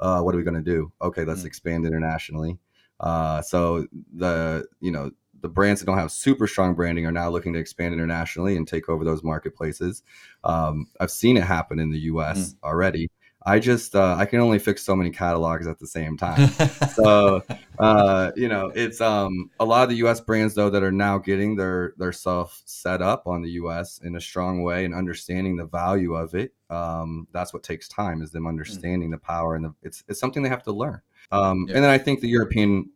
Uh, 0.00 0.20
what 0.20 0.34
are 0.34 0.38
we 0.38 0.44
going 0.44 0.54
to 0.54 0.60
do? 0.60 0.92
Okay, 1.00 1.24
let's 1.24 1.40
mm-hmm. 1.40 1.46
expand 1.46 1.86
internationally. 1.86 2.58
Uh, 2.98 3.40
so 3.42 3.86
the 4.14 4.66
you 4.80 4.90
know 4.90 5.10
the 5.42 5.48
brands 5.48 5.80
that 5.80 5.86
don't 5.86 5.98
have 5.98 6.10
super 6.10 6.46
strong 6.46 6.74
branding 6.74 7.06
are 7.06 7.12
now 7.12 7.28
looking 7.28 7.52
to 7.52 7.58
expand 7.58 7.94
internationally 7.94 8.56
and 8.56 8.66
take 8.66 8.88
over 8.88 9.04
those 9.04 9.22
marketplaces. 9.22 10.02
Um, 10.44 10.88
I've 10.98 11.10
seen 11.10 11.36
it 11.36 11.44
happen 11.44 11.78
in 11.78 11.90
the 11.90 12.00
U.S. 12.00 12.54
Mm. 12.54 12.56
already. 12.64 13.10
I 13.46 13.60
just 13.60 13.94
uh, 13.94 14.16
I 14.18 14.26
can 14.26 14.40
only 14.40 14.58
fix 14.58 14.82
so 14.82 14.96
many 14.96 15.10
catalogs 15.10 15.68
at 15.68 15.78
the 15.78 15.86
same 15.86 16.16
time. 16.16 16.48
so 16.94 17.42
uh, 17.78 18.32
you 18.34 18.48
know, 18.48 18.72
it's 18.74 19.00
um, 19.00 19.50
a 19.60 19.64
lot 19.64 19.84
of 19.84 19.88
the 19.88 19.96
U.S. 19.96 20.20
brands 20.20 20.54
though 20.54 20.68
that 20.68 20.82
are 20.82 20.92
now 20.92 21.16
getting 21.18 21.54
their 21.54 21.94
their 21.96 22.12
self 22.12 22.60
set 22.66 23.00
up 23.00 23.28
on 23.28 23.42
the 23.42 23.50
U.S. 23.50 24.00
in 24.02 24.16
a 24.16 24.20
strong 24.20 24.62
way 24.62 24.84
and 24.84 24.92
understanding 24.92 25.56
the 25.56 25.64
value 25.64 26.14
of 26.14 26.34
it. 26.34 26.52
Um, 26.70 27.28
that's 27.32 27.54
what 27.54 27.62
takes 27.62 27.88
time 27.88 28.20
is 28.20 28.32
them 28.32 28.44
mm. 28.44 28.48
understanding 28.48 29.10
mm. 29.10 29.12
the 29.12 29.18
power 29.18 29.54
and 29.54 29.66
the, 29.66 29.74
it's 29.82 30.02
it's 30.08 30.18
something 30.18 30.42
they 30.42 30.48
have 30.48 30.64
to 30.64 30.72
learn. 30.72 31.00
Um, 31.30 31.66
yeah. 31.68 31.76
And 31.76 31.84
then 31.84 31.90
I 31.90 31.98
think 31.98 32.20
the 32.20 32.28
European 32.28 32.90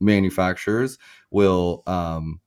manufacturers 0.00 0.98
will 1.30 1.84
um, 1.86 2.40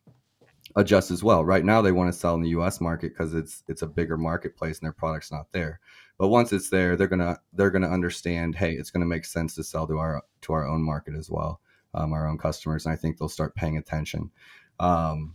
adjust 0.75 1.11
as 1.11 1.23
well. 1.23 1.45
Right 1.45 1.63
now, 1.63 1.81
they 1.81 1.91
want 1.93 2.11
to 2.11 2.17
sell 2.17 2.35
in 2.35 2.41
the 2.41 2.49
U.S. 2.49 2.81
market 2.81 3.13
because 3.13 3.33
it's 3.33 3.63
it's 3.69 3.83
a 3.83 3.87
bigger 3.87 4.17
marketplace 4.17 4.79
and 4.79 4.85
their 4.85 4.93
product's 4.93 5.31
not 5.31 5.51
there. 5.53 5.79
But 6.17 6.29
once 6.29 6.51
it's 6.51 6.69
there, 6.69 6.95
they're 6.95 7.07
gonna 7.07 7.39
they're 7.53 7.69
gonna 7.69 7.89
understand. 7.89 8.55
Hey, 8.55 8.73
it's 8.73 8.89
gonna 8.89 9.05
make 9.05 9.25
sense 9.25 9.55
to 9.55 9.63
sell 9.63 9.87
to 9.87 9.97
our 9.97 10.23
to 10.41 10.53
our 10.53 10.67
own 10.67 10.81
market 10.83 11.15
as 11.15 11.29
well, 11.29 11.61
um, 11.93 12.13
our 12.13 12.27
own 12.27 12.37
customers, 12.37 12.85
and 12.85 12.93
I 12.93 12.95
think 12.95 13.17
they'll 13.17 13.29
start 13.29 13.55
paying 13.55 13.77
attention. 13.77 14.31
Um, 14.79 15.33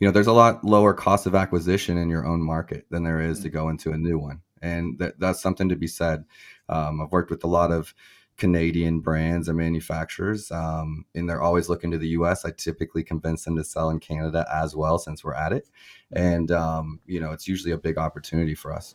you 0.00 0.06
know, 0.06 0.12
there's 0.12 0.26
a 0.26 0.32
lot 0.32 0.64
lower 0.64 0.92
cost 0.92 1.26
of 1.26 1.34
acquisition 1.34 1.96
in 1.98 2.08
your 2.08 2.26
own 2.26 2.42
market 2.42 2.86
than 2.90 3.04
there 3.04 3.20
is 3.20 3.40
to 3.40 3.48
mm. 3.48 3.52
go 3.52 3.68
into 3.70 3.92
a 3.92 3.98
new 3.98 4.18
one, 4.18 4.42
and 4.60 4.98
that, 4.98 5.18
that's 5.18 5.40
something 5.40 5.68
to 5.70 5.76
be 5.76 5.86
said. 5.88 6.24
Um, 6.68 7.00
I've 7.00 7.12
worked 7.12 7.30
with 7.30 7.42
a 7.44 7.48
lot 7.48 7.72
of 7.72 7.94
Canadian 8.36 9.00
brands 9.00 9.48
and 9.48 9.56
manufacturers, 9.56 10.50
um, 10.52 11.06
and 11.14 11.28
they're 11.28 11.42
always 11.42 11.70
looking 11.70 11.90
to 11.90 11.98
the 11.98 12.08
U.S. 12.08 12.44
I 12.44 12.50
typically 12.50 13.02
convince 13.02 13.44
them 13.44 13.56
to 13.56 13.64
sell 13.64 13.88
in 13.90 13.98
Canada 13.98 14.46
as 14.52 14.76
well, 14.76 14.98
since 14.98 15.24
we're 15.24 15.34
at 15.34 15.54
it, 15.54 15.70
and 16.12 16.50
um, 16.52 17.00
you 17.06 17.18
know 17.18 17.32
it's 17.32 17.48
usually 17.48 17.72
a 17.72 17.78
big 17.78 17.96
opportunity 17.96 18.54
for 18.54 18.74
us. 18.74 18.94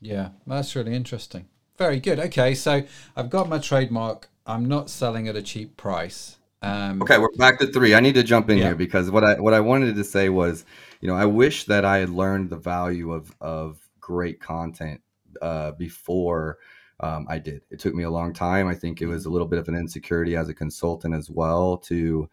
Yeah, 0.00 0.30
that's 0.46 0.74
really 0.74 0.94
interesting. 0.94 1.46
Very 1.76 2.00
good. 2.00 2.18
Okay, 2.18 2.54
so 2.54 2.82
I've 3.16 3.30
got 3.30 3.48
my 3.48 3.58
trademark. 3.58 4.28
I'm 4.46 4.66
not 4.66 4.90
selling 4.90 5.28
at 5.28 5.36
a 5.36 5.42
cheap 5.42 5.76
price. 5.76 6.38
Um, 6.62 7.00
okay, 7.02 7.18
we're 7.18 7.28
back 7.36 7.58
to 7.60 7.66
three. 7.66 7.94
I 7.94 8.00
need 8.00 8.14
to 8.14 8.22
jump 8.22 8.50
in 8.50 8.58
yeah. 8.58 8.64
here 8.64 8.74
because 8.74 9.10
what 9.10 9.24
I 9.24 9.40
what 9.40 9.54
I 9.54 9.60
wanted 9.60 9.94
to 9.94 10.04
say 10.04 10.28
was, 10.28 10.64
you 11.00 11.08
know, 11.08 11.14
I 11.14 11.24
wish 11.24 11.64
that 11.64 11.84
I 11.84 11.98
had 11.98 12.10
learned 12.10 12.50
the 12.50 12.56
value 12.56 13.12
of 13.12 13.34
of 13.40 13.78
great 14.00 14.40
content 14.40 15.00
uh, 15.40 15.72
before 15.72 16.58
um, 17.00 17.26
I 17.28 17.38
did. 17.38 17.62
It 17.70 17.78
took 17.78 17.94
me 17.94 18.04
a 18.04 18.10
long 18.10 18.32
time. 18.32 18.68
I 18.68 18.74
think 18.74 19.00
it 19.00 19.06
was 19.06 19.24
a 19.24 19.30
little 19.30 19.48
bit 19.48 19.58
of 19.58 19.68
an 19.68 19.74
insecurity 19.74 20.36
as 20.36 20.48
a 20.48 20.54
consultant 20.54 21.14
as 21.14 21.30
well 21.30 21.78
to 21.78 22.28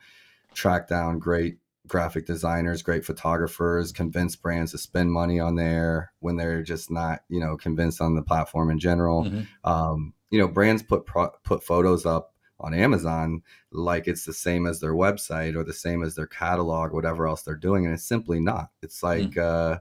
track 0.54 0.88
down 0.88 1.20
great 1.20 1.58
graphic 1.88 2.26
designers, 2.26 2.82
great 2.82 3.06
photographers, 3.06 3.92
convince 3.92 4.36
brands 4.36 4.72
to 4.72 4.78
spend 4.78 5.12
money 5.12 5.40
on 5.40 5.56
there 5.56 6.12
when 6.20 6.36
they're 6.36 6.64
just 6.64 6.92
not, 6.92 7.22
you 7.30 7.40
know, 7.40 7.58
convinced 7.58 8.02
on 8.02 8.16
the 8.16 8.22
platform 8.22 8.70
in 8.70 8.80
general. 8.80 9.24
Mm-hmm. 9.24 9.70
Um, 9.70 10.14
you 10.30 10.40
know, 10.40 10.48
brands 10.48 10.84
put 10.84 11.06
pro- 11.06 11.32
put 11.44 11.64
photos 11.64 12.06
up 12.06 12.34
on 12.60 12.74
Amazon 12.74 13.42
like 13.72 14.08
it's 14.08 14.26
the 14.26 14.34
same 14.34 14.66
as 14.66 14.80
their 14.80 14.94
website 14.94 15.56
or 15.56 15.64
the 15.64 15.74
same 15.74 16.04
as 16.04 16.16
their 16.16 16.28
catalog, 16.28 16.92
whatever 16.92 17.28
else 17.28 17.44
they're 17.44 17.56
doing, 17.56 17.86
and 17.86 17.94
it's 17.94 18.04
simply 18.04 18.40
not. 18.40 18.70
It's 18.82 19.04
like 19.04 19.32
mm-hmm. 19.32 19.76
uh, 19.76 19.78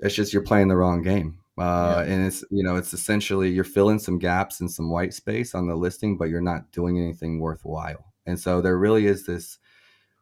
it's 0.00 0.14
just 0.14 0.32
you're 0.32 0.42
playing 0.42 0.68
the 0.68 0.76
wrong 0.76 1.02
game. 1.02 1.38
Uh, 1.56 2.02
yeah. 2.04 2.12
and 2.12 2.26
it's 2.26 2.44
you 2.50 2.64
know 2.64 2.74
it's 2.74 2.92
essentially 2.92 3.48
you're 3.48 3.62
filling 3.62 4.00
some 4.00 4.18
gaps 4.18 4.60
and 4.60 4.68
some 4.68 4.90
white 4.90 5.14
space 5.14 5.54
on 5.54 5.68
the 5.68 5.76
listing 5.76 6.16
but 6.16 6.28
you're 6.28 6.40
not 6.40 6.68
doing 6.72 6.98
anything 6.98 7.38
worthwhile 7.38 8.12
and 8.26 8.40
so 8.40 8.60
there 8.60 8.76
really 8.76 9.06
is 9.06 9.24
this 9.24 9.58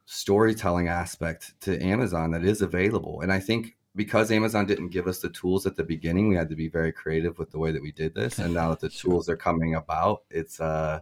storytelling 0.04 0.88
aspect 0.88 1.54
to 1.60 1.80
amazon 1.82 2.30
that 2.30 2.44
is 2.44 2.62
available 2.62 3.20
and 3.20 3.32
i 3.32 3.38
think 3.38 3.76
because 3.94 4.30
amazon 4.30 4.66
didn't 4.66 4.88
give 4.88 5.06
us 5.06 5.20
the 5.20 5.30
tools 5.30 5.66
at 5.66 5.76
the 5.76 5.84
beginning 5.84 6.28
we 6.28 6.34
had 6.34 6.48
to 6.48 6.56
be 6.56 6.68
very 6.68 6.92
creative 6.92 7.38
with 7.38 7.50
the 7.50 7.58
way 7.58 7.70
that 7.72 7.82
we 7.82 7.92
did 7.92 8.14
this 8.14 8.38
and 8.38 8.52
now 8.52 8.70
that 8.70 8.80
the 8.80 8.88
tools 9.00 9.28
are 9.28 9.36
coming 9.36 9.74
about 9.74 10.22
it's 10.30 10.60
uh 10.60 11.00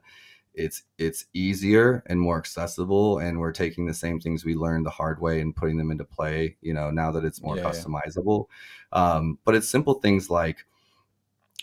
it's 0.55 0.82
it's 0.98 1.26
easier 1.32 2.03
and 2.07 2.20
more 2.20 2.36
accessible 2.36 3.18
and 3.18 3.38
we're 3.38 3.53
taking 3.53 3.86
the 3.86 3.94
same 3.94 4.20
things 4.20 4.44
we 4.44 4.55
learned 4.55 4.84
the 4.84 4.90
hard 4.90 5.20
way 5.20 5.40
and 5.40 5.55
putting 5.55 5.76
them 5.76 5.90
into 5.90 6.05
play 6.05 6.57
you 6.61 6.74
know 6.74 6.90
now 6.90 7.11
that 7.12 7.24
it's 7.24 7.42
more 7.42 7.57
yeah, 7.57 7.62
customizable. 7.62 8.46
Yeah. 8.92 8.98
Um, 8.98 9.38
but 9.44 9.55
it's 9.55 9.68
simple 9.68 9.94
things 9.94 10.28
like 10.28 10.66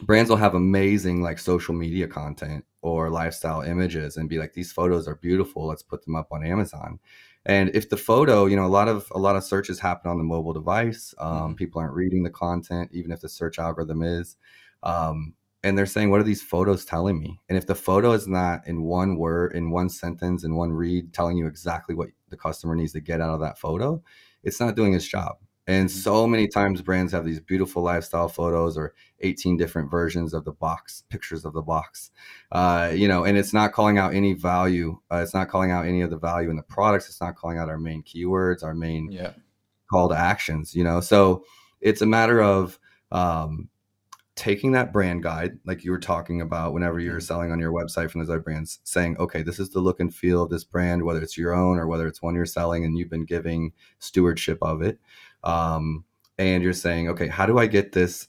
brands 0.04 0.30
will 0.30 0.38
have 0.38 0.56
amazing 0.56 1.22
like 1.22 1.40
social 1.40 1.74
media 1.74 2.08
content 2.08 2.64
or 2.82 3.10
lifestyle 3.10 3.62
images 3.62 4.16
and 4.16 4.30
be 4.30 4.38
like 4.38 4.54
these 4.54 4.72
photos 4.72 5.08
are 5.08 5.16
beautiful 5.16 5.68
let's 5.68 5.84
put 5.84 6.06
them 6.06 6.16
up 6.16 6.32
on 6.32 6.46
amazon 6.46 7.00
and 7.48 7.72
if 7.74 7.90
the 7.90 7.98
photo 7.98 8.46
you 8.46 8.56
know 8.56 8.66
a 8.66 8.68
lot 8.68 8.88
of 8.88 9.12
a 9.16 9.18
lot 9.18 9.36
of 9.36 9.44
searches 9.44 9.80
happen 9.80 10.12
on 10.12 10.18
the 10.18 10.24
mobile 10.24 10.54
device 10.54 11.16
um, 11.18 11.32
mm-hmm. 11.32 11.54
people 11.54 11.82
aren't 11.82 11.96
reading 11.96 12.22
the 12.22 12.30
content 12.30 12.90
even 12.94 13.12
if 13.12 13.22
the 13.22 13.30
search 13.30 13.58
algorithm 13.58 14.04
is 14.04 14.36
um, 14.84 15.34
and 15.64 15.78
they're 15.78 15.88
saying 15.88 16.12
what 16.12 16.20
are 16.20 16.26
these 16.26 16.44
photos 16.44 16.86
telling 16.86 17.20
me 17.20 17.40
and 17.50 17.58
if 17.58 17.66
the 17.66 17.74
photo 17.74 18.12
is 18.12 18.28
not 18.28 18.68
in 18.68 18.84
one 18.84 19.18
word 19.18 19.54
in 19.56 19.72
one 19.72 19.90
sentence 19.90 20.44
in 20.44 20.56
one 20.56 20.72
read 20.72 21.12
telling 21.14 21.38
you 21.38 21.48
exactly 21.48 21.96
what 21.96 22.10
the 22.30 22.38
customer 22.38 22.76
needs 22.76 22.92
to 22.92 23.00
get 23.00 23.22
out 23.22 23.34
of 23.34 23.40
that 23.40 23.58
photo 23.58 24.02
it's 24.44 24.60
not 24.60 24.76
doing 24.76 24.94
its 24.94 25.08
job 25.08 25.38
and 25.68 25.90
mm-hmm. 25.90 26.00
so 26.00 26.26
many 26.26 26.48
times 26.48 26.82
brands 26.82 27.12
have 27.12 27.26
these 27.26 27.40
beautiful 27.40 27.84
lifestyle 27.84 28.28
photos 28.28 28.78
or 28.78 28.94
18 29.20 29.58
different 29.58 29.92
versions 29.92 30.34
of 30.34 30.46
the 30.46 30.52
box 30.52 31.04
pictures 31.10 31.46
of 31.46 31.54
the 31.54 31.62
box 31.62 32.12
uh, 32.52 32.92
you 32.94 33.08
know 33.08 33.24
and 33.26 33.38
it's 33.38 33.54
not 33.54 33.74
calling 33.74 33.98
out 33.98 34.14
any 34.14 34.34
value 34.34 34.98
uh, 35.12 35.18
it's 35.18 35.34
not 35.34 35.50
calling 35.50 35.72
out 35.72 35.86
any 35.86 36.02
of 36.02 36.10
the 36.10 36.18
value 36.18 36.50
in 36.50 36.56
the 36.56 36.64
products 36.64 37.08
it's 37.08 37.22
not 37.22 37.36
calling 37.36 37.58
out 37.58 37.70
our 37.70 37.80
main 37.80 38.02
keywords 38.04 38.64
our 38.64 38.74
main 38.74 39.12
yeah. 39.12 39.32
call 39.92 40.10
to 40.10 40.16
actions 40.16 40.76
you 40.76 40.84
know 40.84 41.00
so 41.00 41.44
it's 41.82 42.02
a 42.02 42.06
matter 42.06 42.42
of 42.42 42.80
um, 43.12 43.70
taking 44.38 44.72
that 44.72 44.94
brand 44.94 45.24
guide, 45.24 45.58
like 45.66 45.84
you 45.84 45.90
were 45.92 46.00
talking 46.00 46.42
about, 46.42 46.72
whenever 46.72 47.00
you're 47.00 47.16
mm-hmm. 47.16 47.22
selling 47.22 47.52
on 47.52 47.60
your 47.60 47.74
website 47.74 48.10
from 48.10 48.22
those 48.22 48.30
other 48.30 48.40
brands, 48.40 48.80
saying, 48.84 49.18
okay, 49.18 49.42
this 49.42 49.60
is 49.60 49.72
the 49.72 49.80
look 49.80 50.00
and 50.00 50.14
feel 50.14 50.44
of 50.44 50.50
this 50.50 50.64
brand, 50.64 51.04
whether 51.04 51.22
it's 51.22 51.38
your 51.38 51.54
own 51.54 51.78
or 51.78 51.88
whether 51.88 52.08
it's 52.08 52.22
one 52.22 52.36
you're 52.36 52.46
selling 52.46 52.86
and 52.86 52.98
you've 52.98 53.10
been 53.10 53.26
giving 53.26 53.74
stewardship 53.98 54.60
of 54.62 54.82
it. 54.84 55.00
Um, 55.48 56.04
and 56.38 56.64
you're 56.64 56.74
saying, 56.74 57.10
okay, 57.10 57.28
how 57.28 57.46
do 57.46 57.58
I 57.58 57.68
get 57.68 57.92
this 57.92 58.28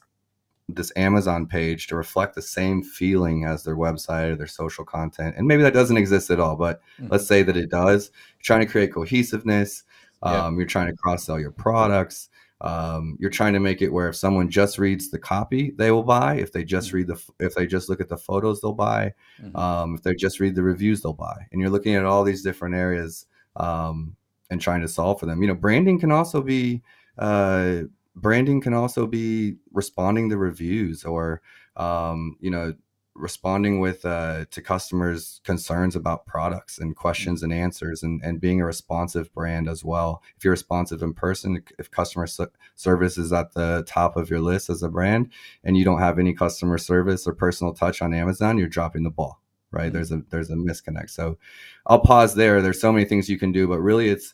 this 0.71 0.91
Amazon 0.95 1.47
page 1.47 1.87
to 1.87 1.95
reflect 1.95 2.35
the 2.35 2.43
same 2.43 2.83
feeling 2.83 3.43
as 3.43 3.63
their 3.63 3.75
website 3.75 4.31
or 4.31 4.35
their 4.35 4.47
social 4.47 4.85
content? 4.85 5.35
And 5.37 5.47
maybe 5.47 5.63
that 5.63 5.73
doesn't 5.73 5.97
exist 5.97 6.29
at 6.29 6.39
all, 6.39 6.55
but 6.55 6.81
mm-hmm. 6.99 7.11
let's 7.11 7.27
say 7.27 7.43
that 7.43 7.57
it 7.57 7.69
does. 7.69 8.11
You're 8.37 8.43
trying 8.43 8.61
to 8.61 8.71
create 8.71 8.93
cohesiveness. 8.93 9.83
Um, 10.21 10.57
You're 10.57 10.67
trying 10.67 10.87
to 10.87 10.97
cross 10.97 11.23
sell 11.23 11.39
your 11.39 11.51
products 11.51 12.29
um, 12.61 13.17
you're 13.19 13.29
trying 13.29 13.53
to 13.53 13.59
make 13.59 13.81
it 13.81 13.89
where 13.89 14.09
if 14.09 14.15
someone 14.15 14.49
just 14.49 14.77
reads 14.77 15.09
the 15.09 15.19
copy 15.19 15.71
they 15.71 15.91
will 15.91 16.03
buy 16.03 16.35
if 16.35 16.51
they 16.51 16.63
just 16.63 16.89
mm-hmm. 16.89 16.97
read 16.97 17.07
the 17.07 17.21
if 17.39 17.55
they 17.55 17.65
just 17.65 17.87
look 17.87 18.01
at 18.01 18.09
the 18.09 18.17
photos 18.17 18.59
they'll 18.59 18.73
buy 18.73 19.13
mm-hmm. 19.41 19.55
um, 19.55 19.95
if 19.95 20.03
they 20.03 20.13
just 20.13 20.39
read 20.39 20.55
the 20.55 20.63
reviews 20.63 21.01
they'll 21.01 21.13
buy 21.13 21.47
and 21.51 21.61
you're 21.61 21.69
looking 21.69 21.95
at 21.95 22.05
all 22.05 22.23
these 22.23 22.43
different 22.43 22.75
areas 22.75 23.27
um, 23.55 24.15
and 24.49 24.59
trying 24.59 24.81
to 24.81 24.87
solve 24.87 25.19
for 25.19 25.25
them 25.25 25.41
you 25.41 25.47
know 25.47 25.55
branding 25.55 25.99
can 25.99 26.11
also 26.11 26.41
be 26.41 26.81
uh, 27.19 27.81
branding 28.15 28.61
can 28.61 28.73
also 28.73 29.05
be 29.05 29.55
responding 29.71 30.29
to 30.29 30.37
reviews 30.37 31.03
or 31.03 31.41
um, 31.75 32.37
you 32.39 32.49
know 32.49 32.73
responding 33.15 33.81
with 33.81 34.05
uh, 34.05 34.45
to 34.49 34.61
customers 34.61 35.41
concerns 35.43 35.95
about 35.95 36.25
products 36.25 36.77
and 36.77 36.95
questions 36.95 37.43
and 37.43 37.51
answers 37.51 38.01
and, 38.01 38.21
and 38.23 38.39
being 38.39 38.61
a 38.61 38.65
responsive 38.65 39.31
brand 39.33 39.67
as 39.67 39.83
well. 39.83 40.23
If 40.37 40.45
you're 40.45 40.51
responsive 40.51 41.01
in 41.01 41.13
person 41.13 41.61
if 41.77 41.91
customer 41.91 42.27
service 42.75 43.17
is 43.17 43.33
at 43.33 43.53
the 43.53 43.83
top 43.85 44.15
of 44.15 44.29
your 44.29 44.39
list 44.39 44.69
as 44.69 44.83
a 44.83 44.89
brand 44.89 45.31
and 45.63 45.77
you 45.77 45.83
don't 45.83 45.99
have 45.99 46.17
any 46.17 46.33
customer 46.33 46.77
service 46.77 47.27
or 47.27 47.33
personal 47.33 47.73
touch 47.73 48.01
on 48.01 48.13
amazon 48.13 48.57
you're 48.57 48.67
dropping 48.67 49.03
the 49.03 49.09
ball 49.09 49.41
right? 49.71 49.87
Mm-hmm. 49.87 49.93
there's 49.95 50.11
a 50.11 50.21
there's 50.29 50.49
a 50.49 50.55
misconnect. 50.55 51.09
So 51.09 51.37
i'll 51.85 51.99
pause 51.99 52.35
there. 52.35 52.61
There's 52.61 52.81
so 52.81 52.93
many 52.93 53.05
things 53.05 53.29
you 53.29 53.37
can 53.37 53.51
do 53.51 53.67
but 53.67 53.79
really 53.79 54.07
it's 54.07 54.33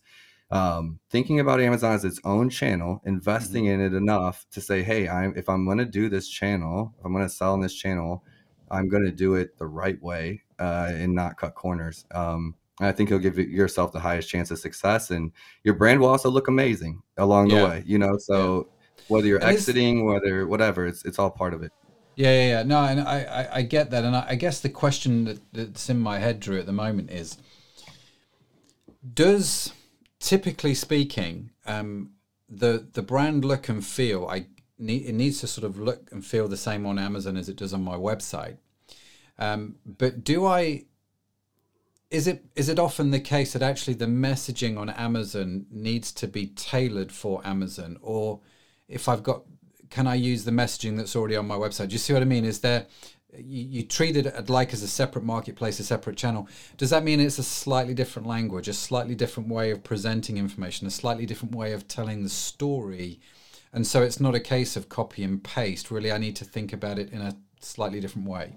um, 0.56 1.00
thinking 1.10 1.40
about 1.40 1.60
Amazon 1.60 1.94
as 1.94 2.06
its 2.06 2.20
own 2.24 2.50
channel, 2.50 3.02
investing 3.06 3.66
mm-hmm. 3.66 3.82
in 3.82 3.94
it 3.94 3.94
enough 3.94 4.46
to 4.52 4.62
say, 4.62 4.84
hey, 4.84 5.10
I'm 5.10 5.34
if 5.36 5.50
I'm 5.50 5.66
going 5.66 5.80
to 5.80 5.86
do 5.86 6.08
this 6.10 6.30
channel, 6.30 6.94
if 6.98 7.06
I'm 7.06 7.14
going 7.14 7.26
to 7.26 7.34
sell 7.34 7.54
on 7.54 7.62
this 7.62 7.76
channel, 7.76 8.24
I'm 8.72 8.88
going 8.88 9.04
to 9.04 9.12
do 9.12 9.36
it 9.36 9.58
the 9.58 9.68
right 9.68 10.02
way 10.02 10.44
uh, 10.60 10.92
and 10.92 11.14
not 11.14 11.38
cut 11.38 11.56
corners. 11.56 12.06
Um, 12.12 12.56
I 12.80 12.92
think 12.92 13.10
you'll 13.10 13.20
give 13.20 13.38
yourself 13.38 13.92
the 13.92 14.00
highest 14.00 14.30
chance 14.30 14.52
of 14.52 14.60
success, 14.60 15.12
and 15.12 15.32
your 15.64 15.76
brand 15.76 16.00
will 16.00 16.10
also 16.10 16.30
look 16.30 16.48
amazing 16.48 17.02
along 17.18 17.50
the 17.50 17.56
way. 17.56 17.84
You 17.86 17.98
know, 17.98 18.18
so 18.18 18.68
yeah. 18.98 19.04
whether 19.08 19.28
you're 19.28 19.40
and 19.40 19.50
exiting, 19.50 20.06
whether 20.06 20.48
whatever, 20.48 20.86
it's 20.86 21.06
it's 21.06 21.20
all 21.20 21.32
part 21.32 21.54
of 21.54 21.64
it. 21.64 21.72
Yeah, 22.16 22.32
yeah, 22.32 22.48
yeah. 22.48 22.64
No, 22.64 22.80
and 22.80 23.02
I, 23.02 23.24
I, 23.24 23.58
I 23.58 23.62
get 23.62 23.92
that, 23.92 24.06
and 24.06 24.16
I, 24.16 24.26
I 24.30 24.36
guess 24.36 24.62
the 24.62 24.70
question 24.70 25.26
that, 25.26 25.40
that's 25.52 25.90
in 25.90 26.00
my 26.00 26.20
head, 26.20 26.40
Drew, 26.40 26.60
at 26.60 26.66
the 26.66 26.72
moment 26.72 27.12
is: 27.12 27.38
Does, 29.14 29.74
typically 30.20 30.74
speaking, 30.74 31.52
um, 31.66 32.12
the 32.50 32.88
the 32.94 33.02
brand 33.02 33.46
look 33.46 33.70
and 33.70 33.86
feel? 33.86 34.28
I 34.28 34.48
need, 34.78 35.06
it 35.06 35.14
needs 35.14 35.42
to 35.42 35.48
sort 35.48 35.66
of 35.66 35.80
look 35.80 36.10
and 36.12 36.26
feel 36.26 36.48
the 36.48 36.58
same 36.58 36.86
on 36.86 37.00
Amazon 37.00 37.38
as 37.38 37.50
it 37.50 37.56
does 37.58 37.74
on 37.74 37.84
my 37.84 37.96
website. 37.96 38.58
Um, 39.38 39.76
but 39.86 40.24
do 40.24 40.46
I? 40.46 40.86
Is 42.12 42.28
it 42.28 42.46
is 42.56 42.70
it 42.70 42.80
often 42.80 43.12
the 43.12 43.20
case 43.20 43.54
that 43.54 43.62
actually 43.62 43.96
the 43.96 44.06
messaging 44.06 44.78
on 44.78 44.90
Amazon 44.90 45.66
needs 45.72 46.12
to 46.14 46.28
be 46.28 46.48
tailored 46.48 47.12
for 47.12 47.46
Amazon, 47.46 47.98
or 48.02 48.42
if 48.88 49.10
I've 49.10 49.24
got, 49.24 49.44
can 49.90 50.08
I 50.08 50.16
use 50.16 50.44
the 50.44 50.52
messaging 50.52 50.98
that's 50.98 51.16
already 51.16 51.36
on 51.36 51.48
my 51.48 51.56
website? 51.56 51.90
Do 51.90 51.94
you 51.94 52.00
see 52.00 52.14
what 52.14 52.22
I 52.22 52.26
mean? 52.26 52.46
Is 52.46 52.60
there 52.60 52.86
you, 53.38 53.66
you 53.66 53.84
treat 53.84 54.18
it 54.18 54.50
like 54.50 54.74
as 54.74 54.84
a 54.84 54.88
separate 54.88 55.24
marketplace, 55.24 55.80
a 55.80 55.84
separate 55.84 56.18
channel. 56.18 56.48
Does 56.78 56.90
that 56.90 57.04
mean 57.04 57.20
it's 57.20 57.40
a 57.40 57.44
slightly 57.44 57.94
different 57.94 58.28
language, 58.28 58.68
a 58.68 58.74
slightly 58.74 59.16
different 59.16 59.50
way 59.50 59.72
of 59.72 59.84
presenting 59.84 60.38
information, 60.38 60.88
a 60.88 60.92
slightly 60.92 61.26
different 61.26 61.56
way 61.56 61.74
of 61.74 61.88
telling 61.88 62.24
the 62.24 62.30
story? 62.30 63.20
And 63.74 63.86
so 63.86 64.02
it's 64.02 64.20
not 64.20 64.36
a 64.36 64.40
case 64.40 64.76
of 64.76 64.90
copy 64.90 65.24
and 65.24 65.44
paste. 65.44 65.92
Really, 65.92 66.12
I 66.12 66.18
need 66.18 66.36
to 66.38 66.46
think 66.46 66.72
about 66.72 66.98
it 66.98 67.12
in 67.12 67.22
a 67.22 67.36
slightly 67.60 68.00
different 68.00 68.28
way. 68.28 68.56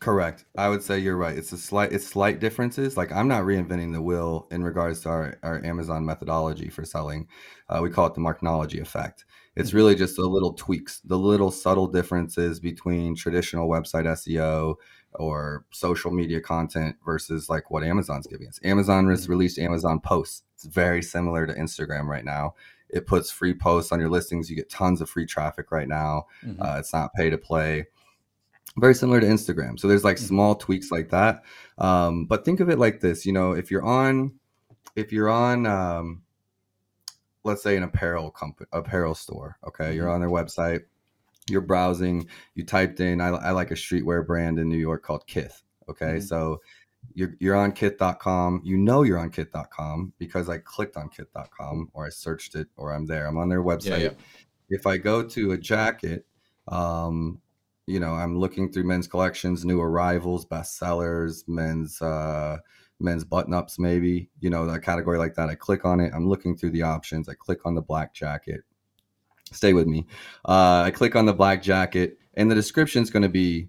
Correct. 0.00 0.46
I 0.56 0.70
would 0.70 0.82
say 0.82 0.98
you're 0.98 1.18
right. 1.18 1.36
It's 1.36 1.52
a 1.52 1.58
slight 1.58 1.92
it's 1.92 2.06
slight 2.06 2.40
differences. 2.40 2.96
Like 2.96 3.12
I'm 3.12 3.28
not 3.28 3.42
reinventing 3.42 3.92
the 3.92 4.00
wheel 4.00 4.46
in 4.50 4.64
regards 4.64 5.00
to 5.02 5.10
our, 5.10 5.38
our 5.42 5.62
Amazon 5.62 6.06
methodology 6.06 6.70
for 6.70 6.86
selling. 6.86 7.28
Uh, 7.68 7.80
we 7.82 7.90
call 7.90 8.06
it 8.06 8.14
the 8.14 8.20
Marknology 8.20 8.80
effect. 8.80 9.26
It's 9.60 9.68
mm-hmm. 9.68 9.76
really 9.76 9.94
just 9.94 10.16
the 10.16 10.26
little 10.26 10.54
tweaks, 10.54 11.00
the 11.04 11.18
little 11.18 11.50
subtle 11.50 11.86
differences 11.86 12.58
between 12.58 13.14
traditional 13.14 13.68
website 13.68 14.06
SEO 14.06 14.76
or 15.14 15.64
social 15.70 16.10
media 16.10 16.40
content 16.40 16.96
versus 17.04 17.48
like 17.50 17.70
what 17.70 17.84
Amazon's 17.84 18.26
giving 18.26 18.48
us. 18.48 18.58
Amazon 18.64 19.08
has 19.10 19.22
mm-hmm. 19.22 19.32
released 19.32 19.58
Amazon 19.58 20.00
posts. 20.00 20.42
It's 20.54 20.64
very 20.64 21.02
similar 21.02 21.46
to 21.46 21.54
Instagram 21.54 22.06
right 22.06 22.24
now. 22.24 22.54
It 22.88 23.06
puts 23.06 23.30
free 23.30 23.54
posts 23.54 23.92
on 23.92 24.00
your 24.00 24.08
listings. 24.08 24.48
You 24.48 24.56
get 24.56 24.70
tons 24.70 25.00
of 25.00 25.10
free 25.10 25.26
traffic 25.26 25.70
right 25.70 25.88
now. 25.88 26.26
Mm-hmm. 26.44 26.62
Uh, 26.62 26.78
it's 26.78 26.92
not 26.92 27.14
pay 27.14 27.30
to 27.30 27.38
play. 27.38 27.86
Very 28.78 28.94
similar 28.94 29.20
to 29.20 29.26
Instagram. 29.26 29.78
So 29.78 29.88
there's 29.88 30.04
like 30.04 30.16
mm-hmm. 30.16 30.26
small 30.26 30.54
tweaks 30.54 30.90
like 30.90 31.10
that. 31.10 31.42
Um, 31.78 32.24
but 32.26 32.44
think 32.44 32.60
of 32.60 32.70
it 32.70 32.78
like 32.78 33.00
this. 33.00 33.26
You 33.26 33.32
know, 33.32 33.52
if 33.52 33.70
you're 33.70 33.84
on, 33.84 34.32
if 34.96 35.12
you're 35.12 35.28
on, 35.28 35.66
um, 35.66 36.22
let's 37.44 37.62
say 37.62 37.76
an 37.76 37.82
apparel 37.82 38.30
company, 38.30 38.66
apparel 38.72 39.14
store. 39.14 39.56
Okay, 39.66 39.84
mm-hmm. 39.84 39.94
you're 39.96 40.10
on 40.10 40.20
their 40.20 40.30
website. 40.30 40.82
You're 41.48 41.60
browsing. 41.60 42.28
You 42.54 42.64
typed 42.64 43.00
in. 43.00 43.20
I, 43.20 43.28
I 43.28 43.50
like 43.50 43.70
a 43.70 43.74
streetwear 43.74 44.26
brand 44.26 44.58
in 44.58 44.68
New 44.68 44.78
York 44.78 45.02
called 45.02 45.26
Kith. 45.26 45.62
Okay, 45.88 46.16
mm-hmm. 46.16 46.20
so 46.20 46.60
you're, 47.14 47.34
you're 47.40 47.56
on 47.56 47.72
kith.com 47.72 48.60
you 48.64 48.76
know 48.76 49.02
you're 49.02 49.18
on 49.18 49.30
kith.com 49.30 50.12
because 50.18 50.48
i 50.48 50.58
clicked 50.58 50.96
on 50.96 51.08
kith.com 51.08 51.88
or 51.92 52.06
i 52.06 52.08
searched 52.08 52.54
it 52.54 52.68
or 52.76 52.92
i'm 52.92 53.06
there 53.06 53.26
i'm 53.26 53.38
on 53.38 53.48
their 53.48 53.62
website 53.62 53.88
yeah, 53.88 53.96
yeah. 53.96 54.10
if 54.68 54.86
i 54.86 54.96
go 54.96 55.22
to 55.22 55.52
a 55.52 55.58
jacket 55.58 56.26
um, 56.68 57.40
you 57.86 57.98
know 57.98 58.12
i'm 58.12 58.38
looking 58.38 58.70
through 58.70 58.84
men's 58.84 59.08
collections 59.08 59.64
new 59.64 59.80
arrivals 59.80 60.46
bestsellers 60.46 61.46
men's 61.48 62.00
uh, 62.00 62.58
men's 63.00 63.24
button 63.24 63.54
ups 63.54 63.78
maybe 63.78 64.28
you 64.40 64.50
know 64.50 64.68
a 64.68 64.78
category 64.78 65.18
like 65.18 65.34
that 65.34 65.48
i 65.48 65.54
click 65.54 65.84
on 65.84 66.00
it 66.00 66.12
i'm 66.14 66.28
looking 66.28 66.56
through 66.56 66.70
the 66.70 66.82
options 66.82 67.28
i 67.28 67.34
click 67.34 67.64
on 67.64 67.74
the 67.74 67.82
black 67.82 68.14
jacket 68.14 68.62
stay 69.52 69.72
with 69.72 69.86
me 69.86 70.06
uh, 70.46 70.82
i 70.84 70.90
click 70.90 71.16
on 71.16 71.26
the 71.26 71.32
black 71.32 71.62
jacket 71.62 72.18
and 72.34 72.50
the 72.50 72.54
description 72.54 73.02
is 73.02 73.10
going 73.10 73.22
to 73.22 73.28
be 73.28 73.68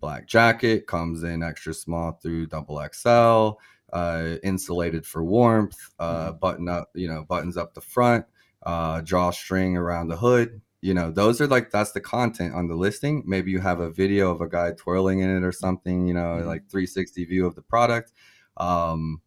black 0.00 0.26
jacket, 0.26 0.86
comes 0.86 1.22
in 1.22 1.42
extra 1.42 1.74
small 1.74 2.12
through 2.22 2.46
double 2.46 2.82
XL, 2.92 3.58
uh, 3.92 4.36
insulated 4.42 5.06
for 5.06 5.22
warmth, 5.22 5.78
uh, 5.98 6.28
mm-hmm. 6.28 6.38
button 6.38 6.68
up, 6.68 6.90
you 6.94 7.08
know, 7.08 7.24
buttons 7.28 7.56
up 7.56 7.74
the 7.74 7.80
front, 7.80 8.24
uh, 8.64 9.00
drawstring 9.02 9.76
around 9.76 10.08
the 10.08 10.16
hood. 10.16 10.60
You 10.80 10.94
know, 10.94 11.10
those 11.10 11.40
are 11.42 11.46
like 11.46 11.70
that's 11.70 11.92
the 11.92 12.00
content 12.00 12.54
on 12.54 12.66
the 12.66 12.74
listing. 12.74 13.22
Maybe 13.26 13.50
you 13.50 13.60
have 13.60 13.80
a 13.80 13.90
video 13.90 14.30
of 14.30 14.40
a 14.40 14.48
guy 14.48 14.72
twirling 14.72 15.20
in 15.20 15.36
it 15.36 15.44
or 15.44 15.52
something. 15.52 16.06
You 16.06 16.14
know, 16.14 16.38
mm-hmm. 16.38 16.48
like 16.48 16.70
360 16.70 17.24
view 17.26 17.46
of 17.46 17.54
the 17.54 17.62
product. 17.62 18.12
Um, 18.56 19.22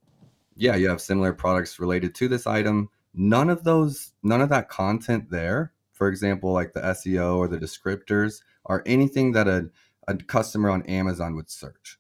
yeah, 0.56 0.76
you 0.76 0.90
have 0.90 1.02
similar 1.02 1.34
products 1.34 1.80
related 1.80 2.16
to 2.16 2.28
this 2.28 2.48
item. 2.48 2.90
None 3.14 3.50
of 3.50 3.64
those, 3.64 4.14
none 4.24 4.42
of 4.42 4.50
that 4.50 4.70
content 4.70 5.30
there, 5.30 5.74
for 5.94 6.08
example, 6.08 6.52
like 6.54 6.74
the 6.74 6.82
SEO 6.82 7.38
or 7.38 7.48
the 7.48 7.58
descriptors, 7.58 8.42
are 8.66 8.84
anything 8.86 9.32
that 9.34 9.48
a 9.48 9.70
a 10.08 10.16
customer 10.18 10.70
on 10.70 10.84
Amazon 10.84 11.36
would 11.36 11.50
search. 11.50 11.98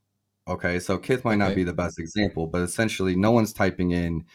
Okay, 0.47 0.79
so 0.79 0.97
Kith 0.97 1.23
might 1.23 1.37
not 1.37 1.53
Okay. 1.53 1.55
be 1.55 1.63
the 1.63 1.73
best 1.73 1.99
example, 1.99 2.47
but 2.47 2.61
essentially, 2.61 3.15
no 3.15 3.31
one's 3.31 3.53
typing 3.53 3.91
in 3.91 4.25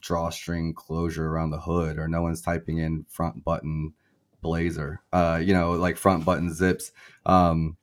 drawstring 0.00 0.74
closure 0.74 1.28
around 1.28 1.50
the 1.50 1.60
hood, 1.60 1.98
or 1.98 2.08
no 2.08 2.22
one's 2.22 2.40
typing 2.42 2.78
in 2.78 3.04
front 3.08 3.44
button 3.44 3.94
blazer. 4.40 5.02
Uh, 5.12 5.40
you 5.42 5.52
know, 5.52 5.72
like 5.72 5.96
front 5.96 6.24
button 6.24 6.52
zips. 6.52 6.92
Um, 7.26 7.76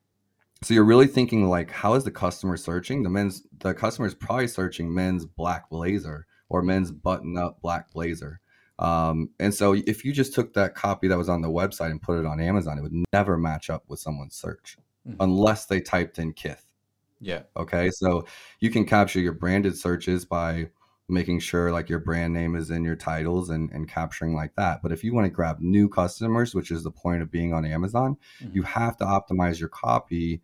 so 0.61 0.73
you're 0.73 0.83
really 0.83 1.07
thinking 1.07 1.47
like, 1.49 1.69
how 1.71 1.93
is 1.95 2.03
the 2.03 2.11
customer 2.11 2.57
searching? 2.57 3.03
The 3.03 3.09
men's 3.09 3.43
the 3.59 3.73
customer 3.73 4.07
is 4.07 4.15
probably 4.15 4.47
searching 4.47 4.93
men's 4.93 5.25
black 5.25 5.69
blazer 5.69 6.25
or 6.49 6.61
men's 6.61 6.91
button 6.91 7.37
up 7.37 7.61
black 7.61 7.91
blazer. 7.91 8.39
Um, 8.79 9.29
and 9.39 9.53
so 9.53 9.73
if 9.73 10.03
you 10.03 10.11
just 10.11 10.33
took 10.33 10.53
that 10.53 10.75
copy 10.75 11.07
that 11.07 11.17
was 11.17 11.29
on 11.29 11.41
the 11.41 11.49
website 11.49 11.91
and 11.91 12.01
put 12.01 12.19
it 12.19 12.25
on 12.25 12.41
Amazon, 12.41 12.77
it 12.77 12.81
would 12.81 13.05
never 13.13 13.37
match 13.37 13.69
up 13.69 13.83
with 13.87 13.99
someone's 13.99 14.35
search 14.35 14.77
Mhm. 15.07 15.15
unless 15.19 15.65
they 15.67 15.79
typed 15.79 16.19
in 16.19 16.33
Kith. 16.33 16.65
Yeah. 17.21 17.43
Okay. 17.55 17.89
So 17.91 18.25
you 18.59 18.69
can 18.69 18.85
capture 18.85 19.19
your 19.19 19.31
branded 19.33 19.77
searches 19.77 20.25
by 20.25 20.69
making 21.07 21.39
sure 21.39 21.71
like 21.71 21.87
your 21.87 21.99
brand 21.99 22.33
name 22.33 22.55
is 22.55 22.71
in 22.71 22.83
your 22.83 22.95
titles 22.95 23.49
and, 23.49 23.69
and 23.71 23.87
capturing 23.87 24.33
like 24.35 24.55
that. 24.55 24.81
But 24.81 24.91
if 24.91 25.03
you 25.03 25.13
want 25.13 25.25
to 25.25 25.29
grab 25.31 25.59
new 25.59 25.87
customers, 25.87 26.55
which 26.55 26.71
is 26.71 26.83
the 26.83 26.91
point 26.91 27.21
of 27.21 27.29
being 27.31 27.53
on 27.53 27.63
Amazon, 27.65 28.17
Mhm. 28.43 28.55
you 28.55 28.63
have 28.63 28.97
to 28.97 29.05
optimize 29.05 29.59
your 29.59 29.69
copy 29.69 30.41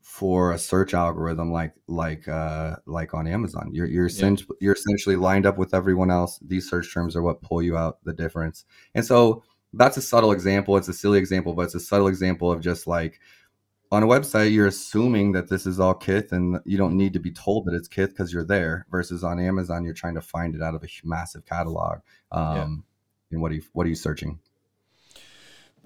for 0.00 0.52
a 0.52 0.58
search 0.58 0.94
algorithm 0.94 1.52
like 1.52 1.74
like 1.86 2.26
uh 2.28 2.76
like 2.86 3.14
on 3.14 3.26
Amazon. 3.26 3.70
You're 3.72 3.86
you're 3.86 4.04
Yeah. 4.06 4.12
essentially 4.14 4.56
you're 4.60 4.74
essentially 4.74 5.16
lined 5.16 5.46
up 5.46 5.58
with 5.58 5.74
everyone 5.74 6.10
else. 6.10 6.38
These 6.38 6.68
search 6.70 6.92
terms 6.92 7.14
are 7.16 7.22
what 7.22 7.42
pull 7.42 7.62
you 7.62 7.76
out 7.76 7.98
the 8.04 8.12
difference. 8.12 8.64
And 8.94 9.04
so 9.04 9.42
that's 9.74 9.96
a 9.96 10.02
subtle 10.02 10.32
example. 10.32 10.76
It's 10.76 10.88
a 10.88 10.92
silly 10.92 11.18
example, 11.18 11.52
but 11.54 11.62
it's 11.62 11.74
a 11.76 11.80
subtle 11.80 12.08
example 12.08 12.50
of 12.50 12.60
just 12.60 12.86
like 12.86 13.20
on 13.92 14.02
a 14.02 14.06
website, 14.06 14.52
you're 14.52 14.68
assuming 14.68 15.32
that 15.32 15.48
this 15.48 15.66
is 15.66 15.80
all 15.80 15.94
Kith, 15.94 16.32
and 16.32 16.60
you 16.64 16.78
don't 16.78 16.96
need 16.96 17.12
to 17.14 17.18
be 17.18 17.32
told 17.32 17.66
that 17.66 17.74
it's 17.74 17.88
Kith 17.88 18.10
because 18.10 18.32
you're 18.32 18.44
there. 18.44 18.86
Versus 18.90 19.24
on 19.24 19.40
Amazon, 19.40 19.84
you're 19.84 19.94
trying 19.94 20.14
to 20.14 20.20
find 20.20 20.54
it 20.54 20.62
out 20.62 20.74
of 20.74 20.84
a 20.84 20.88
massive 21.04 21.44
catalog. 21.44 21.98
Um, 22.30 22.84
And 23.32 23.40
what 23.40 23.52
are 23.52 23.56
you 23.56 23.62
what 23.72 23.86
are 23.86 23.90
you 23.90 23.96
searching? 23.96 24.40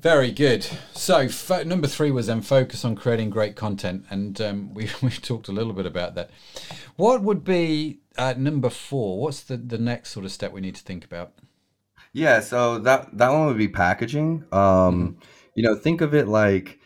Very 0.01 0.33
good. 0.33 0.67
So 0.93 1.29
fo- 1.29 1.63
number 1.63 1.87
three 1.87 2.11
was 2.11 2.27
then 2.27 2.43
focus 2.43 2.85
on 2.85 2.95
creating 2.95 3.31
great 3.31 3.57
content, 3.57 4.05
and 4.11 4.39
um, 4.41 4.75
we 4.77 4.91
we 5.03 5.11
talked 5.11 5.49
a 5.49 5.53
little 5.53 5.73
bit 5.73 5.87
about 5.87 6.15
that. 6.15 6.31
What 6.97 7.23
would 7.23 7.43
be 7.45 8.01
uh, 8.19 8.35
number 8.37 8.71
four? 8.71 9.21
What's 9.21 9.43
the 9.43 9.57
the 9.57 9.79
next 9.79 10.11
sort 10.11 10.27
of 10.27 10.33
step 10.33 10.53
we 10.53 10.61
need 10.61 10.75
to 10.75 10.83
think 10.83 11.05
about? 11.05 11.33
Yeah, 12.13 12.41
so 12.41 12.79
that 12.81 13.17
that 13.17 13.31
one 13.31 13.47
would 13.47 13.59
be 13.59 13.69
packaging. 13.69 14.45
Um, 14.53 15.19
you 15.55 15.63
know, 15.63 15.75
think 15.75 16.01
of 16.01 16.15
it 16.15 16.29
like, 16.29 16.81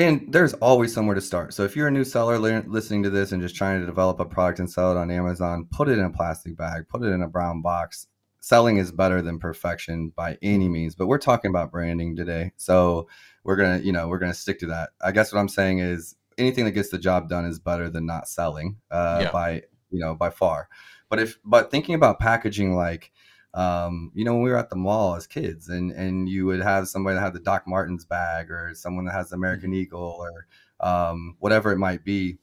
and 0.00 0.32
there's 0.32 0.54
always 0.54 0.94
somewhere 0.94 1.14
to 1.14 1.20
start. 1.20 1.52
So 1.52 1.62
if 1.64 1.76
you're 1.76 1.88
a 1.88 1.90
new 1.90 2.04
seller 2.04 2.38
listening 2.38 3.02
to 3.02 3.10
this 3.10 3.32
and 3.32 3.42
just 3.42 3.54
trying 3.54 3.80
to 3.80 3.86
develop 3.86 4.18
a 4.18 4.24
product 4.24 4.58
and 4.58 4.70
sell 4.70 4.90
it 4.90 4.96
on 4.96 5.10
Amazon, 5.10 5.66
put 5.70 5.88
it 5.88 5.98
in 5.98 6.04
a 6.04 6.10
plastic 6.10 6.56
bag, 6.56 6.88
put 6.88 7.02
it 7.02 7.08
in 7.08 7.22
a 7.22 7.28
brown 7.28 7.60
box. 7.60 8.06
Selling 8.40 8.78
is 8.78 8.90
better 8.90 9.20
than 9.20 9.38
perfection 9.38 10.10
by 10.16 10.38
any 10.40 10.68
means, 10.68 10.94
but 10.94 11.06
we're 11.06 11.18
talking 11.18 11.50
about 11.50 11.70
branding 11.70 12.16
today. 12.16 12.52
So 12.56 13.08
we're 13.44 13.56
gonna, 13.56 13.80
you 13.80 13.92
know, 13.92 14.08
we're 14.08 14.18
gonna 14.18 14.32
stick 14.32 14.58
to 14.60 14.66
that. 14.68 14.90
I 15.02 15.12
guess 15.12 15.30
what 15.32 15.38
I'm 15.38 15.48
saying 15.48 15.80
is 15.80 16.16
anything 16.38 16.64
that 16.64 16.70
gets 16.70 16.88
the 16.88 16.98
job 16.98 17.28
done 17.28 17.44
is 17.44 17.58
better 17.58 17.90
than 17.90 18.06
not 18.06 18.26
selling 18.26 18.78
uh, 18.90 19.20
Yeah. 19.24 19.32
by, 19.32 19.62
you 19.90 20.00
know, 20.00 20.14
by 20.14 20.30
far. 20.30 20.70
But 21.10 21.18
if, 21.18 21.38
but 21.44 21.70
thinking 21.70 21.94
about 21.94 22.18
packaging 22.18 22.74
like 22.74 23.12
um, 23.54 24.12
you 24.14 24.24
know, 24.24 24.34
when 24.34 24.42
we 24.42 24.50
were 24.50 24.56
at 24.56 24.70
the 24.70 24.76
mall 24.76 25.14
as 25.16 25.26
kids 25.26 25.68
and 25.68 25.90
and 25.92 26.28
you 26.28 26.46
would 26.46 26.60
have 26.60 26.88
somebody 26.88 27.14
that 27.16 27.20
had 27.22 27.32
the 27.34 27.40
Doc 27.40 27.64
Martens 27.66 28.04
bag 28.04 28.50
or 28.50 28.72
someone 28.74 29.04
that 29.06 29.12
has 29.14 29.30
the 29.30 29.36
American 29.36 29.74
Eagle 29.74 30.16
or 30.20 30.46
um, 30.80 31.36
whatever 31.40 31.72
it 31.72 31.78
might 31.78 32.04
be, 32.04 32.38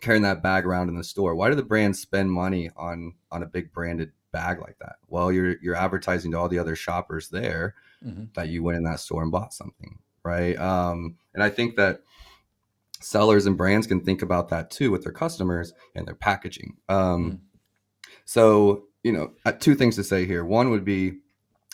carrying 0.00 0.22
that 0.22 0.42
bag 0.42 0.64
around 0.64 0.88
in 0.88 0.96
the 0.96 1.04
store. 1.04 1.34
Why 1.34 1.48
do 1.50 1.54
the 1.54 1.62
brands 1.62 2.00
spend 2.00 2.32
money 2.32 2.70
on 2.76 3.14
on 3.30 3.42
a 3.42 3.46
big 3.46 3.72
branded 3.72 4.12
bag 4.32 4.60
like 4.60 4.78
that? 4.80 4.96
Well, 5.06 5.30
you're 5.30 5.56
you're 5.60 5.74
advertising 5.76 6.32
to 6.32 6.38
all 6.38 6.48
the 6.48 6.58
other 6.58 6.76
shoppers 6.76 7.28
there 7.28 7.74
Mhm. 8.04 8.32
that 8.34 8.48
you 8.48 8.62
went 8.62 8.78
in 8.78 8.84
that 8.84 9.00
store 9.00 9.22
and 9.22 9.32
bought 9.32 9.52
something, 9.52 9.98
right? 10.22 10.58
Um, 10.58 11.16
and 11.34 11.42
I 11.42 11.50
think 11.50 11.76
that 11.76 12.02
sellers 13.00 13.46
and 13.46 13.56
brands 13.56 13.86
can 13.86 14.00
think 14.00 14.22
about 14.22 14.48
that 14.48 14.70
too 14.70 14.90
with 14.90 15.02
their 15.04 15.12
customers 15.12 15.72
and 15.94 16.06
their 16.06 16.14
packaging. 16.14 16.76
Um, 16.88 17.30
Mm. 17.32 17.40
So, 18.24 18.87
you 19.08 19.14
know, 19.14 19.32
uh, 19.46 19.52
two 19.52 19.74
things 19.74 19.96
to 19.96 20.04
say 20.04 20.26
here. 20.26 20.44
One 20.44 20.68
would 20.68 20.84
be 20.84 21.20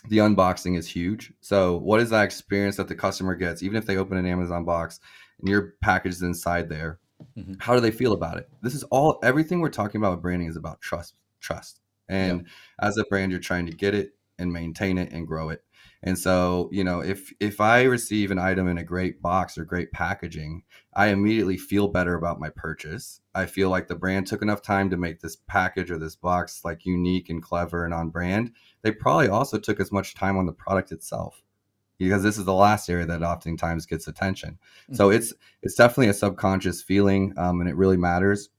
the 0.08 0.18
unboxing 0.18 0.78
is 0.78 0.86
huge. 0.86 1.32
So, 1.40 1.78
what 1.78 1.98
is 1.98 2.10
that 2.10 2.22
experience 2.22 2.76
that 2.76 2.86
the 2.86 2.94
customer 2.94 3.34
gets, 3.34 3.60
even 3.60 3.76
if 3.76 3.86
they 3.86 3.96
open 3.96 4.16
an 4.16 4.24
Amazon 4.24 4.64
box 4.64 5.00
and 5.40 5.48
your 5.48 5.74
package 5.82 6.12
is 6.12 6.22
inside 6.22 6.68
there? 6.68 7.00
Mhm. 7.36 7.60
How 7.60 7.74
do 7.74 7.80
they 7.80 7.90
feel 7.90 8.12
about 8.12 8.38
it? 8.38 8.48
This 8.62 8.72
is 8.72 8.84
all 8.84 9.18
everything 9.24 9.58
we're 9.58 9.68
talking 9.68 10.00
about 10.00 10.12
with 10.12 10.22
branding 10.22 10.48
is 10.48 10.56
about 10.56 10.80
trust. 10.80 11.16
Trust. 11.40 11.80
And 12.08 12.46
as 12.78 12.98
a 12.98 13.04
brand, 13.04 13.32
you're 13.32 13.40
trying 13.40 13.66
to 13.66 13.72
get 13.72 13.94
it 13.94 14.14
and 14.38 14.52
maintain 14.52 14.96
it 14.96 15.10
and 15.10 15.26
grow 15.26 15.48
it. 15.48 15.64
And 16.06 16.18
so, 16.18 16.68
you 16.70 16.84
know, 16.84 17.00
if 17.00 17.32
if 17.40 17.62
I 17.62 17.84
receive 17.84 18.30
an 18.30 18.38
item 18.38 18.68
in 18.68 18.76
a 18.76 18.84
great 18.84 19.22
box 19.22 19.56
or 19.56 19.64
great 19.64 19.90
packaging, 19.90 20.62
I 20.94 21.08
immediately 21.08 21.56
feel 21.56 21.88
better 21.88 22.14
about 22.14 22.38
my 22.38 22.50
purchase. 22.50 23.22
I 23.34 23.46
feel 23.46 23.70
like 23.70 23.88
the 23.88 23.94
brand 23.96 24.26
took 24.26 24.42
enough 24.42 24.60
time 24.60 24.90
to 24.90 24.98
make 24.98 25.20
this 25.20 25.38
package 25.48 25.90
or 25.90 25.98
this 25.98 26.14
box 26.14 26.60
like 26.62 26.84
unique 26.84 27.30
and 27.30 27.42
clever 27.42 27.86
and 27.86 27.94
on 27.94 28.10
brand. 28.10 28.52
They 28.82 28.92
probably 28.92 29.28
also 29.28 29.58
took 29.58 29.80
as 29.80 29.90
much 29.90 30.14
time 30.14 30.36
on 30.36 30.44
the 30.44 30.52
product 30.52 30.92
itself 30.92 31.42
because 31.96 32.22
this 32.22 32.36
is 32.36 32.44
the 32.44 32.52
last 32.52 32.90
area 32.90 33.06
that 33.06 33.22
oftentimes 33.22 33.86
gets 33.86 34.06
attention. 34.06 34.58
So 34.92 35.08
it's 35.08 35.32
it's 35.62 35.74
definitely 35.74 36.08
a 36.08 36.14
subconscious 36.14 36.82
feeling, 36.82 37.32
um, 37.38 37.60
and 37.60 37.68
it 37.68 37.76
really 37.76 37.96
matters. 37.96 38.50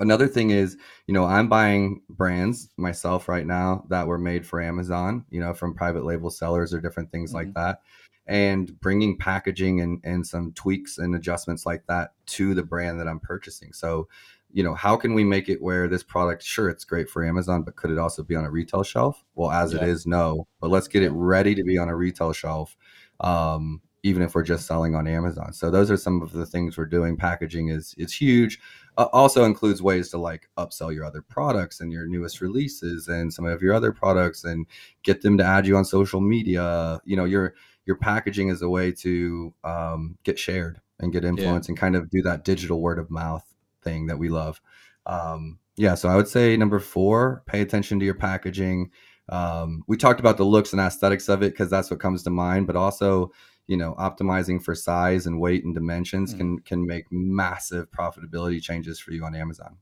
Another 0.00 0.28
thing 0.28 0.50
is, 0.50 0.76
you 1.08 1.14
know, 1.14 1.24
I'm 1.24 1.48
buying 1.48 2.02
brands 2.08 2.68
myself 2.76 3.28
right 3.28 3.46
now 3.46 3.84
that 3.88 4.06
were 4.06 4.18
made 4.18 4.46
for 4.46 4.60
Amazon, 4.62 5.24
you 5.30 5.40
know, 5.40 5.52
from 5.52 5.74
private 5.74 6.04
label 6.04 6.30
sellers 6.30 6.72
or 6.72 6.80
different 6.80 7.10
things 7.10 7.34
like 7.34 7.48
Mhm. 7.48 7.54
that, 7.54 7.80
and 8.26 8.78
bringing 8.80 9.16
packaging 9.18 9.80
and 9.80 10.00
and 10.04 10.24
some 10.26 10.52
tweaks 10.52 10.98
and 10.98 11.14
adjustments 11.16 11.66
like 11.66 11.84
that 11.88 12.12
to 12.26 12.54
the 12.54 12.62
brand 12.62 13.00
that 13.00 13.08
I'm 13.08 13.18
purchasing. 13.18 13.72
So, 13.72 14.08
you 14.52 14.62
know, 14.62 14.74
how 14.74 14.96
can 14.96 15.14
we 15.14 15.24
make 15.24 15.48
it 15.48 15.60
where 15.60 15.88
this 15.88 16.04
product, 16.04 16.44
sure, 16.44 16.68
it's 16.68 16.84
great 16.84 17.10
for 17.10 17.24
Amazon, 17.24 17.62
but 17.64 17.74
could 17.76 17.90
it 17.90 17.98
also 17.98 18.22
be 18.22 18.36
on 18.36 18.44
a 18.44 18.50
retail 18.50 18.84
shelf? 18.84 19.24
Well, 19.34 19.50
as 19.50 19.74
it 19.74 19.82
Yeah. 19.82 19.88
is, 19.88 20.06
no. 20.06 20.46
But 20.60 20.70
let's 20.70 20.88
get 20.88 21.02
it 21.02 21.10
ready 21.12 21.54
to 21.56 21.64
be 21.64 21.76
on 21.76 21.88
a 21.88 21.96
retail 21.96 22.32
shelf, 22.32 22.76
um, 23.20 23.82
even 24.04 24.22
if 24.22 24.34
we're 24.34 24.42
just 24.44 24.66
selling 24.66 24.94
on 24.94 25.06
Amazon. 25.08 25.52
So 25.52 25.70
those 25.70 25.90
are 25.90 25.96
some 25.96 26.22
of 26.22 26.32
the 26.32 26.46
things 26.46 26.78
we're 26.78 26.86
doing. 26.86 27.16
Packaging 27.16 27.68
is 27.68 27.94
is 27.98 28.12
huge. 28.14 28.60
Also 29.04 29.44
includes 29.44 29.80
ways 29.80 30.08
to 30.10 30.18
like 30.18 30.48
upsell 30.58 30.92
your 30.92 31.04
other 31.04 31.22
products 31.22 31.80
and 31.80 31.92
your 31.92 32.06
newest 32.06 32.40
releases 32.40 33.06
and 33.08 33.32
some 33.32 33.46
of 33.46 33.62
your 33.62 33.72
other 33.72 33.92
products 33.92 34.44
and 34.44 34.66
get 35.04 35.22
them 35.22 35.38
to 35.38 35.44
add 35.44 35.66
you 35.66 35.76
on 35.76 35.84
social 35.84 36.20
media. 36.20 37.00
You 37.04 37.16
know, 37.16 37.24
your 37.24 37.54
your 37.86 37.96
packaging 37.96 38.48
is 38.48 38.60
a 38.60 38.68
way 38.68 38.92
to 38.92 39.54
um, 39.64 40.18
get 40.24 40.38
shared 40.38 40.80
and 41.00 41.12
get 41.12 41.24
influence 41.24 41.68
and 41.68 41.78
kind 41.78 41.96
of 41.96 42.10
do 42.10 42.22
that 42.22 42.44
digital 42.44 42.80
word 42.80 42.98
of 42.98 43.10
mouth 43.10 43.44
thing 43.82 44.06
that 44.06 44.18
we 44.18 44.28
love. 44.28 44.60
Um, 45.06 45.58
yeah, 45.76 45.94
so 45.94 46.08
I 46.08 46.16
would 46.16 46.28
say 46.28 46.56
number 46.56 46.80
four, 46.80 47.44
pay 47.46 47.60
attention 47.60 48.00
to 48.00 48.04
your 48.04 48.14
packaging. 48.14 48.90
Um, 49.28 49.84
we 49.86 49.96
talked 49.96 50.20
about 50.20 50.36
the 50.36 50.44
looks 50.44 50.72
and 50.72 50.80
aesthetics 50.80 51.28
of 51.28 51.42
it 51.42 51.52
because 51.52 51.70
that's 51.70 51.90
what 51.90 52.00
comes 52.00 52.24
to 52.24 52.30
mind, 52.30 52.66
but 52.66 52.76
also, 52.76 53.30
you 53.68 53.76
know, 53.76 53.94
optimizing 53.98 54.60
for 54.60 54.74
size 54.74 55.26
and 55.26 55.38
weight 55.40 55.64
and 55.64 55.74
dimensions 55.74 56.34
Mm. 56.34 56.38
can 56.38 56.58
can 56.60 56.86
make 56.86 57.06
massive 57.12 57.90
profitability 57.90 58.60
changes 58.60 58.98
for 58.98 59.12
you 59.12 59.24
on 59.24 59.34
Amazon. 59.34 59.76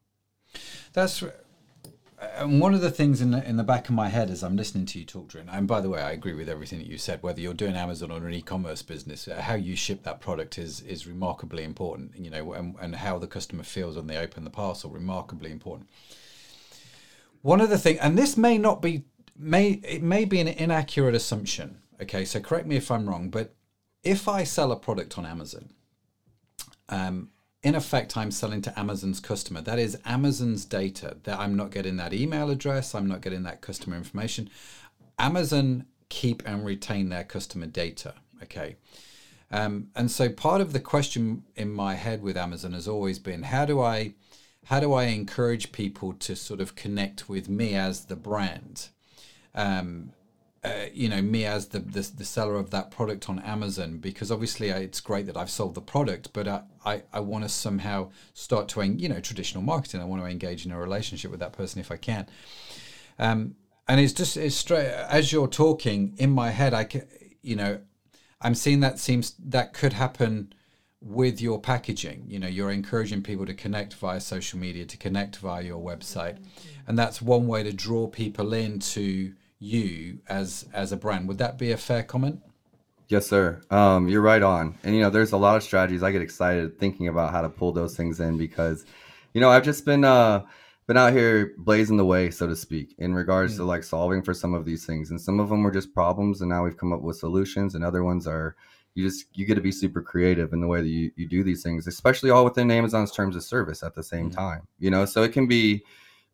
That's 0.92 1.24
and 2.38 2.60
one 2.60 2.72
of 2.72 2.80
the 2.80 2.90
things 2.90 3.20
in 3.20 3.30
the, 3.30 3.46
in 3.46 3.56
the 3.56 3.62
back 3.62 3.90
of 3.90 3.94
my 3.94 4.08
head 4.08 4.30
as 4.30 4.42
I'm 4.42 4.56
listening 4.56 4.86
to 4.86 4.98
you 4.98 5.04
talk, 5.04 5.28
Drin, 5.28 5.50
and 5.50 5.68
by 5.68 5.82
the 5.82 5.90
way, 5.90 6.00
I 6.00 6.12
agree 6.12 6.32
with 6.32 6.48
everything 6.48 6.78
that 6.78 6.86
you 6.86 6.96
said. 6.96 7.22
Whether 7.22 7.42
you're 7.42 7.52
doing 7.52 7.76
Amazon 7.76 8.10
or 8.10 8.26
an 8.26 8.32
e-commerce 8.32 8.80
business, 8.80 9.28
uh, 9.28 9.40
how 9.42 9.54
you 9.54 9.76
ship 9.76 10.02
that 10.04 10.20
product 10.20 10.58
is 10.58 10.80
is 10.80 11.06
remarkably 11.06 11.62
important. 11.62 12.16
You 12.16 12.30
know, 12.30 12.52
and, 12.54 12.74
and 12.80 12.96
how 12.96 13.18
the 13.18 13.26
customer 13.26 13.64
feels 13.64 13.96
when 13.96 14.06
they 14.06 14.16
open 14.16 14.44
the 14.44 14.50
parcel, 14.50 14.90
remarkably 14.90 15.50
important. 15.50 15.88
One 17.42 17.60
of 17.60 17.68
the 17.68 17.78
thing, 17.78 17.98
and 18.00 18.18
this 18.18 18.36
may 18.36 18.58
not 18.58 18.80
be 18.82 19.04
may 19.38 19.72
it 19.84 20.02
may 20.02 20.24
be 20.24 20.40
an 20.40 20.48
inaccurate 20.48 21.14
assumption. 21.14 21.82
Okay, 22.00 22.24
so 22.24 22.40
correct 22.40 22.66
me 22.66 22.76
if 22.76 22.90
I'm 22.90 23.08
wrong, 23.08 23.28
but 23.30 23.54
if 24.02 24.28
I 24.28 24.44
sell 24.44 24.72
a 24.72 24.76
product 24.76 25.18
on 25.18 25.26
Amazon, 25.26 25.70
um, 26.88 27.30
in 27.62 27.74
effect, 27.74 28.16
I'm 28.16 28.30
selling 28.30 28.62
to 28.62 28.78
Amazon's 28.78 29.18
customer. 29.18 29.60
That 29.60 29.78
is 29.78 29.98
Amazon's 30.04 30.64
data. 30.64 31.16
That 31.24 31.40
I'm 31.40 31.56
not 31.56 31.72
getting 31.72 31.96
that 31.96 32.12
email 32.12 32.50
address. 32.50 32.94
I'm 32.94 33.08
not 33.08 33.22
getting 33.22 33.42
that 33.42 33.60
customer 33.60 33.96
information. 33.96 34.48
Amazon 35.18 35.86
keep 36.08 36.42
and 36.46 36.64
retain 36.64 37.08
their 37.08 37.24
customer 37.24 37.66
data. 37.66 38.14
Okay. 38.42 38.76
Um, 39.50 39.88
and 39.94 40.10
so 40.10 40.28
part 40.28 40.60
of 40.60 40.72
the 40.72 40.80
question 40.80 41.44
in 41.54 41.72
my 41.72 41.94
head 41.94 42.22
with 42.22 42.36
Amazon 42.36 42.72
has 42.72 42.88
always 42.88 43.18
been 43.18 43.44
how 43.44 43.64
do 43.64 43.80
I 43.80 44.14
how 44.66 44.80
do 44.80 44.92
I 44.92 45.04
encourage 45.04 45.70
people 45.70 46.12
to 46.14 46.34
sort 46.34 46.60
of 46.60 46.74
connect 46.74 47.28
with 47.28 47.48
me 47.48 47.74
as 47.76 48.06
the 48.06 48.16
brand? 48.16 48.88
Um, 49.54 50.12
uh, 50.66 50.86
you 50.92 51.08
know 51.08 51.22
me 51.22 51.44
as 51.44 51.68
the, 51.68 51.78
the, 51.78 52.00
the 52.16 52.24
seller 52.24 52.56
of 52.56 52.70
that 52.70 52.90
product 52.90 53.28
on 53.28 53.38
Amazon 53.40 53.98
because 53.98 54.30
obviously 54.30 54.68
it's 54.68 55.00
great 55.00 55.26
that 55.26 55.36
I've 55.36 55.50
sold 55.50 55.74
the 55.74 55.80
product, 55.80 56.32
but 56.32 56.48
I 56.48 56.62
I, 56.84 57.02
I 57.12 57.20
want 57.20 57.44
to 57.44 57.48
somehow 57.48 58.10
start 58.34 58.68
to 58.70 58.84
you 58.84 59.08
know 59.08 59.20
traditional 59.20 59.62
marketing. 59.62 60.00
I 60.00 60.04
want 60.04 60.22
to 60.22 60.28
engage 60.28 60.66
in 60.66 60.72
a 60.72 60.78
relationship 60.78 61.30
with 61.30 61.40
that 61.40 61.52
person 61.52 61.80
if 61.80 61.90
I 61.90 61.96
can. 61.96 62.26
Um, 63.18 63.56
and 63.88 64.00
it's 64.00 64.12
just 64.12 64.36
it's 64.36 64.56
straight 64.56 64.88
as 64.88 65.32
you're 65.32 65.48
talking 65.48 66.14
in 66.18 66.30
my 66.30 66.50
head. 66.50 66.74
I 66.74 66.84
can, 66.84 67.06
you 67.42 67.56
know 67.56 67.80
I'm 68.40 68.54
seeing 68.54 68.80
that 68.80 68.98
seems 68.98 69.34
that 69.38 69.72
could 69.72 69.94
happen 69.94 70.52
with 71.00 71.40
your 71.40 71.60
packaging. 71.60 72.24
You 72.26 72.38
know, 72.38 72.48
you're 72.48 72.70
encouraging 72.70 73.22
people 73.22 73.46
to 73.46 73.54
connect 73.54 73.94
via 73.94 74.20
social 74.20 74.58
media, 74.58 74.84
to 74.84 74.96
connect 74.96 75.36
via 75.36 75.62
your 75.62 75.82
website, 75.82 76.38
and 76.86 76.98
that's 76.98 77.22
one 77.22 77.46
way 77.46 77.62
to 77.62 77.72
draw 77.72 78.08
people 78.08 78.52
into 78.52 79.32
you 79.58 80.18
as 80.28 80.66
as 80.72 80.92
a 80.92 80.96
brand. 80.96 81.28
Would 81.28 81.38
that 81.38 81.58
be 81.58 81.72
a 81.72 81.76
fair 81.76 82.02
comment? 82.02 82.40
Yes, 83.08 83.26
sir. 83.26 83.62
Um, 83.70 84.08
you're 84.08 84.22
right 84.22 84.42
on. 84.42 84.76
And 84.82 84.94
you 84.94 85.00
know, 85.00 85.10
there's 85.10 85.32
a 85.32 85.36
lot 85.36 85.56
of 85.56 85.62
strategies. 85.62 86.02
I 86.02 86.10
get 86.10 86.22
excited 86.22 86.78
thinking 86.78 87.08
about 87.08 87.32
how 87.32 87.40
to 87.40 87.48
pull 87.48 87.72
those 87.72 87.96
things 87.96 88.18
in 88.18 88.36
because, 88.36 88.84
you 89.32 89.40
know, 89.40 89.48
I've 89.48 89.64
just 89.64 89.84
been 89.84 90.04
uh 90.04 90.44
been 90.86 90.96
out 90.96 91.12
here 91.12 91.54
blazing 91.58 91.96
the 91.96 92.04
way, 92.04 92.30
so 92.30 92.46
to 92.46 92.54
speak, 92.54 92.94
in 92.98 93.12
regards 93.14 93.54
mm. 93.54 93.56
to 93.58 93.64
like 93.64 93.82
solving 93.82 94.22
for 94.22 94.32
some 94.34 94.54
of 94.54 94.64
these 94.64 94.86
things. 94.86 95.10
And 95.10 95.20
some 95.20 95.40
of 95.40 95.48
them 95.48 95.62
were 95.62 95.72
just 95.72 95.94
problems, 95.94 96.40
and 96.40 96.48
now 96.48 96.64
we've 96.64 96.76
come 96.76 96.92
up 96.92 97.02
with 97.02 97.16
solutions. 97.16 97.74
And 97.74 97.84
other 97.84 98.04
ones 98.04 98.26
are 98.26 98.56
you 98.94 99.06
just 99.06 99.26
you 99.34 99.46
get 99.46 99.54
to 99.54 99.60
be 99.60 99.72
super 99.72 100.02
creative 100.02 100.52
in 100.52 100.60
the 100.60 100.66
way 100.66 100.80
that 100.80 100.88
you, 100.88 101.12
you 101.16 101.28
do 101.28 101.44
these 101.44 101.62
things, 101.62 101.86
especially 101.86 102.30
all 102.30 102.44
within 102.44 102.70
Amazon's 102.70 103.12
terms 103.12 103.36
of 103.36 103.44
service 103.44 103.82
at 103.82 103.94
the 103.94 104.02
same 104.02 104.30
mm. 104.30 104.34
time. 104.34 104.66
You 104.80 104.90
know, 104.90 105.04
so 105.04 105.22
it 105.22 105.32
can 105.32 105.46
be 105.46 105.84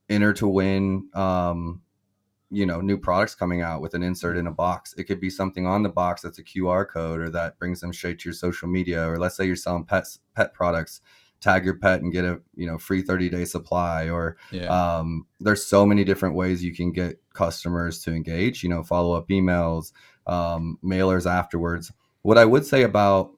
enter 0.09 0.33
to 0.35 0.49
win 0.49 1.09
um 1.15 1.83
you 2.53 2.67
know 2.67 2.81
new 2.81 2.99
products 2.99 3.35
coming 3.35 3.63
out 3.63 3.81
with 3.81 3.95
an 3.95 4.03
insert 4.03 4.37
in 4.37 4.47
a 4.47 4.53
box. 4.53 4.95
It 4.99 5.05
could 5.05 5.21
be 5.21 5.31
something 5.31 5.67
on 5.67 5.83
the 5.83 5.89
box 5.89 6.23
that's 6.23 6.39
a 6.39 6.45
qr 6.45 6.87
code 6.89 7.21
or 7.21 7.31
that 7.31 7.59
brings 7.59 7.81
them 7.81 7.93
straight 7.93 8.21
to 8.21 8.29
your 8.29 8.35
social 8.35 8.69
media 8.69 9.05
or 9.09 9.19
let's 9.19 9.37
say 9.37 9.47
you're 9.47 9.57
selling 9.57 9.85
pets 9.85 10.21
pet 10.35 10.53
products 10.53 11.01
tag 11.43 11.65
your 11.65 11.75
pet 11.75 12.01
and 12.01 12.13
get 12.13 12.25
a 12.25 12.41
you 12.55 12.67
know 12.67 12.79
free 12.79 13.03
30 13.03 13.29
day 13.29 13.45
supply 13.45 14.09
or 14.09 14.37
yeah. 14.53 14.67
um, 14.67 15.27
there's 15.41 15.67
so 15.67 15.85
many 15.85 16.05
different 16.05 16.37
ways 16.37 16.63
you 16.63 16.75
can 16.75 16.93
get 16.93 17.21
customers 17.35 18.01
to 18.03 18.13
engage 18.15 18.63
you 18.63 18.69
know 18.69 18.83
follow 18.83 19.15
up 19.17 19.29
emails 19.29 19.93
um, 20.27 20.79
mailers 20.85 21.29
afterwards. 21.29 21.93
What 22.23 22.39
i 22.39 22.45
would 22.45 22.65
say 22.65 22.83
about 22.83 23.33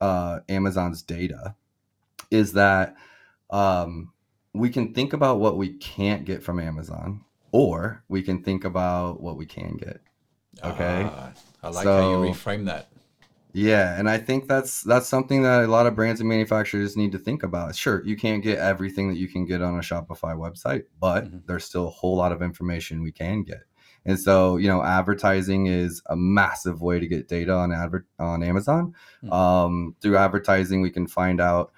uh, 0.00 0.40
amazon's 0.48 1.02
data 1.02 1.54
is 2.30 2.52
that 2.52 2.94
um, 3.50 4.12
we 4.52 4.68
can 4.68 4.92
think 4.92 5.14
about 5.14 5.40
what 5.40 5.56
we 5.56 5.72
can't 5.78 6.26
get 6.26 6.42
from 6.42 6.60
amazon 6.60 7.24
or 7.52 8.04
we 8.08 8.22
can 8.22 8.42
think 8.42 8.64
about 8.64 9.20
what 9.20 9.36
we 9.36 9.46
can 9.46 9.76
get. 9.76 10.00
Okay. 10.62 11.02
Uh, 11.04 11.30
I 11.62 11.68
like 11.68 11.84
so, 11.84 11.96
how 11.96 12.24
you 12.24 12.30
reframe 12.30 12.66
that. 12.66 12.88
Yeah, 13.52 13.98
and 13.98 14.08
I 14.08 14.18
think 14.18 14.46
that's 14.46 14.82
that's 14.82 15.08
something 15.08 15.42
that 15.42 15.64
a 15.64 15.66
lot 15.66 15.86
of 15.86 15.94
brands 15.94 16.20
and 16.20 16.28
manufacturers 16.28 16.96
need 16.96 17.12
to 17.12 17.18
think 17.18 17.42
about. 17.42 17.74
Sure, 17.74 18.04
you 18.04 18.16
can't 18.16 18.42
get 18.42 18.58
everything 18.58 19.08
that 19.08 19.16
you 19.16 19.26
can 19.26 19.46
get 19.46 19.62
on 19.62 19.74
a 19.74 19.80
Shopify 19.80 20.36
website, 20.36 20.84
but 21.00 21.24
mm-hmm. 21.24 21.38
there's 21.46 21.64
still 21.64 21.88
a 21.88 21.90
whole 21.90 22.16
lot 22.16 22.30
of 22.30 22.42
information 22.42 23.02
we 23.02 23.12
can 23.12 23.42
get. 23.42 23.62
And 24.04 24.18
so, 24.18 24.56
you 24.56 24.68
know, 24.68 24.82
advertising 24.82 25.66
is 25.66 26.02
a 26.06 26.16
massive 26.16 26.82
way 26.82 27.00
to 27.00 27.06
get 27.06 27.28
data 27.28 27.52
on 27.52 27.72
advert 27.72 28.06
on 28.18 28.42
Amazon. 28.42 28.94
Mm-hmm. 29.24 29.32
Um, 29.32 29.96
through 30.00 30.16
advertising, 30.16 30.80
we 30.80 30.90
can 30.90 31.06
find 31.06 31.40
out 31.40 31.72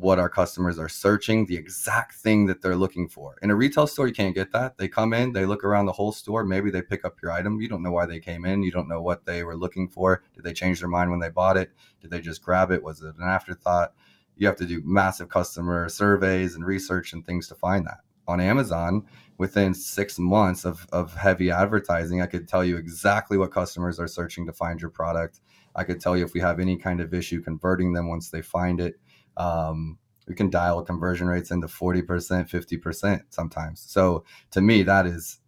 what 0.00 0.18
our 0.18 0.28
customers 0.28 0.78
are 0.78 0.88
searching, 0.88 1.46
the 1.46 1.56
exact 1.56 2.14
thing 2.14 2.46
that 2.46 2.62
they're 2.62 2.76
looking 2.76 3.08
for. 3.08 3.36
In 3.42 3.50
a 3.50 3.54
retail 3.54 3.86
store, 3.86 4.06
you 4.06 4.14
can't 4.14 4.34
get 4.34 4.52
that. 4.52 4.78
They 4.78 4.88
come 4.88 5.12
in, 5.12 5.32
they 5.32 5.46
look 5.46 5.62
around 5.62 5.86
the 5.86 5.92
whole 5.92 6.12
store, 6.12 6.44
maybe 6.44 6.70
they 6.70 6.82
pick 6.82 7.04
up 7.04 7.20
your 7.22 7.32
item. 7.32 7.60
You 7.60 7.68
don't 7.68 7.82
know 7.82 7.92
why 7.92 8.06
they 8.06 8.20
came 8.20 8.44
in, 8.44 8.62
you 8.62 8.70
don't 8.70 8.88
know 8.88 9.02
what 9.02 9.26
they 9.26 9.44
were 9.44 9.56
looking 9.56 9.88
for. 9.88 10.22
Did 10.34 10.44
they 10.44 10.52
change 10.52 10.80
their 10.80 10.88
mind 10.88 11.10
when 11.10 11.20
they 11.20 11.28
bought 11.28 11.56
it? 11.56 11.70
Did 12.00 12.10
they 12.10 12.20
just 12.20 12.42
grab 12.42 12.70
it? 12.70 12.82
Was 12.82 13.02
it 13.02 13.14
an 13.16 13.22
afterthought? 13.22 13.92
You 14.36 14.46
have 14.46 14.56
to 14.56 14.66
do 14.66 14.82
massive 14.84 15.28
customer 15.28 15.88
surveys 15.88 16.54
and 16.54 16.64
research 16.64 17.12
and 17.12 17.24
things 17.24 17.46
to 17.48 17.54
find 17.54 17.86
that. 17.86 17.98
On 18.26 18.40
Amazon, 18.40 19.06
within 19.38 19.74
six 19.74 20.18
months 20.18 20.64
of, 20.64 20.86
of 20.92 21.14
heavy 21.14 21.50
advertising, 21.50 22.22
I 22.22 22.26
could 22.26 22.48
tell 22.48 22.64
you 22.64 22.76
exactly 22.76 23.36
what 23.36 23.52
customers 23.52 23.98
are 23.98 24.06
searching 24.06 24.46
to 24.46 24.52
find 24.52 24.80
your 24.80 24.90
product. 24.90 25.40
I 25.74 25.84
could 25.84 26.00
tell 26.00 26.16
you 26.16 26.24
if 26.24 26.32
we 26.32 26.40
have 26.40 26.60
any 26.60 26.76
kind 26.76 27.00
of 27.00 27.12
issue 27.12 27.42
converting 27.42 27.92
them 27.92 28.08
once 28.08 28.30
they 28.30 28.42
find 28.42 28.80
it 28.80 29.00
um, 29.36 29.98
we 30.26 30.34
can 30.34 30.48
dial 30.48 30.82
conversion 30.82 31.26
rates 31.26 31.50
into 31.50 31.66
40%, 31.66 32.04
50% 32.06 33.22
sometimes. 33.30 33.80
So 33.80 34.24
to 34.52 34.60
me, 34.60 34.82
that 34.84 35.06
is 35.06 35.40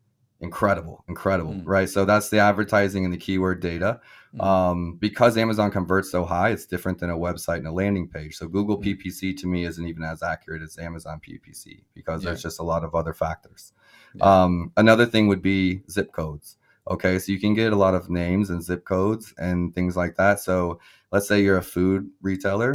incredible, 0.42 1.04
incredible, 1.08 1.54
mm. 1.54 1.62
right? 1.64 1.88
So 1.88 2.04
that's 2.04 2.28
the 2.28 2.40
advertising 2.40 3.04
and 3.04 3.14
the 3.14 3.18
keyword 3.18 3.60
data. 3.60 4.00
Mm. 4.34 4.44
Um, 4.44 4.96
because 4.98 5.38
Amazon 5.38 5.70
converts 5.70 6.10
so 6.10 6.24
high, 6.24 6.50
it's 6.50 6.66
different 6.66 6.98
than 6.98 7.10
a 7.10 7.16
website 7.16 7.58
and 7.58 7.68
a 7.68 7.72
landing 7.72 8.08
page. 8.08 8.36
So 8.36 8.48
Google 8.48 8.78
mm. 8.78 8.84
PPC 8.84 9.36
to 9.38 9.46
me 9.46 9.64
isn't 9.64 9.86
even 9.86 10.02
as 10.02 10.22
accurate 10.22 10.62
as 10.62 10.76
Amazon 10.78 11.20
PPC 11.20 11.84
because 11.94 12.22
yeah. 12.22 12.30
there's 12.30 12.42
just 12.42 12.58
a 12.58 12.64
lot 12.64 12.82
of 12.82 12.94
other 12.94 13.14
factors. 13.14 13.72
Yeah. 14.14 14.42
Um, 14.42 14.72
another 14.76 15.06
thing 15.06 15.28
would 15.28 15.42
be 15.42 15.82
zip 15.88 16.12
codes. 16.12 16.56
Okay, 16.90 17.20
so 17.20 17.30
you 17.30 17.38
can 17.38 17.54
get 17.54 17.72
a 17.72 17.76
lot 17.76 17.94
of 17.94 18.10
names 18.10 18.50
and 18.50 18.60
zip 18.60 18.84
codes 18.84 19.32
and 19.38 19.72
things 19.72 19.96
like 19.96 20.16
that. 20.16 20.40
So 20.40 20.80
let's 21.12 21.28
say 21.28 21.40
you're 21.40 21.58
a 21.58 21.62
food 21.62 22.10
retailer 22.20 22.74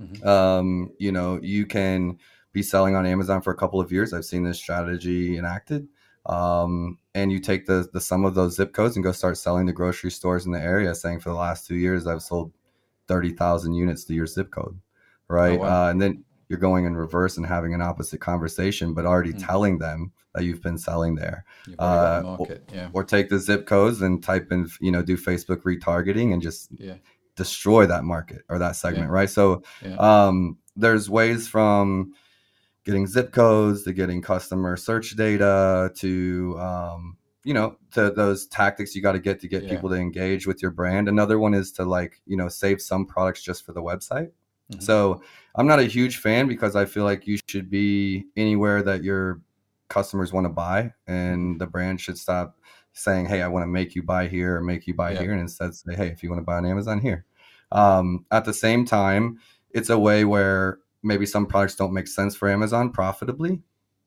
Mm-hmm. 0.00 0.26
Um, 0.26 0.90
you 0.98 1.12
know, 1.12 1.38
you 1.42 1.66
can 1.66 2.18
be 2.52 2.62
selling 2.62 2.96
on 2.96 3.06
Amazon 3.06 3.42
for 3.42 3.52
a 3.52 3.56
couple 3.56 3.80
of 3.80 3.92
years. 3.92 4.12
I've 4.12 4.24
seen 4.24 4.42
this 4.42 4.58
strategy 4.58 5.38
enacted. 5.38 5.88
Um, 6.26 6.98
and 7.14 7.30
you 7.30 7.38
take 7.38 7.66
the 7.66 7.88
the 7.92 8.00
sum 8.00 8.24
of 8.24 8.34
those 8.34 8.56
zip 8.56 8.72
codes 8.72 8.96
and 8.96 9.04
go 9.04 9.12
start 9.12 9.38
selling 9.38 9.66
to 9.66 9.72
grocery 9.72 10.10
stores 10.10 10.46
in 10.46 10.52
the 10.52 10.60
area, 10.60 10.94
saying 10.94 11.20
for 11.20 11.30
the 11.30 11.36
last 11.36 11.66
two 11.66 11.76
years 11.76 12.06
I've 12.06 12.22
sold 12.22 12.52
thirty 13.06 13.30
thousand 13.30 13.74
units 13.74 14.04
to 14.04 14.14
your 14.14 14.26
zip 14.26 14.50
code, 14.50 14.78
right? 15.28 15.58
Oh, 15.58 15.62
wow. 15.62 15.86
uh, 15.86 15.90
and 15.90 16.02
then 16.02 16.24
you're 16.48 16.58
going 16.58 16.84
in 16.84 16.96
reverse 16.96 17.36
and 17.36 17.46
having 17.46 17.74
an 17.74 17.82
opposite 17.82 18.20
conversation, 18.20 18.92
but 18.92 19.06
already 19.06 19.30
mm-hmm. 19.30 19.46
telling 19.46 19.78
them 19.78 20.12
that 20.34 20.44
you've 20.44 20.62
been 20.62 20.78
selling 20.78 21.14
there. 21.14 21.44
Uh, 21.78 22.36
or, 22.38 22.48
yeah. 22.72 22.88
or, 22.92 23.02
take 23.02 23.28
the 23.28 23.38
zip 23.38 23.66
codes 23.66 24.02
and 24.02 24.22
type 24.22 24.52
in, 24.52 24.68
you 24.80 24.92
know, 24.92 25.02
do 25.02 25.16
Facebook 25.16 25.62
retargeting 25.62 26.32
and 26.32 26.42
just 26.42 26.68
yeah 26.78 26.94
destroy 27.36 27.86
that 27.86 28.04
market 28.04 28.42
or 28.48 28.58
that 28.58 28.76
segment, 28.76 29.06
yeah. 29.06 29.12
right? 29.12 29.30
So 29.30 29.62
yeah. 29.84 29.96
um, 29.96 30.58
there's 30.74 31.08
ways 31.08 31.46
from 31.46 32.14
getting 32.84 33.06
zip 33.06 33.32
codes 33.32 33.82
to 33.82 33.92
getting 33.92 34.22
customer 34.22 34.76
search 34.76 35.16
data 35.16 35.90
to 35.96 36.56
um, 36.58 37.16
you 37.44 37.52
know 37.52 37.76
to 37.92 38.10
those 38.12 38.46
tactics 38.46 38.94
you 38.94 39.02
got 39.02 39.12
to 39.12 39.18
get 39.18 39.40
to 39.40 39.48
get 39.48 39.64
yeah. 39.64 39.70
people 39.70 39.88
to 39.90 39.96
engage 39.96 40.46
with 40.46 40.62
your 40.62 40.70
brand. 40.70 41.08
Another 41.08 41.38
one 41.38 41.54
is 41.54 41.72
to 41.72 41.84
like 41.84 42.20
you 42.26 42.36
know 42.36 42.48
save 42.48 42.80
some 42.80 43.06
products 43.06 43.42
just 43.42 43.64
for 43.64 43.72
the 43.72 43.82
website. 43.82 44.30
Mm-hmm. 44.72 44.80
So 44.80 45.22
I'm 45.54 45.66
not 45.66 45.78
a 45.78 45.84
huge 45.84 46.18
fan 46.18 46.48
because 46.48 46.74
I 46.74 46.84
feel 46.84 47.04
like 47.04 47.26
you 47.26 47.38
should 47.48 47.70
be 47.70 48.24
anywhere 48.36 48.82
that 48.82 49.04
your 49.04 49.40
customers 49.88 50.32
want 50.32 50.44
to 50.44 50.52
buy, 50.52 50.92
and 51.06 51.60
the 51.60 51.66
brand 51.66 52.00
should 52.00 52.18
stop 52.18 52.56
saying, 52.96 53.26
"Hey, 53.26 53.42
I 53.42 53.48
want 53.48 53.62
to 53.62 53.68
make 53.68 53.94
you 53.94 54.02
buy 54.02 54.26
here 54.26 54.56
or 54.56 54.62
make 54.62 54.86
you 54.86 54.94
buy 54.94 55.12
yeah. 55.12 55.20
here," 55.20 55.32
and 55.32 55.40
instead 55.40 55.74
say, 55.74 55.94
"Hey, 55.94 56.08
if 56.08 56.22
you 56.22 56.30
want 56.30 56.40
to 56.40 56.44
buy 56.44 56.56
on 56.56 56.66
Amazon, 56.66 57.00
here." 57.00 57.24
Um, 57.72 58.24
at 58.30 58.44
the 58.44 58.54
same 58.54 58.84
time, 58.84 59.38
it's 59.70 59.90
a 59.90 59.98
way 59.98 60.24
where 60.24 60.78
maybe 61.02 61.26
some 61.26 61.46
products 61.46 61.76
don't 61.76 61.92
make 61.92 62.08
sense 62.08 62.34
for 62.34 62.48
Amazon 62.48 62.90
profitably, 62.90 63.60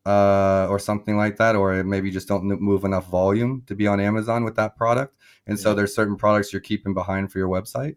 uh, 0.05 0.67
or 0.69 0.79
something 0.79 1.17
like 1.17 1.37
that, 1.37 1.55
or 1.55 1.83
maybe 1.83 2.11
just 2.11 2.27
don't 2.27 2.43
move 2.43 2.83
enough 2.83 3.07
volume 3.07 3.63
to 3.67 3.75
be 3.75 3.87
on 3.87 3.99
Amazon 3.99 4.43
with 4.43 4.55
that 4.55 4.75
product, 4.75 5.15
and 5.45 5.57
yeah. 5.57 5.63
so 5.63 5.73
there's 5.73 5.93
certain 5.93 6.15
products 6.15 6.51
you're 6.51 6.59
keeping 6.61 6.93
behind 6.93 7.31
for 7.31 7.37
your 7.37 7.49
website, 7.49 7.95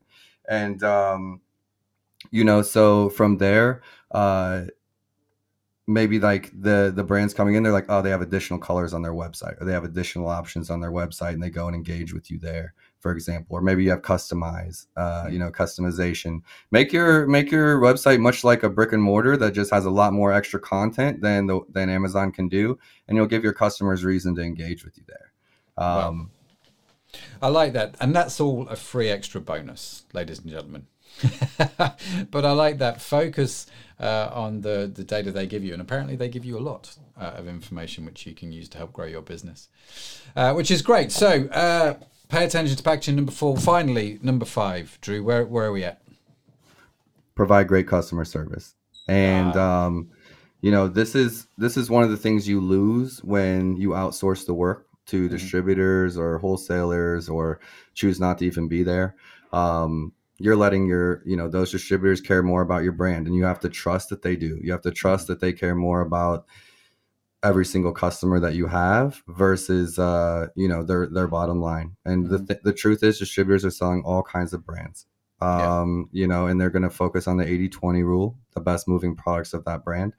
and 0.49 0.83
um, 0.85 1.41
you 2.31 2.45
know, 2.45 2.63
so 2.63 3.09
from 3.11 3.39
there. 3.39 3.83
Uh, 4.11 4.65
maybe 5.87 6.21
like 6.21 6.51
the 6.55 6.93
the 6.95 7.03
brands 7.03 7.35
coming 7.35 7.57
in 7.57 7.63
they're 7.63 7.73
like 7.73 7.87
oh 7.89 8.01
they 8.01 8.11
have 8.11 8.23
additional 8.23 8.59
colors 8.59 8.95
on 8.95 9.03
their 9.03 9.13
website 9.13 9.61
or 9.61 9.65
they 9.65 9.73
have 9.73 9.83
additional 9.83 10.29
options 10.29 10.71
on 10.71 10.81
their 10.81 10.93
website 10.93 11.33
and 11.33 11.43
they 11.43 11.51
go 11.51 11.67
and 11.67 11.75
engage 11.75 12.15
with 12.15 12.31
you 12.31 12.39
there 12.39 12.73
for 13.01 13.11
example 13.11 13.57
or 13.57 13.61
maybe 13.61 13.83
you 13.83 13.91
have 13.91 14.03
customize 14.03 14.87
uh, 14.97 15.27
you 15.29 15.39
know 15.39 15.51
customization. 15.51 16.41
Make 16.71 16.93
your 16.93 17.27
make 17.27 17.51
your 17.51 17.81
website 17.81 18.21
much 18.21 18.45
like 18.45 18.63
a 18.63 18.71
brick 18.71 18.93
and 18.93 19.03
mortar 19.03 19.37
that 19.37 19.53
just 19.53 19.73
has 19.73 19.85
a 19.85 19.91
lot 19.91 20.13
more 20.13 20.33
extra 20.33 20.61
content 20.61 21.21
than 21.21 21.47
the, 21.47 21.61
than 21.69 21.91
amazon 21.91 22.31
can 22.31 22.49
do 22.49 22.79
and 23.09 23.17
you'll 23.17 23.27
give 23.27 23.43
your 23.43 23.53
customers 23.53 24.05
reason 24.05 24.35
to 24.37 24.43
engage 24.43 24.85
with 24.85 24.97
you 24.97 25.05
there. 25.09 25.33
Um, 25.85 26.31
i 27.43 27.49
like 27.49 27.73
that 27.73 27.97
and 28.01 28.15
that's 28.15 28.41
all 28.41 28.69
a 28.69 28.77
free 28.77 29.09
extra 29.09 29.41
bonus 29.41 30.05
ladies 30.13 30.39
and 30.39 30.49
gentlemen 30.49 30.87
but 32.31 32.45
I 32.45 32.53
like 32.53 32.79
that 32.79 33.01
focus 33.01 33.67
uh, 34.01 34.31
on 34.33 34.61
the, 34.61 34.91
the 34.93 35.05
data 35.05 35.31
they 35.31 35.47
give 35.47 35.65
you. 35.65 35.73
And 35.73 35.83
apparently, 35.83 36.17
they 36.17 36.29
give 36.29 36.45
you 36.45 36.59
a 36.59 36.61
lot 36.61 36.97
uh, 37.21 37.33
of 37.37 37.49
information 37.49 38.05
which 38.05 38.27
you 38.27 38.35
can 38.35 38.53
use 38.53 38.69
to 38.71 38.79
help 38.79 38.93
grow 38.93 39.07
your 39.07 39.23
business, 39.23 39.69
uh, 40.37 40.53
which 40.53 40.71
is 40.71 40.83
great. 40.83 41.13
So, 41.13 41.47
uh, 41.49 41.95
pay 42.29 42.45
attention 42.45 42.77
to 42.77 42.83
packaging 42.83 43.17
number 43.17 43.33
four. 43.33 43.57
Finally, 43.57 44.19
number 44.23 44.45
five, 44.45 44.99
Drew, 45.01 45.23
where, 45.23 45.45
where 45.45 45.67
are 45.67 45.73
we 45.73 45.85
at? 45.85 46.03
Provide 47.35 47.69
great 47.69 47.87
customer 47.87 48.25
service. 48.25 48.75
And, 49.09 49.57
ah. 49.57 49.87
um, 49.87 50.11
you 50.61 50.71
know, 50.71 50.87
this 50.87 51.15
is 51.15 51.49
this 51.59 51.77
is 51.77 51.91
one 51.91 52.05
of 52.05 52.11
the 52.11 52.17
things 52.17 52.49
you 52.49 52.61
lose 52.61 53.23
when 53.25 53.77
you 53.77 53.91
outsource 53.91 54.47
the 54.47 54.55
work 54.55 54.87
to 55.07 55.25
mm-hmm. 55.25 55.35
distributors 55.35 56.17
or 56.17 56.39
wholesalers 56.39 57.29
or 57.29 57.61
choose 57.95 58.21
not 58.21 58.39
to 58.39 58.47
even 58.47 58.69
be 58.69 58.83
there 58.83 59.17
um, 59.53 60.13
you're 60.43 60.57
letting 60.57 60.87
your 60.87 61.23
you 61.25 61.37
know 61.37 61.49
those 61.49 61.71
distributors 61.71 62.21
care 62.21 62.43
more 62.43 62.63
about 62.63 62.83
your 62.83 62.93
brand 62.93 63.27
and 63.27 63.37
you 63.37 63.45
have 63.45 63.61
to 63.61 63.69
trust 63.69 64.09
that 64.09 64.23
they 64.23 64.35
do. 64.35 64.59
You 64.61 64.73
have 64.73 64.83
to 64.83 64.91
trust 64.91 65.29
that 65.29 65.41
they 65.41 65.53
care 65.53 65.77
more 65.77 66.01
about 66.01 66.47
every 67.45 67.65
single 67.65 67.93
customer 67.93 68.41
that 68.41 68.55
you 68.55 68.67
have 68.67 69.23
versus 69.29 69.99
uh, 69.99 70.49
you 70.57 70.67
know 70.67 70.83
their 70.83 71.07
their 71.07 71.29
bottom 71.29 71.61
line. 71.61 71.97
And 72.05 72.29
the, 72.29 72.39
mm-hmm. 72.39 72.47
th- 72.47 72.61
the 72.65 72.73
truth 72.73 73.05
is 73.05 73.19
distributors 73.19 73.65
are 73.65 73.71
selling 73.71 74.03
all 74.05 74.23
kinds 74.23 74.53
of 74.53 74.67
brands. 74.67 75.07
Um, 75.41 76.09
yeah. 76.13 76.23
you 76.23 76.27
know 76.27 76.47
and 76.47 76.61
they're 76.61 76.71
going 76.71 76.85
to 76.85 76.91
focus 76.91 77.27
on 77.27 77.37
the 77.37 77.45
80-20 77.45 78.05
rule 78.05 78.39
the 78.55 78.61
best 78.61 78.87
moving 78.87 79.17
products 79.17 79.55
of 79.55 79.65
that 79.65 79.83
brand 79.83 80.13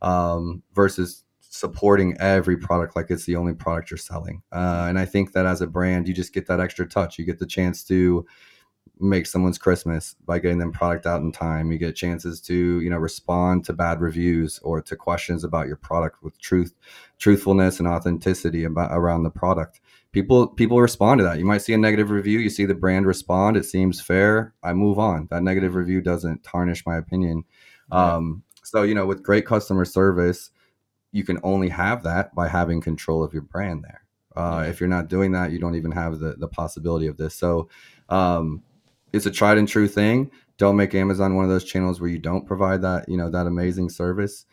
um, 0.00 0.62
versus 0.74 1.22
supporting 1.40 2.16
every 2.18 2.56
product 2.56 2.96
like 2.96 3.10
it's 3.10 3.26
the 3.26 3.36
only 3.36 3.52
product 3.52 3.90
you're 3.90 3.98
selling. 3.98 4.42
Uh, 4.52 4.86
and 4.88 4.98
i 4.98 5.04
think 5.04 5.32
that 5.32 5.44
as 5.44 5.60
a 5.60 5.66
brand 5.66 6.08
you 6.08 6.14
just 6.14 6.32
get 6.32 6.46
that 6.46 6.60
extra 6.60 6.86
touch. 6.86 7.18
You 7.18 7.26
get 7.26 7.38
the 7.38 7.46
chance 7.46 7.84
to 7.84 8.24
make 9.00 9.26
someone's 9.26 9.58
Christmas 9.58 10.14
by 10.26 10.38
getting 10.38 10.58
them 10.58 10.72
product 10.72 11.06
out 11.06 11.22
in 11.22 11.32
time. 11.32 11.72
You 11.72 11.78
get 11.78 11.96
chances 11.96 12.40
to, 12.42 12.80
you 12.80 12.90
know, 12.90 12.98
respond 12.98 13.64
to 13.64 13.72
bad 13.72 14.00
reviews 14.00 14.58
or 14.62 14.80
to 14.82 14.96
questions 14.96 15.44
about 15.44 15.66
your 15.66 15.76
product 15.76 16.22
with 16.22 16.38
truth, 16.40 16.74
truthfulness 17.18 17.78
and 17.78 17.88
authenticity 17.88 18.64
about 18.64 18.90
around 18.92 19.22
the 19.22 19.30
product. 19.30 19.80
People 20.12 20.48
people 20.48 20.80
respond 20.80 21.18
to 21.18 21.24
that. 21.24 21.38
You 21.38 21.44
might 21.44 21.62
see 21.62 21.72
a 21.72 21.78
negative 21.78 22.10
review, 22.10 22.40
you 22.40 22.50
see 22.50 22.64
the 22.64 22.74
brand 22.74 23.06
respond, 23.06 23.56
it 23.56 23.64
seems 23.64 24.00
fair, 24.00 24.54
I 24.62 24.72
move 24.72 24.98
on. 24.98 25.28
That 25.30 25.42
negative 25.42 25.74
review 25.74 26.00
doesn't 26.00 26.42
tarnish 26.42 26.84
my 26.84 26.96
opinion. 26.96 27.44
Um, 27.92 28.42
so, 28.62 28.82
you 28.82 28.94
know, 28.94 29.06
with 29.06 29.22
great 29.22 29.46
customer 29.46 29.84
service, 29.84 30.50
you 31.12 31.24
can 31.24 31.38
only 31.42 31.68
have 31.68 32.02
that 32.04 32.34
by 32.34 32.48
having 32.48 32.80
control 32.80 33.22
of 33.22 33.32
your 33.32 33.42
brand 33.42 33.84
there. 33.84 34.02
Uh, 34.36 34.64
if 34.68 34.80
you're 34.80 34.88
not 34.88 35.08
doing 35.08 35.32
that, 35.32 35.50
you 35.50 35.58
don't 35.58 35.74
even 35.74 35.90
have 35.90 36.20
the 36.20 36.34
the 36.38 36.48
possibility 36.48 37.06
of 37.06 37.16
this. 37.16 37.34
So, 37.34 37.68
um, 38.08 38.62
it's 39.12 39.26
a 39.26 39.30
tried 39.30 39.58
and 39.58 39.68
true 39.68 39.88
thing. 39.88 40.30
Don't 40.58 40.76
make 40.76 40.94
Amazon 40.94 41.36
one 41.36 41.44
of 41.44 41.50
those 41.50 41.64
channels 41.64 42.00
where 42.00 42.10
you 42.10 42.18
don't 42.18 42.46
provide 42.46 42.82
that, 42.82 43.08
you 43.08 43.16
know, 43.16 43.30
that 43.30 43.46
amazing 43.46 43.88
service. 43.88 44.44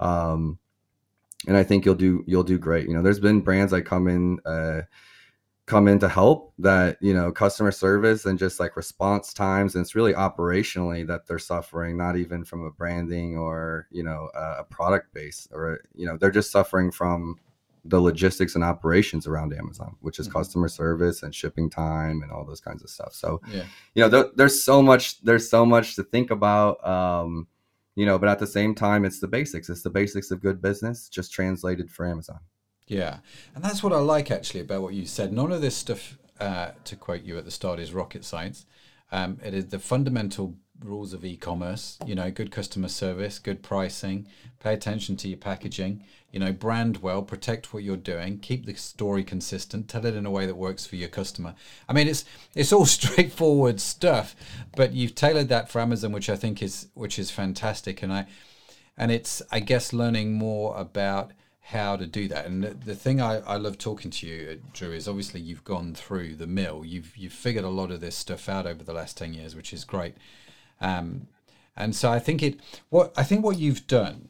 Um, 0.00 0.58
and 1.46 1.56
I 1.56 1.62
think 1.62 1.84
you'll 1.84 1.94
do 1.94 2.24
you'll 2.26 2.42
do 2.42 2.58
great. 2.58 2.88
You 2.88 2.94
know, 2.94 3.02
there's 3.02 3.20
been 3.20 3.40
brands 3.40 3.72
that 3.72 3.82
come 3.82 4.08
in 4.08 4.38
uh, 4.46 4.82
come 5.66 5.88
in 5.88 5.98
to 5.98 6.08
help 6.08 6.52
that 6.58 6.98
you 7.00 7.14
know 7.14 7.32
customer 7.32 7.70
service 7.70 8.26
and 8.26 8.38
just 8.38 8.60
like 8.60 8.76
response 8.76 9.32
times 9.32 9.74
and 9.74 9.82
it's 9.82 9.94
really 9.94 10.12
operationally 10.12 11.06
that 11.06 11.26
they're 11.26 11.38
suffering 11.38 11.96
not 11.96 12.16
even 12.16 12.44
from 12.44 12.64
a 12.66 12.70
branding 12.70 13.38
or 13.38 13.86
you 13.90 14.02
know 14.02 14.28
a 14.34 14.62
product 14.64 15.12
base 15.14 15.48
or 15.52 15.80
you 15.94 16.06
know 16.06 16.18
they're 16.18 16.30
just 16.30 16.52
suffering 16.52 16.90
from 16.90 17.36
the 17.84 18.00
logistics 18.00 18.54
and 18.54 18.64
operations 18.64 19.26
around 19.26 19.52
Amazon, 19.52 19.96
which 20.00 20.18
is 20.18 20.26
mm-hmm. 20.28 20.38
customer 20.38 20.68
service 20.68 21.22
and 21.22 21.34
shipping 21.34 21.68
time 21.68 22.22
and 22.22 22.32
all 22.32 22.44
those 22.44 22.60
kinds 22.60 22.82
of 22.82 22.90
stuff. 22.90 23.12
So, 23.12 23.40
yeah. 23.52 23.64
you 23.94 24.02
know, 24.02 24.10
th- 24.10 24.32
there's 24.36 24.64
so 24.64 24.82
much 24.82 25.20
there's 25.22 25.48
so 25.48 25.66
much 25.66 25.96
to 25.96 26.02
think 26.02 26.30
about. 26.30 26.86
Um, 26.86 27.46
you 27.96 28.06
know, 28.06 28.18
but 28.18 28.28
at 28.28 28.40
the 28.40 28.46
same 28.46 28.74
time, 28.74 29.04
it's 29.04 29.20
the 29.20 29.28
basics. 29.28 29.68
It's 29.68 29.82
the 29.82 29.90
basics 29.90 30.32
of 30.32 30.40
good 30.40 30.60
business, 30.60 31.08
just 31.08 31.32
translated 31.32 31.90
for 31.90 32.06
Amazon. 32.06 32.40
Yeah, 32.86 33.18
and 33.54 33.62
that's 33.62 33.82
what 33.82 33.92
I 33.92 33.98
like 33.98 34.30
actually 34.30 34.60
about 34.60 34.82
what 34.82 34.94
you 34.94 35.06
said. 35.06 35.32
None 35.32 35.52
of 35.52 35.60
this 35.60 35.76
stuff, 35.76 36.18
uh, 36.40 36.72
to 36.84 36.96
quote 36.96 37.22
you 37.22 37.38
at 37.38 37.44
the 37.44 37.50
start, 37.50 37.78
is 37.78 37.94
rocket 37.94 38.24
science. 38.24 38.66
Um, 39.12 39.38
it 39.44 39.54
is 39.54 39.66
the 39.66 39.78
fundamental 39.78 40.56
rules 40.80 41.12
of 41.12 41.24
e-commerce 41.24 41.98
you 42.04 42.14
know 42.14 42.30
good 42.30 42.50
customer 42.50 42.88
service 42.88 43.38
good 43.38 43.62
pricing 43.62 44.26
pay 44.60 44.74
attention 44.74 45.16
to 45.16 45.28
your 45.28 45.38
packaging 45.38 46.02
you 46.32 46.40
know 46.40 46.52
brand 46.52 46.98
well 46.98 47.22
protect 47.22 47.72
what 47.72 47.82
you're 47.82 47.96
doing 47.96 48.38
keep 48.38 48.66
the 48.66 48.74
story 48.74 49.22
consistent 49.22 49.88
tell 49.88 50.04
it 50.04 50.14
in 50.14 50.26
a 50.26 50.30
way 50.30 50.46
that 50.46 50.56
works 50.56 50.84
for 50.84 50.96
your 50.96 51.08
customer 51.08 51.54
i 51.88 51.92
mean 51.92 52.08
it's 52.08 52.24
it's 52.54 52.72
all 52.72 52.86
straightforward 52.86 53.80
stuff 53.80 54.34
but 54.76 54.92
you've 54.92 55.14
tailored 55.14 55.48
that 55.48 55.70
for 55.70 55.80
amazon 55.80 56.12
which 56.12 56.28
i 56.28 56.36
think 56.36 56.62
is 56.62 56.88
which 56.94 57.18
is 57.18 57.30
fantastic 57.30 58.02
and 58.02 58.12
i 58.12 58.26
and 58.96 59.12
it's 59.12 59.40
i 59.52 59.60
guess 59.60 59.92
learning 59.92 60.32
more 60.32 60.76
about 60.76 61.30
how 61.68 61.96
to 61.96 62.06
do 62.06 62.28
that. 62.28 62.44
And 62.44 62.62
the, 62.62 62.74
the 62.74 62.94
thing 62.94 63.22
I, 63.22 63.38
I 63.38 63.56
love 63.56 63.78
talking 63.78 64.10
to 64.10 64.26
you, 64.26 64.60
Drew, 64.74 64.92
is 64.92 65.08
obviously 65.08 65.40
you've 65.40 65.64
gone 65.64 65.94
through 65.94 66.34
the 66.34 66.46
mill. 66.46 66.84
You've 66.84 67.16
you've 67.16 67.32
figured 67.32 67.64
a 67.64 67.70
lot 67.70 67.90
of 67.90 68.02
this 68.02 68.14
stuff 68.14 68.50
out 68.50 68.66
over 68.66 68.84
the 68.84 68.92
last 68.92 69.16
ten 69.16 69.32
years, 69.32 69.56
which 69.56 69.72
is 69.72 69.84
great. 69.84 70.14
Um, 70.84 71.28
and 71.76 71.96
so 71.96 72.10
I 72.10 72.18
think 72.18 72.42
it 72.42 72.60
what 72.90 73.12
I 73.16 73.24
think 73.24 73.44
what 73.44 73.58
you've 73.58 73.86
done, 73.86 74.28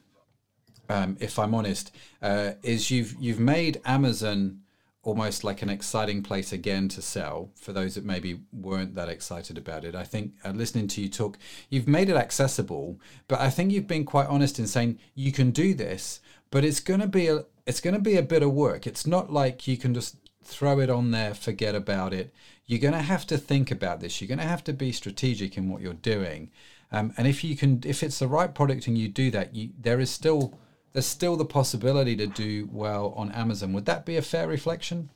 um, 0.88 1.16
if 1.20 1.38
I'm 1.38 1.54
honest, 1.54 1.94
uh, 2.22 2.52
is 2.62 2.90
you've 2.90 3.16
you've 3.18 3.40
made 3.40 3.80
Amazon 3.84 4.60
almost 5.02 5.44
like 5.44 5.60
an 5.60 5.68
exciting 5.68 6.22
place 6.22 6.50
again 6.50 6.88
to 6.88 7.02
sell 7.02 7.50
for 7.54 7.74
those 7.74 7.94
that 7.94 8.04
maybe 8.06 8.40
weren't 8.52 8.94
that 8.94 9.10
excited 9.10 9.58
about 9.58 9.84
it. 9.84 9.94
I 9.94 10.04
think 10.04 10.32
uh, 10.44 10.50
listening 10.50 10.88
to 10.88 11.02
you 11.02 11.10
talk, 11.10 11.36
you've 11.68 11.86
made 11.86 12.08
it 12.08 12.16
accessible, 12.16 12.98
but 13.28 13.38
I 13.38 13.50
think 13.50 13.70
you've 13.70 13.86
been 13.86 14.06
quite 14.06 14.28
honest 14.28 14.58
in 14.58 14.66
saying 14.66 14.98
you 15.14 15.30
can 15.30 15.50
do 15.50 15.74
this, 15.74 16.20
but 16.50 16.64
it's 16.64 16.80
going 16.80 17.00
to 17.00 17.06
be 17.06 17.26
a 17.28 17.44
it's 17.66 17.80
going 17.80 17.94
to 17.94 18.00
be 18.00 18.16
a 18.16 18.22
bit 18.22 18.42
of 18.42 18.52
work. 18.52 18.86
It's 18.86 19.06
not 19.06 19.32
like 19.32 19.66
you 19.66 19.76
can 19.76 19.92
just 19.92 20.16
throw 20.44 20.80
it 20.80 20.90
on 20.90 21.10
there, 21.10 21.34
forget 21.34 21.74
about 21.74 22.12
it. 22.12 22.32
You're 22.66 22.80
going 22.80 22.94
to 22.94 23.00
have 23.00 23.26
to 23.26 23.38
think 23.38 23.70
about 23.70 24.00
this. 24.00 24.20
You're 24.20 24.28
going 24.28 24.38
to 24.38 24.44
have 24.44 24.64
to 24.64 24.72
be 24.72 24.92
strategic 24.92 25.56
in 25.56 25.68
what 25.68 25.82
you're 25.82 25.94
doing. 25.94 26.50
Um, 26.92 27.12
and 27.16 27.26
if 27.26 27.42
you 27.44 27.56
can, 27.56 27.82
if 27.84 28.02
it's 28.02 28.18
the 28.18 28.28
right 28.28 28.54
product 28.54 28.86
and 28.86 28.96
you 28.96 29.08
do 29.08 29.30
that, 29.32 29.54
you, 29.54 29.70
there 29.78 30.00
is 30.00 30.10
still 30.10 30.58
there's 30.92 31.06
still 31.06 31.36
the 31.36 31.44
possibility 31.44 32.14
to 32.16 32.26
do 32.26 32.68
well 32.70 33.12
on 33.16 33.32
Amazon. 33.32 33.72
Would 33.72 33.86
that 33.86 34.06
be 34.06 34.16
a 34.16 34.22
fair 34.22 34.46
reflection? 34.46 35.10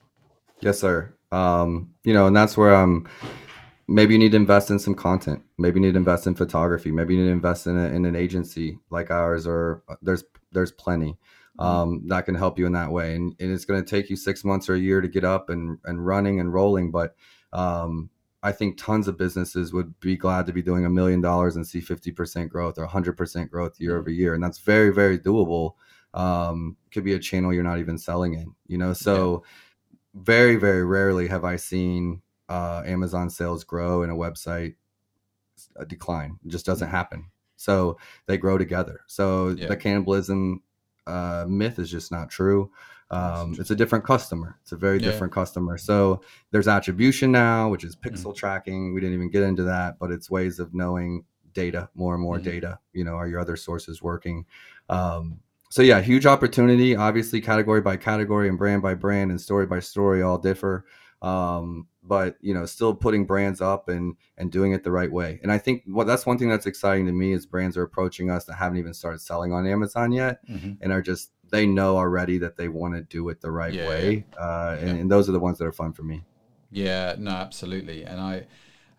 Yes, 0.60 0.80
sir. 0.80 1.14
Um, 1.30 1.94
you 2.02 2.12
know, 2.12 2.26
and 2.26 2.36
that's 2.36 2.56
where. 2.56 2.74
Um, 2.74 3.06
maybe 3.88 4.12
you 4.12 4.18
need 4.18 4.32
to 4.32 4.36
invest 4.36 4.70
in 4.70 4.78
some 4.78 4.94
content. 4.94 5.42
Maybe 5.56 5.80
you 5.80 5.86
need 5.86 5.92
to 5.92 5.98
invest 5.98 6.26
in 6.26 6.34
photography. 6.34 6.92
Maybe 6.92 7.14
you 7.14 7.22
need 7.22 7.28
to 7.28 7.32
invest 7.32 7.66
in, 7.66 7.76
a, 7.76 7.86
in 7.86 8.04
an 8.04 8.14
agency 8.14 8.78
like 8.90 9.10
ours, 9.10 9.46
or 9.46 9.82
uh, 9.88 9.96
there's 10.02 10.24
there's 10.52 10.72
plenty. 10.72 11.16
Mm-hmm. 11.58 11.66
um, 11.66 12.08
that 12.08 12.24
can 12.24 12.34
help 12.34 12.58
you 12.58 12.66
in 12.66 12.72
that 12.72 12.92
way. 12.92 13.14
And, 13.14 13.34
and 13.40 13.52
it's 13.52 13.64
going 13.64 13.82
to 13.82 13.88
take 13.88 14.10
you 14.10 14.16
six 14.16 14.44
months 14.44 14.68
or 14.68 14.74
a 14.74 14.78
year 14.78 15.00
to 15.00 15.08
get 15.08 15.24
up 15.24 15.50
and, 15.50 15.78
and 15.84 16.04
running 16.04 16.40
and 16.40 16.52
rolling. 16.52 16.90
But 16.90 17.16
um, 17.52 18.10
I 18.42 18.52
think 18.52 18.78
tons 18.78 19.08
of 19.08 19.18
businesses 19.18 19.72
would 19.72 19.98
be 20.00 20.16
glad 20.16 20.46
to 20.46 20.52
be 20.52 20.62
doing 20.62 20.84
a 20.84 20.90
million 20.90 21.20
dollars 21.20 21.56
and 21.56 21.66
see 21.66 21.80
50% 21.80 22.48
growth 22.48 22.78
or 22.78 22.86
100% 22.86 23.50
growth 23.50 23.80
year 23.80 23.98
over 23.98 24.10
year. 24.10 24.34
And 24.34 24.42
that's 24.42 24.58
very, 24.58 24.92
very 24.92 25.18
doable. 25.18 25.72
Um, 26.14 26.76
could 26.92 27.04
be 27.04 27.14
a 27.14 27.18
channel 27.18 27.52
you're 27.52 27.64
not 27.64 27.78
even 27.78 27.98
selling 27.98 28.34
in, 28.34 28.54
you 28.66 28.78
know? 28.78 28.92
So 28.92 29.42
yeah. 29.42 30.22
very, 30.22 30.56
very 30.56 30.84
rarely 30.84 31.26
have 31.26 31.44
I 31.44 31.56
seen 31.56 32.22
uh, 32.48 32.82
Amazon 32.86 33.30
sales 33.30 33.64
grow 33.64 34.02
and 34.02 34.12
a 34.12 34.14
website 34.14 34.76
decline. 35.88 36.38
It 36.44 36.50
just 36.50 36.66
doesn't 36.66 36.88
mm. 36.88 36.92
happen. 36.92 37.30
So 37.56 37.98
they 38.26 38.38
grow 38.38 38.56
together. 38.56 39.00
So 39.08 39.48
yeah. 39.48 39.66
the 39.66 39.76
cannibalism 39.76 40.62
uh, 41.08 41.46
myth 41.48 41.78
is 41.78 41.90
just 41.90 42.12
not 42.12 42.30
true. 42.30 42.70
Um, 43.10 43.56
it's 43.58 43.70
a 43.70 43.76
different 43.76 44.04
customer. 44.04 44.58
It's 44.62 44.72
a 44.72 44.76
very 44.76 44.98
yeah. 44.98 45.10
different 45.10 45.32
customer. 45.32 45.78
So 45.78 46.20
there's 46.50 46.68
attribution 46.68 47.32
now, 47.32 47.70
which 47.70 47.82
is 47.84 47.96
pixel 47.96 48.26
mm-hmm. 48.26 48.32
tracking. 48.34 48.94
We 48.94 49.00
didn't 49.00 49.14
even 49.14 49.30
get 49.30 49.42
into 49.42 49.62
that, 49.64 49.98
but 49.98 50.10
it's 50.10 50.30
ways 50.30 50.58
of 50.58 50.74
knowing 50.74 51.24
data, 51.54 51.88
more 51.94 52.14
and 52.14 52.22
more 52.22 52.36
mm-hmm. 52.36 52.50
data. 52.50 52.78
You 52.92 53.04
know, 53.04 53.14
are 53.14 53.26
your 53.26 53.40
other 53.40 53.56
sources 53.56 54.02
working? 54.02 54.44
Um, 54.90 55.40
so 55.70 55.82
yeah, 55.82 56.00
huge 56.00 56.26
opportunity. 56.26 56.96
Obviously, 56.96 57.40
category 57.40 57.80
by 57.80 57.96
category 57.96 58.48
and 58.48 58.58
brand 58.58 58.82
by 58.82 58.94
brand 58.94 59.30
and 59.30 59.40
story 59.40 59.66
by 59.66 59.80
story 59.80 60.22
all 60.22 60.38
differ. 60.38 60.84
Um, 61.22 61.86
but 62.08 62.36
you 62.40 62.54
know, 62.54 62.66
still 62.66 62.94
putting 62.94 63.26
brands 63.26 63.60
up 63.60 63.88
and 63.88 64.16
and 64.36 64.50
doing 64.50 64.72
it 64.72 64.82
the 64.82 64.90
right 64.90 65.12
way. 65.12 65.38
And 65.42 65.52
I 65.52 65.58
think 65.58 65.82
what 65.86 65.94
well, 65.94 66.06
that's 66.06 66.26
one 66.26 66.38
thing 66.38 66.48
that's 66.48 66.66
exciting 66.66 67.06
to 67.06 67.12
me 67.12 67.32
is 67.32 67.46
brands 67.46 67.76
are 67.76 67.82
approaching 67.82 68.30
us 68.30 68.46
that 68.46 68.54
haven't 68.54 68.78
even 68.78 68.94
started 68.94 69.20
selling 69.20 69.52
on 69.52 69.66
Amazon 69.66 70.10
yet, 70.10 70.40
mm-hmm. 70.48 70.72
and 70.80 70.92
are 70.92 71.02
just 71.02 71.30
they 71.50 71.66
know 71.66 71.96
already 71.96 72.38
that 72.38 72.56
they 72.56 72.68
want 72.68 72.94
to 72.94 73.02
do 73.02 73.28
it 73.28 73.40
the 73.40 73.50
right 73.50 73.72
yeah, 73.72 73.88
way. 73.88 74.24
Yeah. 74.32 74.40
Uh, 74.40 74.78
and, 74.80 75.00
and 75.00 75.10
those 75.10 75.28
are 75.28 75.32
the 75.32 75.38
ones 75.38 75.58
that 75.58 75.66
are 75.66 75.72
fun 75.72 75.92
for 75.92 76.02
me. 76.02 76.24
Yeah, 76.70 77.14
no, 77.18 77.30
absolutely, 77.30 78.04
and 78.04 78.20
I. 78.20 78.46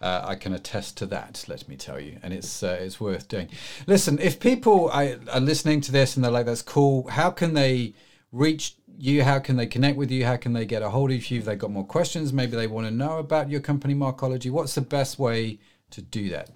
Uh, 0.02 0.24
I 0.28 0.36
can 0.36 0.54
attest 0.54 0.96
to 1.00 1.06
that. 1.08 1.44
Let 1.50 1.68
me 1.68 1.76
tell 1.76 2.00
you, 2.00 2.20
and 2.24 2.34
it's 2.34 2.64
uh, 2.64 2.78
it's 2.80 3.02
worth 3.02 3.28
doing. 3.28 3.50
Listen, 3.86 4.18
if 4.20 4.40
people 4.40 4.90
are, 4.92 5.20
are 5.30 5.42
listening 5.42 5.82
to 5.82 5.92
this 5.92 6.16
and 6.16 6.24
they're 6.24 6.32
like, 6.32 6.46
"That's 6.46 6.62
cool," 6.62 7.10
how 7.10 7.32
can 7.32 7.54
they 7.54 7.96
reach 8.32 8.78
you? 8.98 9.24
How 9.24 9.40
can 9.40 9.58
they 9.58 9.68
connect 9.68 9.98
with 9.98 10.12
you? 10.12 10.26
How 10.26 10.38
can 10.38 10.54
they 10.54 10.66
get 10.66 10.82
a 10.82 10.90
hold 10.90 11.12
of 11.12 11.32
you 11.32 11.40
if 11.40 11.46
they've 11.46 11.58
got 11.58 11.72
more 11.72 11.86
questions? 11.86 12.34
Maybe 12.34 12.56
they 12.56 12.68
want 12.68 12.88
to 12.88 12.92
know 12.92 13.18
about 13.18 13.50
your 13.50 13.62
company, 13.62 13.94
Marknology. 13.94 14.52
What's 14.52 14.76
the 14.76 14.82
best 14.82 15.20
way 15.20 15.60
to 15.92 16.02
do 16.02 16.30
that? 16.30 16.50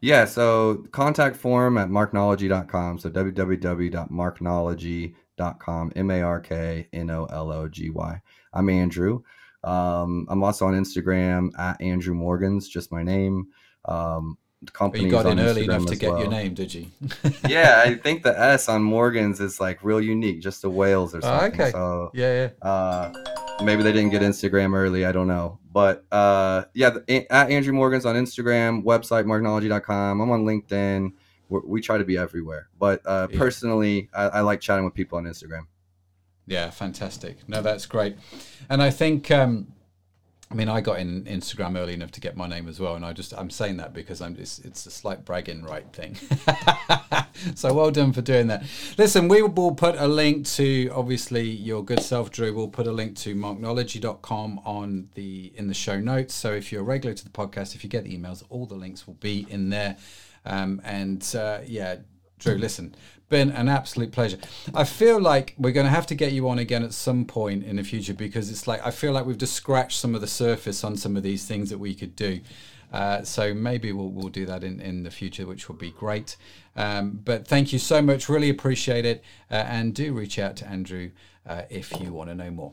Yeah, 0.00 0.26
so 0.26 0.86
contact 0.92 1.36
form 1.36 1.76
at 1.76 1.88
marknology.com. 1.88 3.00
So 3.00 3.10
www.marknology.com, 3.10 5.92
M 5.96 6.10
A 6.10 6.22
R 6.22 6.40
K 6.40 6.88
N 6.92 7.10
O 7.10 7.24
L 7.24 7.52
O 7.52 7.68
G 7.68 7.90
Y. 7.90 8.22
I'm 8.52 8.68
Andrew. 8.68 9.22
Um, 9.64 10.28
I'm 10.30 10.44
also 10.44 10.66
on 10.66 10.74
Instagram 10.74 11.50
at 11.58 11.80
Andrew 11.80 12.14
Morgans, 12.14 12.68
just 12.68 12.92
my 12.92 13.02
name. 13.02 13.48
Um, 13.86 14.38
company. 14.72 15.04
You 15.04 15.10
got 15.10 15.26
in 15.26 15.38
early 15.38 15.64
enough 15.64 15.86
to 15.86 15.96
get 15.96 16.10
well. 16.10 16.20
your 16.20 16.30
name, 16.30 16.54
did 16.54 16.74
you? 16.74 16.86
yeah, 17.48 17.82
I 17.84 17.94
think 18.02 18.22
the 18.22 18.38
S 18.38 18.68
on 18.68 18.82
Morgans 18.82 19.40
is 19.40 19.60
like 19.60 19.82
real 19.84 20.00
unique, 20.00 20.40
just 20.40 20.62
the 20.62 20.70
Wales 20.70 21.14
or 21.14 21.18
oh, 21.18 21.20
something. 21.20 21.60
Oh, 21.60 21.64
okay. 21.64 21.70
So, 21.70 22.10
yeah, 22.14 22.50
yeah. 22.62 22.68
Uh, 22.68 23.12
maybe 23.62 23.82
they 23.82 23.92
didn't 23.92 24.10
get 24.10 24.22
Instagram 24.22 24.74
early. 24.74 25.06
I 25.06 25.12
don't 25.12 25.28
know. 25.28 25.58
But 25.72 26.04
uh, 26.10 26.64
yeah, 26.74 26.90
the, 26.90 27.32
at 27.32 27.50
Andrew 27.50 27.72
Morgans 27.72 28.04
on 28.04 28.16
Instagram, 28.16 28.82
website 28.82 29.24
marknology.com. 29.24 30.20
I'm 30.20 30.30
on 30.30 30.44
LinkedIn. 30.44 31.12
We're, 31.48 31.60
we 31.64 31.80
try 31.80 31.98
to 31.98 32.04
be 32.04 32.18
everywhere. 32.18 32.68
But 32.78 33.02
uh, 33.06 33.28
yeah. 33.30 33.38
personally, 33.38 34.10
I, 34.12 34.24
I, 34.24 34.40
like 34.40 34.60
chatting 34.60 34.84
with 34.84 34.94
people 34.94 35.18
on 35.18 35.24
Instagram. 35.24 35.66
Yeah, 36.46 36.70
fantastic. 36.70 37.48
No, 37.48 37.62
that's 37.62 37.86
great. 37.86 38.16
And 38.68 38.82
I 38.82 38.90
think. 38.90 39.30
Um, 39.30 39.68
I 40.50 40.54
mean, 40.54 40.70
I 40.70 40.80
got 40.80 40.98
in 40.98 41.24
Instagram 41.24 41.78
early 41.78 41.92
enough 41.92 42.10
to 42.12 42.20
get 42.20 42.34
my 42.34 42.46
name 42.46 42.68
as 42.68 42.80
well, 42.80 42.94
and 42.94 43.04
I 43.04 43.12
just 43.12 43.34
I'm 43.34 43.50
saying 43.50 43.76
that 43.76 43.92
because 43.92 44.22
I'm 44.22 44.34
just 44.34 44.64
it's 44.64 44.86
a 44.86 44.90
slight 44.90 45.24
bragging 45.26 45.62
right 45.62 45.86
thing. 45.92 46.16
so 47.54 47.74
well 47.74 47.90
done 47.90 48.14
for 48.14 48.22
doing 48.22 48.46
that. 48.46 48.64
Listen, 48.96 49.28
we 49.28 49.42
will 49.42 49.74
put 49.74 49.96
a 49.96 50.08
link 50.08 50.46
to 50.46 50.88
obviously 50.94 51.42
your 51.42 51.84
good 51.84 52.00
self, 52.00 52.30
Drew. 52.30 52.54
We'll 52.54 52.68
put 52.68 52.86
a 52.86 52.92
link 52.92 53.14
to 53.18 53.34
marknology.com 53.34 54.60
on 54.64 55.10
the 55.14 55.52
in 55.54 55.68
the 55.68 55.74
show 55.74 56.00
notes. 56.00 56.32
So 56.32 56.54
if 56.54 56.72
you're 56.72 56.82
regular 56.82 57.14
to 57.14 57.24
the 57.24 57.30
podcast, 57.30 57.74
if 57.74 57.84
you 57.84 57.90
get 57.90 58.04
the 58.04 58.16
emails, 58.16 58.42
all 58.48 58.64
the 58.64 58.74
links 58.74 59.06
will 59.06 59.14
be 59.14 59.46
in 59.50 59.68
there. 59.68 59.98
Um, 60.46 60.80
and 60.82 61.22
uh, 61.36 61.60
yeah, 61.66 61.96
Drew, 62.38 62.54
listen, 62.54 62.94
been 63.28 63.50
an 63.50 63.68
absolute 63.68 64.12
pleasure. 64.12 64.38
I 64.74 64.84
feel 64.84 65.20
like 65.20 65.54
we're 65.58 65.72
going 65.72 65.86
to 65.86 65.90
have 65.90 66.06
to 66.06 66.14
get 66.14 66.32
you 66.32 66.48
on 66.48 66.58
again 66.58 66.82
at 66.82 66.94
some 66.94 67.24
point 67.24 67.64
in 67.64 67.76
the 67.76 67.82
future 67.82 68.14
because 68.14 68.50
it's 68.50 68.66
like 68.66 68.84
I 68.86 68.90
feel 68.90 69.12
like 69.12 69.26
we've 69.26 69.38
just 69.38 69.54
scratched 69.54 70.00
some 70.00 70.14
of 70.14 70.20
the 70.20 70.26
surface 70.26 70.84
on 70.84 70.96
some 70.96 71.16
of 71.16 71.22
these 71.22 71.46
things 71.46 71.70
that 71.70 71.78
we 71.78 71.94
could 71.94 72.16
do. 72.16 72.40
Uh, 72.92 73.22
so 73.22 73.52
maybe 73.52 73.92
we'll, 73.92 74.08
we'll 74.08 74.30
do 74.30 74.46
that 74.46 74.64
in, 74.64 74.80
in 74.80 75.02
the 75.02 75.10
future, 75.10 75.46
which 75.46 75.68
will 75.68 75.76
be 75.76 75.90
great. 75.90 76.36
Um, 76.74 77.20
but 77.22 77.46
thank 77.46 77.72
you 77.72 77.78
so 77.78 78.00
much. 78.00 78.28
Really 78.28 78.48
appreciate 78.48 79.04
it. 79.04 79.22
Uh, 79.50 79.56
and 79.56 79.94
do 79.94 80.14
reach 80.14 80.38
out 80.38 80.56
to 80.56 80.66
Andrew 80.66 81.10
uh, 81.46 81.62
if 81.68 82.00
you 82.00 82.12
want 82.12 82.30
to 82.30 82.34
know 82.34 82.50
more. 82.50 82.72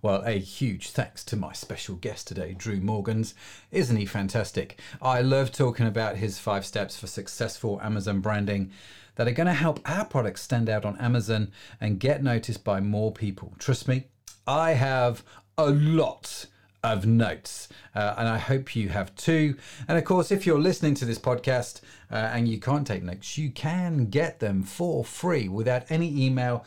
Well, 0.00 0.22
a 0.24 0.38
huge 0.38 0.90
thanks 0.90 1.22
to 1.24 1.36
my 1.36 1.52
special 1.52 1.96
guest 1.96 2.28
today, 2.28 2.54
Drew 2.56 2.80
Morgans. 2.80 3.34
Isn't 3.70 3.96
he 3.96 4.06
fantastic? 4.06 4.80
I 5.02 5.20
love 5.20 5.52
talking 5.52 5.86
about 5.86 6.16
his 6.16 6.38
five 6.38 6.64
steps 6.64 6.98
for 6.98 7.06
successful 7.06 7.78
Amazon 7.82 8.20
branding 8.20 8.70
that 9.18 9.26
are 9.26 9.32
going 9.32 9.48
to 9.48 9.52
help 9.52 9.80
our 9.84 10.04
products 10.04 10.42
stand 10.42 10.70
out 10.70 10.84
on 10.84 10.96
Amazon 10.98 11.50
and 11.80 11.98
get 11.98 12.22
noticed 12.22 12.62
by 12.62 12.80
more 12.80 13.12
people. 13.12 13.52
Trust 13.58 13.88
me, 13.88 14.04
I 14.46 14.70
have 14.70 15.24
a 15.58 15.70
lot 15.70 16.46
of 16.84 17.04
notes, 17.04 17.68
uh, 17.96 18.14
and 18.16 18.28
I 18.28 18.38
hope 18.38 18.76
you 18.76 18.90
have 18.90 19.14
too. 19.16 19.56
And 19.88 19.98
of 19.98 20.04
course, 20.04 20.30
if 20.30 20.46
you're 20.46 20.60
listening 20.60 20.94
to 20.94 21.04
this 21.04 21.18
podcast 21.18 21.80
uh, 22.12 22.14
and 22.14 22.46
you 22.48 22.60
can't 22.60 22.86
take 22.86 23.02
notes, 23.02 23.36
you 23.36 23.50
can 23.50 24.06
get 24.06 24.38
them 24.38 24.62
for 24.62 25.04
free 25.04 25.48
without 25.48 25.90
any 25.90 26.24
email 26.24 26.64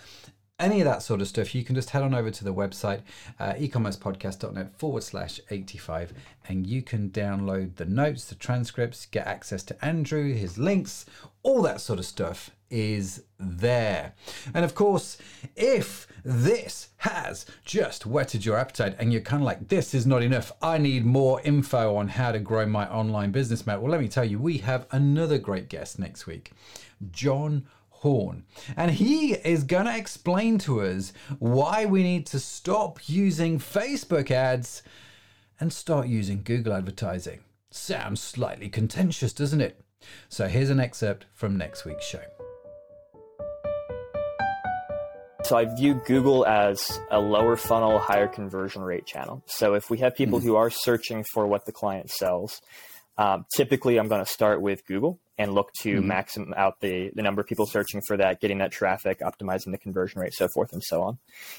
any 0.62 0.80
of 0.80 0.86
that 0.86 1.02
sort 1.02 1.22
of 1.22 1.28
stuff, 1.28 1.56
you 1.56 1.64
can 1.64 1.76
just 1.76 1.90
head 1.90 2.04
on 2.04 2.14
over 2.14 2.30
to 2.30 2.44
the 2.44 2.54
website, 2.54 3.02
uh, 3.40 3.54
ecommercepodcast.net 3.54 4.78
forward 4.78 5.02
slash 5.04 5.42
85, 5.50 6.14
and 6.48 6.68
you 6.68 6.84
can 6.84 7.10
download 7.10 7.76
the 7.76 7.86
notes, 7.86 8.26
the 8.26 8.36
transcripts, 8.36 9.08
get 9.08 9.26
access 9.26 9.64
to 9.64 9.86
Andrew, 9.86 10.32
his 10.34 10.60
links, 10.60 11.08
all 11.44 11.62
that 11.64 11.82
sort 11.82 12.00
of 12.00 12.06
stuff 12.06 12.52
is 12.70 13.24
there. 13.40 14.14
And 14.54 14.64
of 14.64 14.74
course, 14.74 15.18
if 15.56 16.08
this 16.24 16.90
has 16.98 17.46
just 17.66 18.06
whetted 18.06 18.46
your 18.46 18.58
appetite 18.58 18.96
and 18.98 19.12
you're 19.12 19.22
kind 19.22 19.42
of 19.42 19.46
like, 19.46 19.68
this 19.68 19.94
is 19.94 20.08
not 20.08 20.24
enough, 20.24 20.52
I 20.62 20.78
need 20.78 21.06
more 21.06 21.42
info 21.42 21.96
on 21.96 22.08
how 22.08 22.32
to 22.32 22.40
grow 22.40 22.66
my 22.66 22.88
online 22.90 23.32
business, 23.32 23.66
Matt. 23.66 23.82
Well, 23.82 23.92
let 23.92 24.02
me 24.02 24.08
tell 24.08 24.26
you, 24.26 24.40
we 24.40 24.60
have 24.60 24.88
another 24.92 25.38
great 25.38 25.68
guest 25.68 26.00
next 26.00 26.26
week, 26.28 26.52
John 27.12 27.68
Horn. 27.90 28.46
And 28.78 28.92
he 28.92 29.34
is 29.34 29.64
going 29.64 29.86
to 29.86 29.98
explain 29.98 30.58
to 30.60 30.82
us 30.82 31.14
why 31.40 31.86
we 31.86 32.04
need 32.04 32.26
to 32.28 32.40
stop 32.40 33.10
using 33.10 33.60
Facebook 33.60 34.32
ads 34.32 34.82
and 35.60 35.74
start 35.74 36.08
using 36.08 36.42
Google 36.44 36.74
advertising. 36.74 37.42
Sounds 37.70 38.22
slightly 38.22 38.70
contentious, 38.70 39.34
doesn't 39.34 39.62
it? 39.62 39.84
So 40.30 40.48
here's 40.48 40.70
an 40.70 40.80
excerpt 40.80 41.26
from 41.34 41.58
next 41.58 41.86
week's 41.86 42.06
show. 42.06 42.22
So 45.44 45.58
I 45.58 45.66
view 45.66 45.96
Google 46.06 46.46
as 46.46 47.00
a 47.10 47.20
lower 47.20 47.58
funnel, 47.58 48.00
higher 48.00 48.28
conversion 48.28 48.84
rate 48.84 49.06
channel. 49.06 49.44
So 49.48 49.74
if 49.74 49.90
we 49.90 49.98
have 49.98 50.16
people 50.16 50.40
mm. 50.40 50.44
who 50.44 50.56
are 50.56 50.70
searching 50.70 51.26
for 51.34 51.48
what 51.48 51.66
the 51.66 51.72
client 51.72 52.10
sells, 52.10 52.62
um, 53.18 53.46
typically 53.56 53.98
I'm 53.98 54.08
going 54.08 54.24
to 54.24 54.32
start 54.32 54.62
with 54.62 54.86
Google 54.86 55.20
and 55.42 55.56
look 55.56 55.74
to 55.74 55.98
mm-hmm. 55.98 56.08
maximum 56.08 56.54
out 56.56 56.80
the, 56.82 57.10
the 57.16 57.24
number 57.24 57.42
of 57.42 57.48
people 57.48 57.66
searching 57.66 58.00
for 58.06 58.16
that, 58.16 58.40
getting 58.40 58.60
that 58.60 58.72
traffic, 58.72 59.22
optimizing 59.22 59.72
the 59.72 59.78
conversion 59.78 60.22
rate, 60.22 60.34
so 60.34 60.48
forth 60.54 60.72
and 60.72 60.84
so 60.84 61.02
on. 61.02 61.18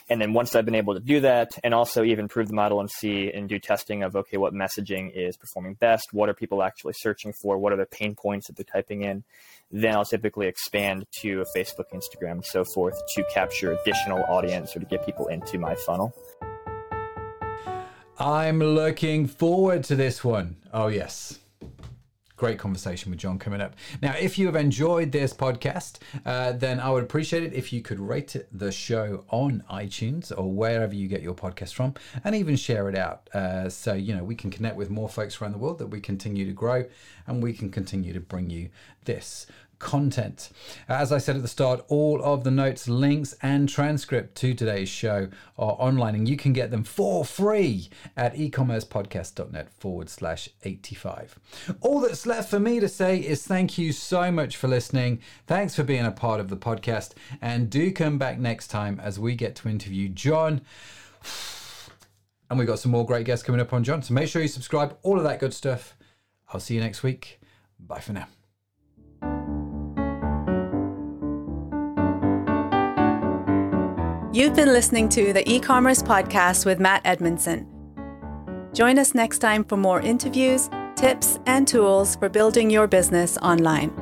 And 0.08 0.20
then 0.20 0.32
once 0.32 0.54
I've 0.54 0.64
been 0.64 0.76
able 0.76 0.94
to 0.94 1.00
do 1.00 1.18
that 1.20 1.50
and 1.64 1.74
also 1.74 2.04
even 2.04 2.28
prove 2.28 2.46
the 2.46 2.54
model 2.54 2.78
and 2.78 2.88
see 2.88 3.32
and 3.32 3.48
do 3.48 3.58
testing 3.58 4.04
of, 4.04 4.14
okay, 4.14 4.36
what 4.36 4.54
messaging 4.54 5.10
is 5.12 5.36
performing 5.36 5.74
best? 5.74 6.04
What 6.12 6.28
are 6.28 6.34
people 6.34 6.62
actually 6.62 6.92
searching 6.96 7.32
for? 7.42 7.58
What 7.58 7.72
are 7.72 7.76
the 7.76 7.86
pain 7.86 8.14
points 8.14 8.46
that 8.46 8.56
they're 8.56 8.64
typing 8.64 9.02
in? 9.02 9.24
Then 9.72 9.94
I'll 9.94 10.04
typically 10.04 10.46
expand 10.46 11.04
to 11.22 11.42
a 11.42 11.58
Facebook, 11.58 11.86
Instagram, 11.92 12.32
and 12.32 12.44
so 12.44 12.64
forth 12.74 12.94
to 13.16 13.24
capture 13.34 13.72
additional 13.72 14.22
audience 14.28 14.76
or 14.76 14.80
to 14.80 14.86
get 14.86 15.04
people 15.04 15.26
into 15.26 15.58
my 15.58 15.74
funnel. 15.74 16.14
I'm 18.16 18.60
looking 18.60 19.26
forward 19.26 19.82
to 19.84 19.96
this 19.96 20.22
one. 20.22 20.56
Oh, 20.72 20.86
yes 20.86 21.40
great 22.42 22.58
conversation 22.58 23.08
with 23.08 23.20
John 23.20 23.38
coming 23.38 23.60
up. 23.60 23.76
Now, 24.02 24.16
if 24.18 24.36
you 24.36 24.46
have 24.46 24.56
enjoyed 24.56 25.12
this 25.12 25.32
podcast, 25.32 26.00
uh, 26.26 26.50
then 26.50 26.80
I 26.80 26.90
would 26.90 27.04
appreciate 27.04 27.44
it 27.44 27.52
if 27.52 27.72
you 27.72 27.82
could 27.82 28.00
rate 28.00 28.34
the 28.50 28.72
show 28.72 29.24
on 29.28 29.62
iTunes 29.70 30.36
or 30.36 30.52
wherever 30.52 30.92
you 30.92 31.06
get 31.06 31.22
your 31.22 31.34
podcast 31.34 31.72
from, 31.72 31.94
and 32.24 32.34
even 32.34 32.56
share 32.56 32.88
it 32.88 32.98
out. 32.98 33.30
Uh, 33.32 33.68
so 33.68 33.92
you 33.92 34.12
know 34.12 34.24
we 34.24 34.34
can 34.34 34.50
connect 34.50 34.74
with 34.74 34.90
more 34.90 35.08
folks 35.08 35.40
around 35.40 35.52
the 35.52 35.58
world 35.58 35.78
that 35.78 35.86
we 35.86 36.00
continue 36.00 36.44
to 36.44 36.52
grow, 36.52 36.84
and 37.28 37.40
we 37.44 37.52
can 37.52 37.70
continue 37.70 38.12
to 38.12 38.18
bring 38.18 38.50
you 38.50 38.70
this 39.04 39.46
content. 39.82 40.48
Uh, 40.88 40.94
as 40.94 41.12
I 41.12 41.18
said 41.18 41.36
at 41.36 41.42
the 41.42 41.48
start, 41.48 41.84
all 41.88 42.22
of 42.22 42.44
the 42.44 42.50
notes, 42.50 42.88
links, 42.88 43.34
and 43.42 43.68
transcript 43.68 44.34
to 44.36 44.54
today's 44.54 44.88
show 44.88 45.28
are 45.58 45.76
online, 45.78 46.14
and 46.14 46.28
you 46.28 46.36
can 46.38 46.54
get 46.54 46.70
them 46.70 46.84
for 46.84 47.24
free 47.24 47.90
at 48.16 48.34
ecommercepodcast.net 48.34 49.74
forward 49.74 50.08
slash 50.08 50.48
85. 50.62 51.38
All 51.80 52.00
that's 52.00 52.24
left 52.24 52.48
for 52.48 52.60
me 52.60 52.80
to 52.80 52.88
say 52.88 53.18
is 53.18 53.46
thank 53.46 53.76
you 53.76 53.92
so 53.92 54.30
much 54.32 54.56
for 54.56 54.68
listening. 54.68 55.20
Thanks 55.46 55.74
for 55.74 55.82
being 55.82 56.06
a 56.06 56.12
part 56.12 56.40
of 56.40 56.48
the 56.48 56.56
podcast, 56.56 57.12
and 57.42 57.68
do 57.68 57.92
come 57.92 58.16
back 58.16 58.38
next 58.38 58.68
time 58.68 58.98
as 59.00 59.18
we 59.18 59.34
get 59.34 59.56
to 59.56 59.68
interview 59.68 60.08
John. 60.08 60.62
And 62.50 62.58
we've 62.58 62.68
got 62.68 62.80
some 62.80 62.92
more 62.92 63.06
great 63.06 63.24
guests 63.24 63.46
coming 63.46 63.62
up 63.62 63.72
on 63.72 63.82
John. 63.82 64.02
So 64.02 64.12
make 64.12 64.28
sure 64.28 64.42
you 64.42 64.48
subscribe, 64.48 64.98
all 65.02 65.16
of 65.16 65.24
that 65.24 65.40
good 65.40 65.54
stuff. 65.54 65.96
I'll 66.52 66.60
see 66.60 66.74
you 66.74 66.82
next 66.82 67.02
week. 67.02 67.40
Bye 67.80 68.00
for 68.00 68.12
now. 68.12 68.28
You've 74.34 74.56
been 74.56 74.72
listening 74.72 75.10
to 75.10 75.34
the 75.34 75.46
e 75.46 75.60
commerce 75.60 76.02
podcast 76.02 76.64
with 76.64 76.80
Matt 76.80 77.02
Edmondson. 77.04 77.66
Join 78.72 78.98
us 78.98 79.14
next 79.14 79.40
time 79.40 79.62
for 79.62 79.76
more 79.76 80.00
interviews, 80.00 80.70
tips, 80.96 81.38
and 81.44 81.68
tools 81.68 82.16
for 82.16 82.30
building 82.30 82.70
your 82.70 82.86
business 82.86 83.36
online. 83.42 83.92